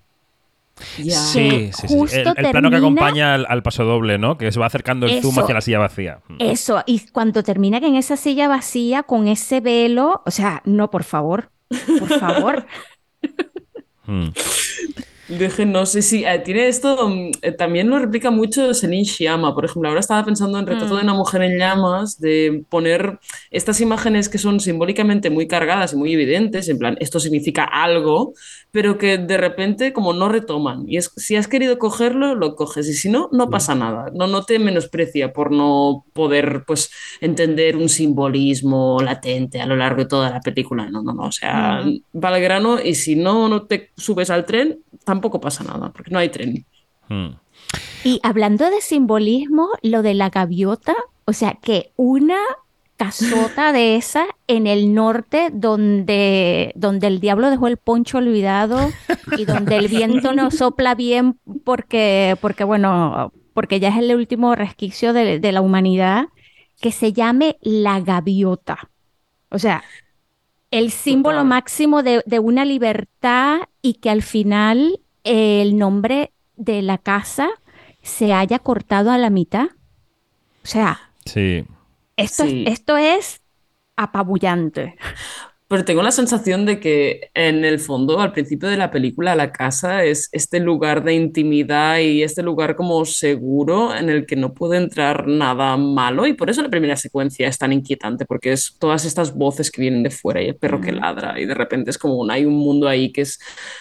Ya. 0.98 1.18
Sí, 1.18 1.48
que 1.48 1.72
sí, 1.72 1.88
sí. 1.88 1.94
justo 1.98 2.34
El, 2.36 2.44
el 2.44 2.50
plano 2.50 2.70
que 2.70 2.76
acompaña 2.76 3.34
al, 3.34 3.46
al 3.48 3.62
paso 3.62 3.84
doble, 3.84 4.18
¿no? 4.18 4.38
Que 4.38 4.50
se 4.52 4.60
va 4.60 4.66
acercando 4.66 5.06
el 5.06 5.20
zoom 5.20 5.32
Eso. 5.32 5.42
hacia 5.42 5.54
la 5.54 5.60
silla 5.60 5.78
vacía. 5.78 6.20
Mm. 6.28 6.36
Eso, 6.38 6.82
y 6.86 7.00
cuando 7.10 7.42
termina 7.42 7.78
en 7.78 7.96
esa 7.96 8.16
silla 8.16 8.48
vacía 8.48 9.02
con 9.02 9.28
ese 9.28 9.60
velo, 9.60 10.22
o 10.24 10.30
sea, 10.30 10.62
no, 10.64 10.90
por 10.90 11.04
favor, 11.04 11.50
por 11.98 12.18
favor. 12.18 12.66
Mm. 15.32 15.38
Déjenos, 15.38 15.90
sí, 15.90 16.02
sí, 16.02 16.24
eh, 16.24 16.38
tiene 16.40 16.68
esto, 16.68 17.08
mm, 17.08 17.30
eh, 17.42 17.52
también 17.52 17.88
lo 17.88 17.98
replica 17.98 18.30
mucho 18.30 18.74
Celine 18.74 19.04
Sciamma, 19.04 19.54
por 19.54 19.64
ejemplo, 19.64 19.88
ahora 19.88 20.00
estaba 20.00 20.24
pensando 20.24 20.58
en 20.58 20.66
Retrato 20.66 20.96
de 20.96 21.02
una 21.02 21.14
mujer 21.14 21.42
en 21.42 21.58
llamas, 21.58 22.20
de 22.20 22.64
poner 22.68 23.18
estas 23.50 23.80
imágenes 23.80 24.28
que 24.28 24.38
son 24.38 24.60
simbólicamente 24.60 25.30
muy 25.30 25.46
cargadas 25.46 25.92
y 25.92 25.96
muy 25.96 26.12
evidentes, 26.12 26.68
en 26.68 26.78
plan, 26.78 26.96
esto 27.00 27.18
significa 27.18 27.64
algo, 27.64 28.34
pero 28.70 28.98
que 28.98 29.18
de 29.18 29.36
repente 29.36 29.92
como 29.92 30.12
no 30.12 30.28
retoman, 30.28 30.84
y 30.86 30.98
es, 30.98 31.12
si 31.16 31.36
has 31.36 31.48
querido 31.48 31.78
cogerlo, 31.78 32.34
lo 32.34 32.54
coges, 32.54 32.88
y 32.88 32.94
si 32.94 33.08
no, 33.08 33.28
no 33.32 33.48
pasa 33.48 33.74
nada, 33.74 34.10
no, 34.14 34.26
no 34.26 34.44
te 34.44 34.58
menosprecia 34.58 35.32
por 35.32 35.50
no 35.50 36.04
poder, 36.12 36.64
pues, 36.66 36.90
entender 37.20 37.76
un 37.76 37.88
simbolismo 37.88 39.00
latente 39.00 39.60
a 39.60 39.66
lo 39.66 39.76
largo 39.76 40.02
de 40.02 40.08
toda 40.08 40.30
la 40.30 40.40
película, 40.40 40.90
no, 40.90 41.02
no, 41.02 41.12
no, 41.14 41.24
o 41.24 41.32
sea, 41.32 41.82
va 42.14 42.28
al 42.28 42.40
grano, 42.40 42.78
y 42.82 42.94
si 42.94 43.16
no, 43.16 43.48
no 43.48 43.62
te 43.62 43.90
subes 43.96 44.30
al 44.30 44.44
tren, 44.44 44.80
tampoco 45.04 45.21
pasa 45.30 45.64
nada, 45.64 45.90
porque 45.90 46.10
no 46.10 46.18
hay 46.18 46.28
tren. 46.28 46.64
Mm. 47.08 47.36
Y 48.04 48.20
hablando 48.22 48.68
de 48.70 48.80
simbolismo, 48.80 49.68
lo 49.82 50.02
de 50.02 50.14
la 50.14 50.30
gaviota, 50.30 50.94
o 51.24 51.32
sea, 51.32 51.58
que 51.60 51.92
una 51.96 52.38
casota 52.96 53.72
de 53.72 53.96
esa 53.96 54.26
en 54.46 54.66
el 54.66 54.94
norte 54.94 55.50
donde, 55.52 56.72
donde 56.76 57.06
el 57.08 57.20
diablo 57.20 57.50
dejó 57.50 57.66
el 57.66 57.76
poncho 57.76 58.18
olvidado 58.18 58.90
y 59.36 59.44
donde 59.44 59.76
el 59.76 59.88
viento 59.88 60.34
no 60.34 60.50
sopla 60.50 60.94
bien 60.94 61.38
porque, 61.64 62.36
porque 62.40 62.64
bueno, 62.64 63.32
porque 63.54 63.80
ya 63.80 63.88
es 63.88 63.96
el 63.96 64.14
último 64.14 64.54
resquicio 64.54 65.12
de, 65.12 65.40
de 65.40 65.52
la 65.52 65.60
humanidad, 65.60 66.26
que 66.80 66.92
se 66.92 67.12
llame 67.12 67.56
la 67.60 68.00
gaviota. 68.00 68.90
O 69.48 69.58
sea, 69.58 69.82
el 70.70 70.90
símbolo 70.90 71.44
máximo 71.44 72.02
de, 72.02 72.22
de 72.24 72.38
una 72.38 72.64
libertad 72.64 73.60
y 73.82 73.94
que 73.94 74.10
al 74.10 74.22
final 74.22 75.00
el 75.24 75.78
nombre 75.78 76.32
de 76.56 76.82
la 76.82 76.98
casa 76.98 77.50
se 78.02 78.32
haya 78.32 78.58
cortado 78.58 79.10
a 79.10 79.18
la 79.18 79.30
mitad. 79.30 79.66
O 80.64 80.66
sea, 80.66 81.12
Sí. 81.24 81.64
esto, 82.16 82.44
Sí. 82.44 82.64
es, 82.66 82.72
esto 82.80 82.96
es 82.96 83.42
apabullante. 83.96 84.96
Pero 85.72 85.86
tengo 85.86 86.02
la 86.02 86.10
sensación 86.10 86.66
de 86.66 86.78
que 86.80 87.30
en 87.32 87.64
el 87.64 87.80
fondo, 87.80 88.20
al 88.20 88.32
principio 88.32 88.68
de 88.68 88.76
la 88.76 88.90
película, 88.90 89.34
la 89.34 89.52
casa 89.52 90.04
es 90.04 90.28
este 90.32 90.60
lugar 90.60 91.02
de 91.02 91.14
intimidad 91.14 91.98
y 92.00 92.22
este 92.22 92.42
lugar 92.42 92.76
como 92.76 93.02
seguro 93.06 93.94
en 93.94 94.10
el 94.10 94.26
que 94.26 94.36
no 94.36 94.52
puede 94.52 94.76
entrar 94.76 95.26
nada 95.26 95.78
malo. 95.78 96.26
Y 96.26 96.34
por 96.34 96.50
eso 96.50 96.60
la 96.62 96.68
primera 96.68 96.96
secuencia 96.96 97.48
es 97.48 97.56
tan 97.56 97.72
inquietante, 97.72 98.26
porque 98.26 98.52
es 98.52 98.76
todas 98.78 99.06
estas 99.06 99.34
voces 99.34 99.70
que 99.70 99.80
vienen 99.80 100.02
de 100.02 100.10
fuera 100.10 100.42
y 100.42 100.48
el 100.48 100.56
perro 100.56 100.78
que 100.78 100.92
ladra 100.92 101.40
y 101.40 101.46
de 101.46 101.54
repente 101.54 101.90
es 101.90 101.96
como 101.96 102.16
un- 102.18 102.30
hay 102.30 102.44
un 102.44 102.54
mundo 102.54 102.86
ahí 102.86 103.10
que 103.10 103.22
es 103.22 103.38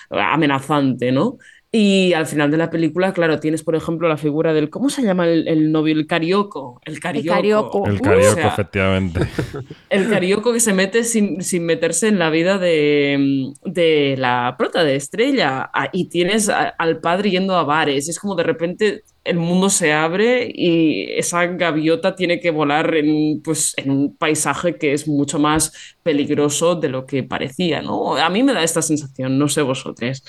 amenazante, 0.09 1.11
¿no? 1.11 1.37
Y 1.73 2.11
al 2.11 2.25
final 2.27 2.51
de 2.51 2.57
la 2.57 2.69
película, 2.69 3.13
claro, 3.13 3.39
tienes, 3.39 3.63
por 3.63 3.75
ejemplo, 3.75 4.09
la 4.09 4.17
figura 4.17 4.53
del, 4.53 4.69
¿cómo 4.69 4.89
se 4.89 5.03
llama 5.03 5.25
el, 5.29 5.47
el 5.47 5.71
novio? 5.71 5.93
El 5.95 6.05
carioco. 6.05 6.81
El 6.83 6.99
carioco. 6.99 7.29
carioco. 7.29 7.87
El 7.87 8.01
Uh, 8.01 8.01
carioco, 8.01 8.31
o 8.31 8.35
sea, 8.35 8.47
efectivamente. 8.49 9.21
el 9.89 10.09
carioco 10.09 10.51
que 10.51 10.59
se 10.59 10.73
mete 10.73 11.05
sin, 11.05 11.41
sin 11.41 11.65
meterse 11.65 12.09
en 12.09 12.19
la 12.19 12.29
vida 12.29 12.57
de, 12.57 13.53
de 13.63 14.15
la 14.17 14.55
prota 14.57 14.83
de 14.83 14.97
Estrella. 14.97 15.69
Ah, 15.73 15.89
Y 15.93 16.09
tienes 16.09 16.49
a- 16.49 16.69
al 16.77 16.99
padre 16.99 17.29
yendo 17.31 17.55
a 17.55 17.63
bares. 17.63 18.09
Es 18.09 18.19
como 18.19 18.35
de 18.35 18.43
repente 18.43 19.03
el 19.23 19.37
mundo 19.37 19.69
se 19.69 19.93
abre 19.93 20.51
y 20.53 21.05
esa 21.13 21.45
gaviota 21.45 22.15
tiene 22.17 22.41
que 22.41 22.51
volar 22.51 22.95
en, 22.95 23.41
pues, 23.41 23.75
en 23.77 23.91
un 23.91 24.17
paisaje 24.17 24.75
que 24.77 24.91
es 24.91 25.07
mucho 25.07 25.39
más 25.39 25.71
peligroso 26.03 26.75
de 26.75 26.89
lo 26.89 27.05
que 27.05 27.23
parecía, 27.23 27.81
¿no? 27.81 28.17
A 28.17 28.29
mí 28.29 28.43
me 28.43 28.51
da 28.53 28.61
esta 28.63 28.81
sensación, 28.81 29.37
no 29.37 29.47
sé 29.47 29.61
vosotros. 29.61 30.23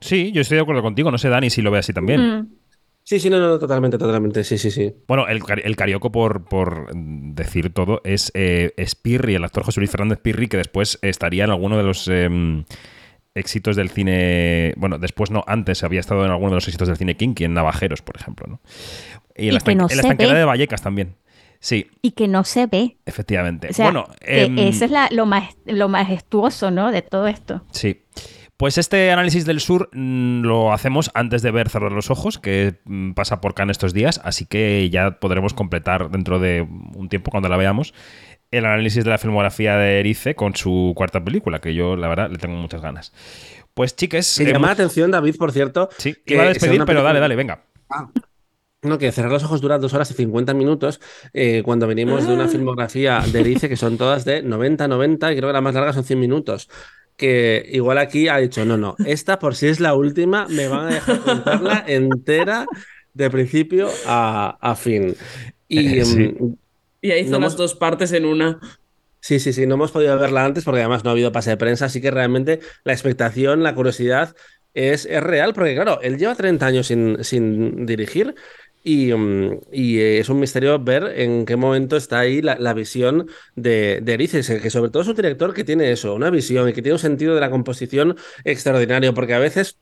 Sí, 0.00 0.32
yo 0.32 0.40
estoy 0.40 0.56
de 0.56 0.62
acuerdo 0.62 0.82
contigo. 0.82 1.10
No 1.10 1.18
sé, 1.18 1.28
Dani, 1.28 1.50
si 1.50 1.62
lo 1.62 1.70
ve 1.70 1.78
así 1.78 1.92
también. 1.92 2.20
Mm. 2.38 2.48
Sí, 3.02 3.18
sí, 3.18 3.28
no, 3.30 3.40
no, 3.40 3.58
totalmente, 3.58 3.98
totalmente. 3.98 4.44
Sí, 4.44 4.56
sí, 4.58 4.70
sí. 4.70 4.92
Bueno, 5.08 5.26
el, 5.26 5.40
el 5.64 5.76
carioco, 5.76 6.12
por, 6.12 6.44
por 6.44 6.88
decir 6.94 7.72
todo, 7.72 8.00
es, 8.04 8.30
eh, 8.34 8.72
es 8.76 8.94
Pirri, 8.94 9.34
el 9.34 9.44
actor 9.44 9.64
José 9.64 9.80
Luis 9.80 9.90
Fernández 9.90 10.18
Pirri, 10.20 10.46
que 10.48 10.58
después 10.58 10.98
estaría 11.02 11.44
en 11.44 11.50
alguno 11.50 11.76
de 11.76 11.82
los 11.82 12.06
em, 12.08 12.64
éxitos 13.34 13.74
del 13.76 13.88
cine. 13.90 14.74
Bueno, 14.76 14.98
después 14.98 15.30
no, 15.30 15.42
antes 15.46 15.82
había 15.82 15.98
estado 16.00 16.24
en 16.24 16.30
alguno 16.30 16.50
de 16.50 16.56
los 16.56 16.68
éxitos 16.68 16.88
del 16.88 16.98
cine 16.98 17.16
Kinky, 17.16 17.44
en 17.44 17.54
Navajeros, 17.54 18.02
por 18.02 18.16
ejemplo. 18.16 18.46
¿no? 18.48 18.60
Y 19.36 19.44
en 19.44 19.48
Y 19.48 19.50
la, 19.52 19.60
que 19.60 19.72
estanque- 19.72 19.76
no 19.76 19.82
en 19.84 19.88
se 19.88 19.96
la 19.96 20.02
estanquera 20.02 20.32
ve. 20.34 20.38
de 20.38 20.44
Vallecas 20.44 20.82
también. 20.82 21.16
Sí, 21.58 21.88
Y 22.00 22.12
que 22.12 22.28
no 22.28 22.44
se 22.44 22.66
ve. 22.66 22.96
efectivamente. 23.06 23.68
O 23.70 23.72
sea, 23.72 23.86
bueno, 23.86 24.08
que 24.24 24.44
em, 24.44 24.58
eso 24.58 24.84
es 24.84 24.90
la- 24.90 25.08
lo, 25.10 25.26
más, 25.26 25.50
lo 25.66 25.88
majestuoso, 25.88 26.70
¿no? 26.70 26.92
De 26.92 27.02
todo 27.02 27.26
esto. 27.26 27.64
Sí. 27.72 28.02
Pues 28.60 28.76
este 28.76 29.10
análisis 29.10 29.46
del 29.46 29.58
sur 29.58 29.88
mm, 29.94 30.42
lo 30.42 30.74
hacemos 30.74 31.10
antes 31.14 31.40
de 31.40 31.50
ver 31.50 31.70
Cerrar 31.70 31.92
los 31.92 32.10
Ojos, 32.10 32.38
que 32.38 32.78
mm, 32.84 33.12
pasa 33.12 33.40
por 33.40 33.54
Cannes 33.54 33.76
estos 33.76 33.94
días, 33.94 34.20
así 34.22 34.44
que 34.44 34.90
ya 34.90 35.12
podremos 35.18 35.54
completar 35.54 36.10
dentro 36.10 36.38
de 36.38 36.68
un 36.94 37.08
tiempo 37.08 37.30
cuando 37.30 37.48
la 37.48 37.56
veamos 37.56 37.94
el 38.50 38.66
análisis 38.66 39.02
de 39.02 39.08
la 39.08 39.16
filmografía 39.16 39.76
de 39.78 40.00
Erice 40.00 40.34
con 40.34 40.54
su 40.56 40.92
cuarta 40.94 41.24
película, 41.24 41.60
que 41.60 41.72
yo 41.74 41.96
la 41.96 42.08
verdad 42.08 42.28
le 42.30 42.36
tengo 42.36 42.54
muchas 42.56 42.82
ganas. 42.82 43.14
Pues 43.72 43.96
chiques, 43.96 44.38
Me 44.40 44.44
llama 44.44 44.56
hemos- 44.56 44.66
la 44.68 44.72
atención, 44.74 45.10
David, 45.10 45.36
por 45.38 45.52
cierto. 45.52 45.88
sí, 45.96 46.14
que 46.26 46.34
iba 46.34 46.42
a 46.42 46.48
despedir, 46.48 46.72
pero 46.80 46.84
película- 46.84 47.02
dale, 47.04 47.20
dale, 47.20 47.36
venga. 47.36 47.64
No, 48.82 48.98
que 48.98 49.10
cerrar 49.12 49.30
los 49.32 49.44
ojos 49.44 49.60
dura 49.62 49.78
dos 49.78 49.94
horas 49.94 50.10
y 50.10 50.14
50 50.14 50.52
minutos. 50.52 51.00
eh, 51.32 51.62
cuando 51.64 51.86
venimos 51.86 52.26
de 52.26 52.34
una 52.34 52.46
filmografía 52.48 53.20
de 53.32 53.40
Erice, 53.40 53.68
que 53.70 53.76
son 53.76 53.96
todas 53.96 54.24
de 54.26 54.42
90, 54.42 54.86
90, 54.88 55.32
y 55.32 55.36
creo 55.36 55.48
que 55.48 55.52
la 55.54 55.60
más 55.62 55.74
larga 55.74 55.92
son 55.94 56.04
100 56.04 56.18
minutos. 56.20 56.68
Que 57.20 57.68
igual 57.70 57.98
aquí 57.98 58.28
ha 58.28 58.38
dicho, 58.38 58.64
no, 58.64 58.78
no, 58.78 58.96
esta 59.04 59.38
por 59.38 59.54
si 59.54 59.66
es 59.66 59.78
la 59.78 59.92
última, 59.94 60.46
me 60.48 60.68
van 60.68 60.86
a 60.88 60.94
dejar 60.94 61.20
contarla 61.20 61.84
entera 61.86 62.64
de 63.12 63.28
principio 63.28 63.90
a, 64.06 64.56
a 64.58 64.74
fin. 64.74 65.14
Y 65.68 65.98
Eh, 65.98 66.04
sí. 66.06 66.18
mm, 66.40 66.54
Y 67.02 67.10
ahí 67.10 67.20
hizo 67.22 67.32
No 67.32 67.40
las 67.40 67.52
hemos- 67.52 67.56
dos 67.58 67.74
partes 67.74 68.12
en 68.12 68.24
una. 68.24 68.58
Sí, 69.20 69.38
sí, 69.38 69.52
sí, 69.52 69.66
no 69.66 69.74
hemos 69.74 69.90
podido 69.92 70.18
verla 70.18 70.46
antes 70.46 70.64
porque 70.64 70.80
además 70.80 71.04
no 71.04 71.10
ha 71.10 71.12
habido 71.12 71.30
pase 71.30 71.50
de 71.50 71.58
prensa, 71.58 71.84
así 71.84 72.00
que 72.00 72.10
realmente 72.10 72.60
la 72.84 72.94
expectación, 72.94 73.62
la 73.62 73.74
curiosidad 73.74 74.34
es, 74.72 75.04
es 75.04 75.22
real, 75.22 75.52
porque 75.52 75.74
claro, 75.74 76.00
él 76.00 76.16
lleva 76.16 76.34
30 76.34 76.64
años 76.64 76.86
sin, 76.86 77.22
sin 77.22 77.84
dirigir 77.84 78.34
y, 78.82 79.12
mm, 79.12 79.60
y, 79.72 79.98
eh, 79.98 80.18
es 80.20 80.28
un 80.28 80.40
misterio 80.40 80.78
ver 80.78 81.12
en 81.20 81.44
qué 81.44 81.56
momento 81.56 81.96
está 81.96 82.20
ahí 82.20 82.42
la, 82.42 82.56
la 82.58 82.74
visión 82.74 83.28
de, 83.56 84.00
de 84.02 84.14
Erices, 84.14 84.48
que 84.48 84.70
sobre 84.70 84.90
todo 84.90 85.02
es 85.02 85.08
un 85.08 85.16
director 85.16 85.54
que 85.54 85.64
tiene 85.64 85.92
eso, 85.92 86.14
una 86.14 86.30
visión 86.30 86.68
y 86.68 86.72
que 86.72 86.82
tiene 86.82 86.94
un 86.94 86.98
sentido 86.98 87.34
de 87.34 87.40
la 87.40 87.50
composición 87.50 88.16
extraordinario, 88.44 89.14
porque 89.14 89.34
a 89.34 89.38
veces 89.38 89.78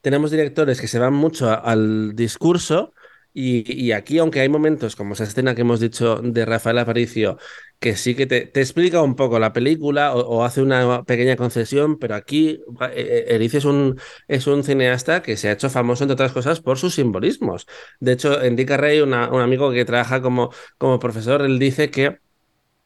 tenemos 0.00 0.30
directores 0.30 0.80
que 0.80 0.88
se 0.88 0.98
van 0.98 1.14
mucho 1.14 1.50
al 1.50 2.14
discurso 2.14 2.92
y, 3.40 3.92
aquí, 3.92 4.18
aunque 4.18 4.40
hay 4.40 4.48
momentos 4.48 4.96
como 4.96 5.12
esa 5.12 5.22
escena 5.22 5.54
que 5.54 5.60
hemos 5.60 5.78
dicho 5.78 6.16
de 6.16 6.44
Rafael 6.44 6.78
Aparicio, 6.78 7.38
que 7.78 7.96
sí 7.96 8.16
que 8.16 8.26
te, 8.26 8.50
explica 8.60 9.00
un 9.00 9.14
poco 9.14 9.38
la 9.38 9.52
película 9.52 10.12
o, 10.14 10.44
hace 10.44 10.60
una 10.60 11.04
pequeña 11.04 11.36
concesión, 11.36 11.98
pero 11.98 12.16
aquí 12.16 12.60
eh, 12.80 12.90
eh, 12.96 13.24
Erice 13.28 13.58
es 13.58 13.64
un, 13.64 14.00
es 14.26 14.48
un 14.48 14.64
cineasta 14.64 15.22
que 15.22 15.36
se 15.36 15.48
ha 15.48 15.52
hecho 15.52 15.70
famoso, 15.70 16.02
entre 16.02 16.14
otras 16.14 16.32
cosas, 16.32 16.60
por 16.60 16.78
sus 16.78 16.96
simbolismos. 16.96 17.66
De 18.00 18.12
hecho, 18.12 18.42
Enrique 18.42 18.76
Rey, 18.76 19.00
un 19.00 19.14
amigo 19.14 19.70
que 19.70 19.84
trabaja 19.84 20.20
como, 20.20 20.50
como 20.76 20.98
profesor, 20.98 21.42
él 21.42 21.60
dice 21.60 21.90
que 21.90 22.18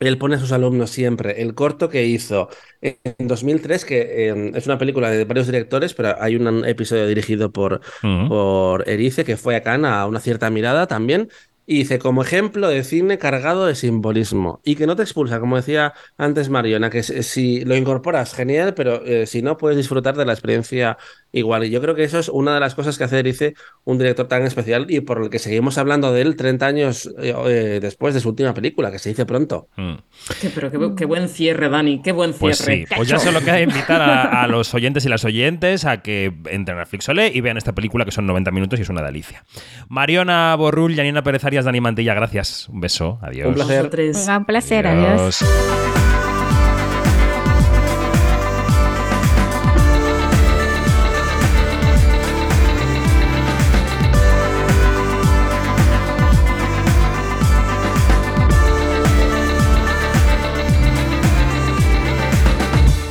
él 0.09 0.19
pone 0.19 0.37
a 0.37 0.39
sus 0.39 0.53
alumnos 0.53 0.91
siempre 0.91 1.43
el 1.43 1.55
corto 1.55 1.89
que 1.89 2.05
hizo 2.07 2.49
en 2.81 3.29
2003, 3.29 3.85
que 3.85 4.31
eh, 4.31 4.53
es 4.55 4.67
una 4.67 4.79
película 4.79 5.11
de 5.11 5.25
varios 5.25 5.47
directores, 5.47 5.95
pero 5.95 6.15
hay 6.21 6.37
un 6.37 6.65
episodio 6.65 7.07
dirigido 7.07 7.53
por, 7.53 7.81
por 8.29 8.89
Erice, 8.89 9.25
que 9.25 9.37
fue 9.37 9.57
a 9.57 9.63
Cannes 9.63 9.91
a 9.91 10.07
una 10.07 10.21
cierta 10.21 10.51
mirada 10.51 10.87
también. 10.87 11.29
Y 11.73 11.79
dice, 11.79 11.99
como 11.99 12.23
ejemplo 12.23 12.69
de 12.69 12.85
cine 12.85 13.17
cargado 13.17 13.65
de 13.67 13.75
simbolismo 13.75 14.61
y 14.63 14.75
que 14.77 14.87
no 14.87 14.95
te 14.95 15.03
expulsa, 15.03 15.41
como 15.41 15.57
decía 15.57 15.95
antes 16.19 16.51
Mariona, 16.51 16.91
que 16.91 17.03
si 17.03 17.65
lo 17.65 17.75
incorporas, 17.77 18.35
genial, 18.35 18.75
pero 18.75 19.03
eh, 19.07 19.27
si 19.27 19.41
no, 19.41 19.57
puedes 19.57 19.79
disfrutar 19.79 20.15
de 20.17 20.27
la 20.27 20.33
experiencia 20.35 20.99
igual. 21.33 21.65
Y 21.65 21.71
yo 21.71 21.81
creo 21.81 21.95
que 21.95 22.05
eso 22.05 22.19
es 22.19 22.29
una 22.29 22.53
de 22.53 22.61
las 22.61 22.75
cosas 22.75 22.99
que 22.99 23.05
hace 23.05 23.21
Erice 23.21 23.55
un 23.85 23.97
director 23.97 24.29
tan 24.29 24.43
especial 24.43 24.85
y 24.91 25.01
por 25.01 25.23
el 25.23 25.31
que 25.31 25.39
seguimos 25.39 25.79
hablando 25.79 26.13
de 26.13 26.21
él 26.21 26.37
30 26.37 26.67
años 26.67 27.07
eh, 27.19 27.35
eh, 27.47 27.79
después 27.81 28.13
de 28.13 28.21
su 28.21 28.29
última 28.29 28.53
película, 28.53 28.91
que 28.91 28.99
se 28.99 29.09
dice 29.09 29.25
pronto. 29.25 29.69
Mm. 29.77 29.95
Qué- 30.43 30.51
pero 30.55 30.71
qué, 30.71 30.79
bu- 30.79 30.95
qué 30.95 31.07
buen 31.07 31.29
cierre, 31.31 31.71
Dani, 31.71 32.03
qué 32.03 32.13
buen 32.13 32.35
Pues 32.35 32.59
cierre. 32.59 32.87
sí, 32.87 32.95
pues 32.95 33.09
ya 33.09 33.19
solo 33.19 33.41
queda 33.41 33.61
invitar 33.63 34.03
a, 34.03 34.43
a 34.43 34.47
los 34.47 34.75
oyentes 34.75 35.07
y 35.07 35.09
las 35.09 35.25
oyentes 35.25 35.87
a 35.87 36.03
que 36.03 36.33
entren 36.51 36.79
a 36.79 36.85
Flixolé 36.85 37.31
y 37.35 37.41
vean 37.41 37.57
esta 37.57 37.73
película 37.73 38.05
que 38.05 38.11
son 38.11 38.27
90 38.27 38.51
minutos 38.51 38.79
y 38.79 38.83
es 38.83 38.89
una 38.91 39.01
delicia. 39.03 39.45
Mariona 39.89 40.55
Borrul, 40.57 40.95
Janina 40.95 41.23
Pérez 41.23 41.45
Arias, 41.45 41.62
Dani 41.65 41.81
Mantilla, 41.81 42.15
gracias. 42.15 42.69
Un 42.69 42.81
beso, 42.81 43.19
adiós. 43.23 43.49
Un 43.49 43.55
placer. 43.55 43.79
Vosotros. 43.79 44.29
Un 44.29 44.45
placer, 44.45 44.87
adiós. 44.87 45.45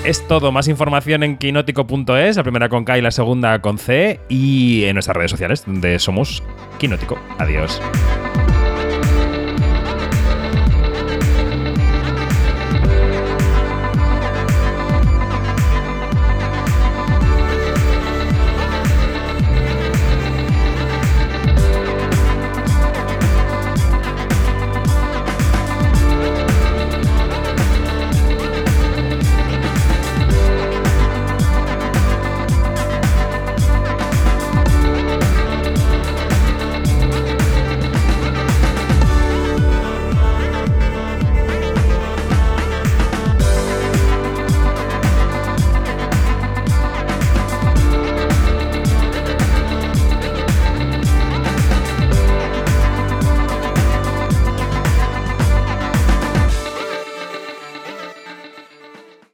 Es 0.03 0.27
todo, 0.27 0.51
más 0.51 0.67
información 0.67 1.23
en 1.23 1.37
quinótico.es, 1.37 2.35
la 2.35 2.43
primera 2.43 2.67
con 2.67 2.83
K 2.83 2.97
y 2.97 3.01
la 3.01 3.11
segunda 3.11 3.61
con 3.61 3.77
C, 3.77 4.19
y 4.27 4.83
en 4.85 4.95
nuestras 4.95 5.15
redes 5.15 5.31
sociales, 5.31 5.63
donde 5.65 5.99
somos 5.99 6.43
Quinótico. 6.79 7.19
Adiós. 7.37 7.79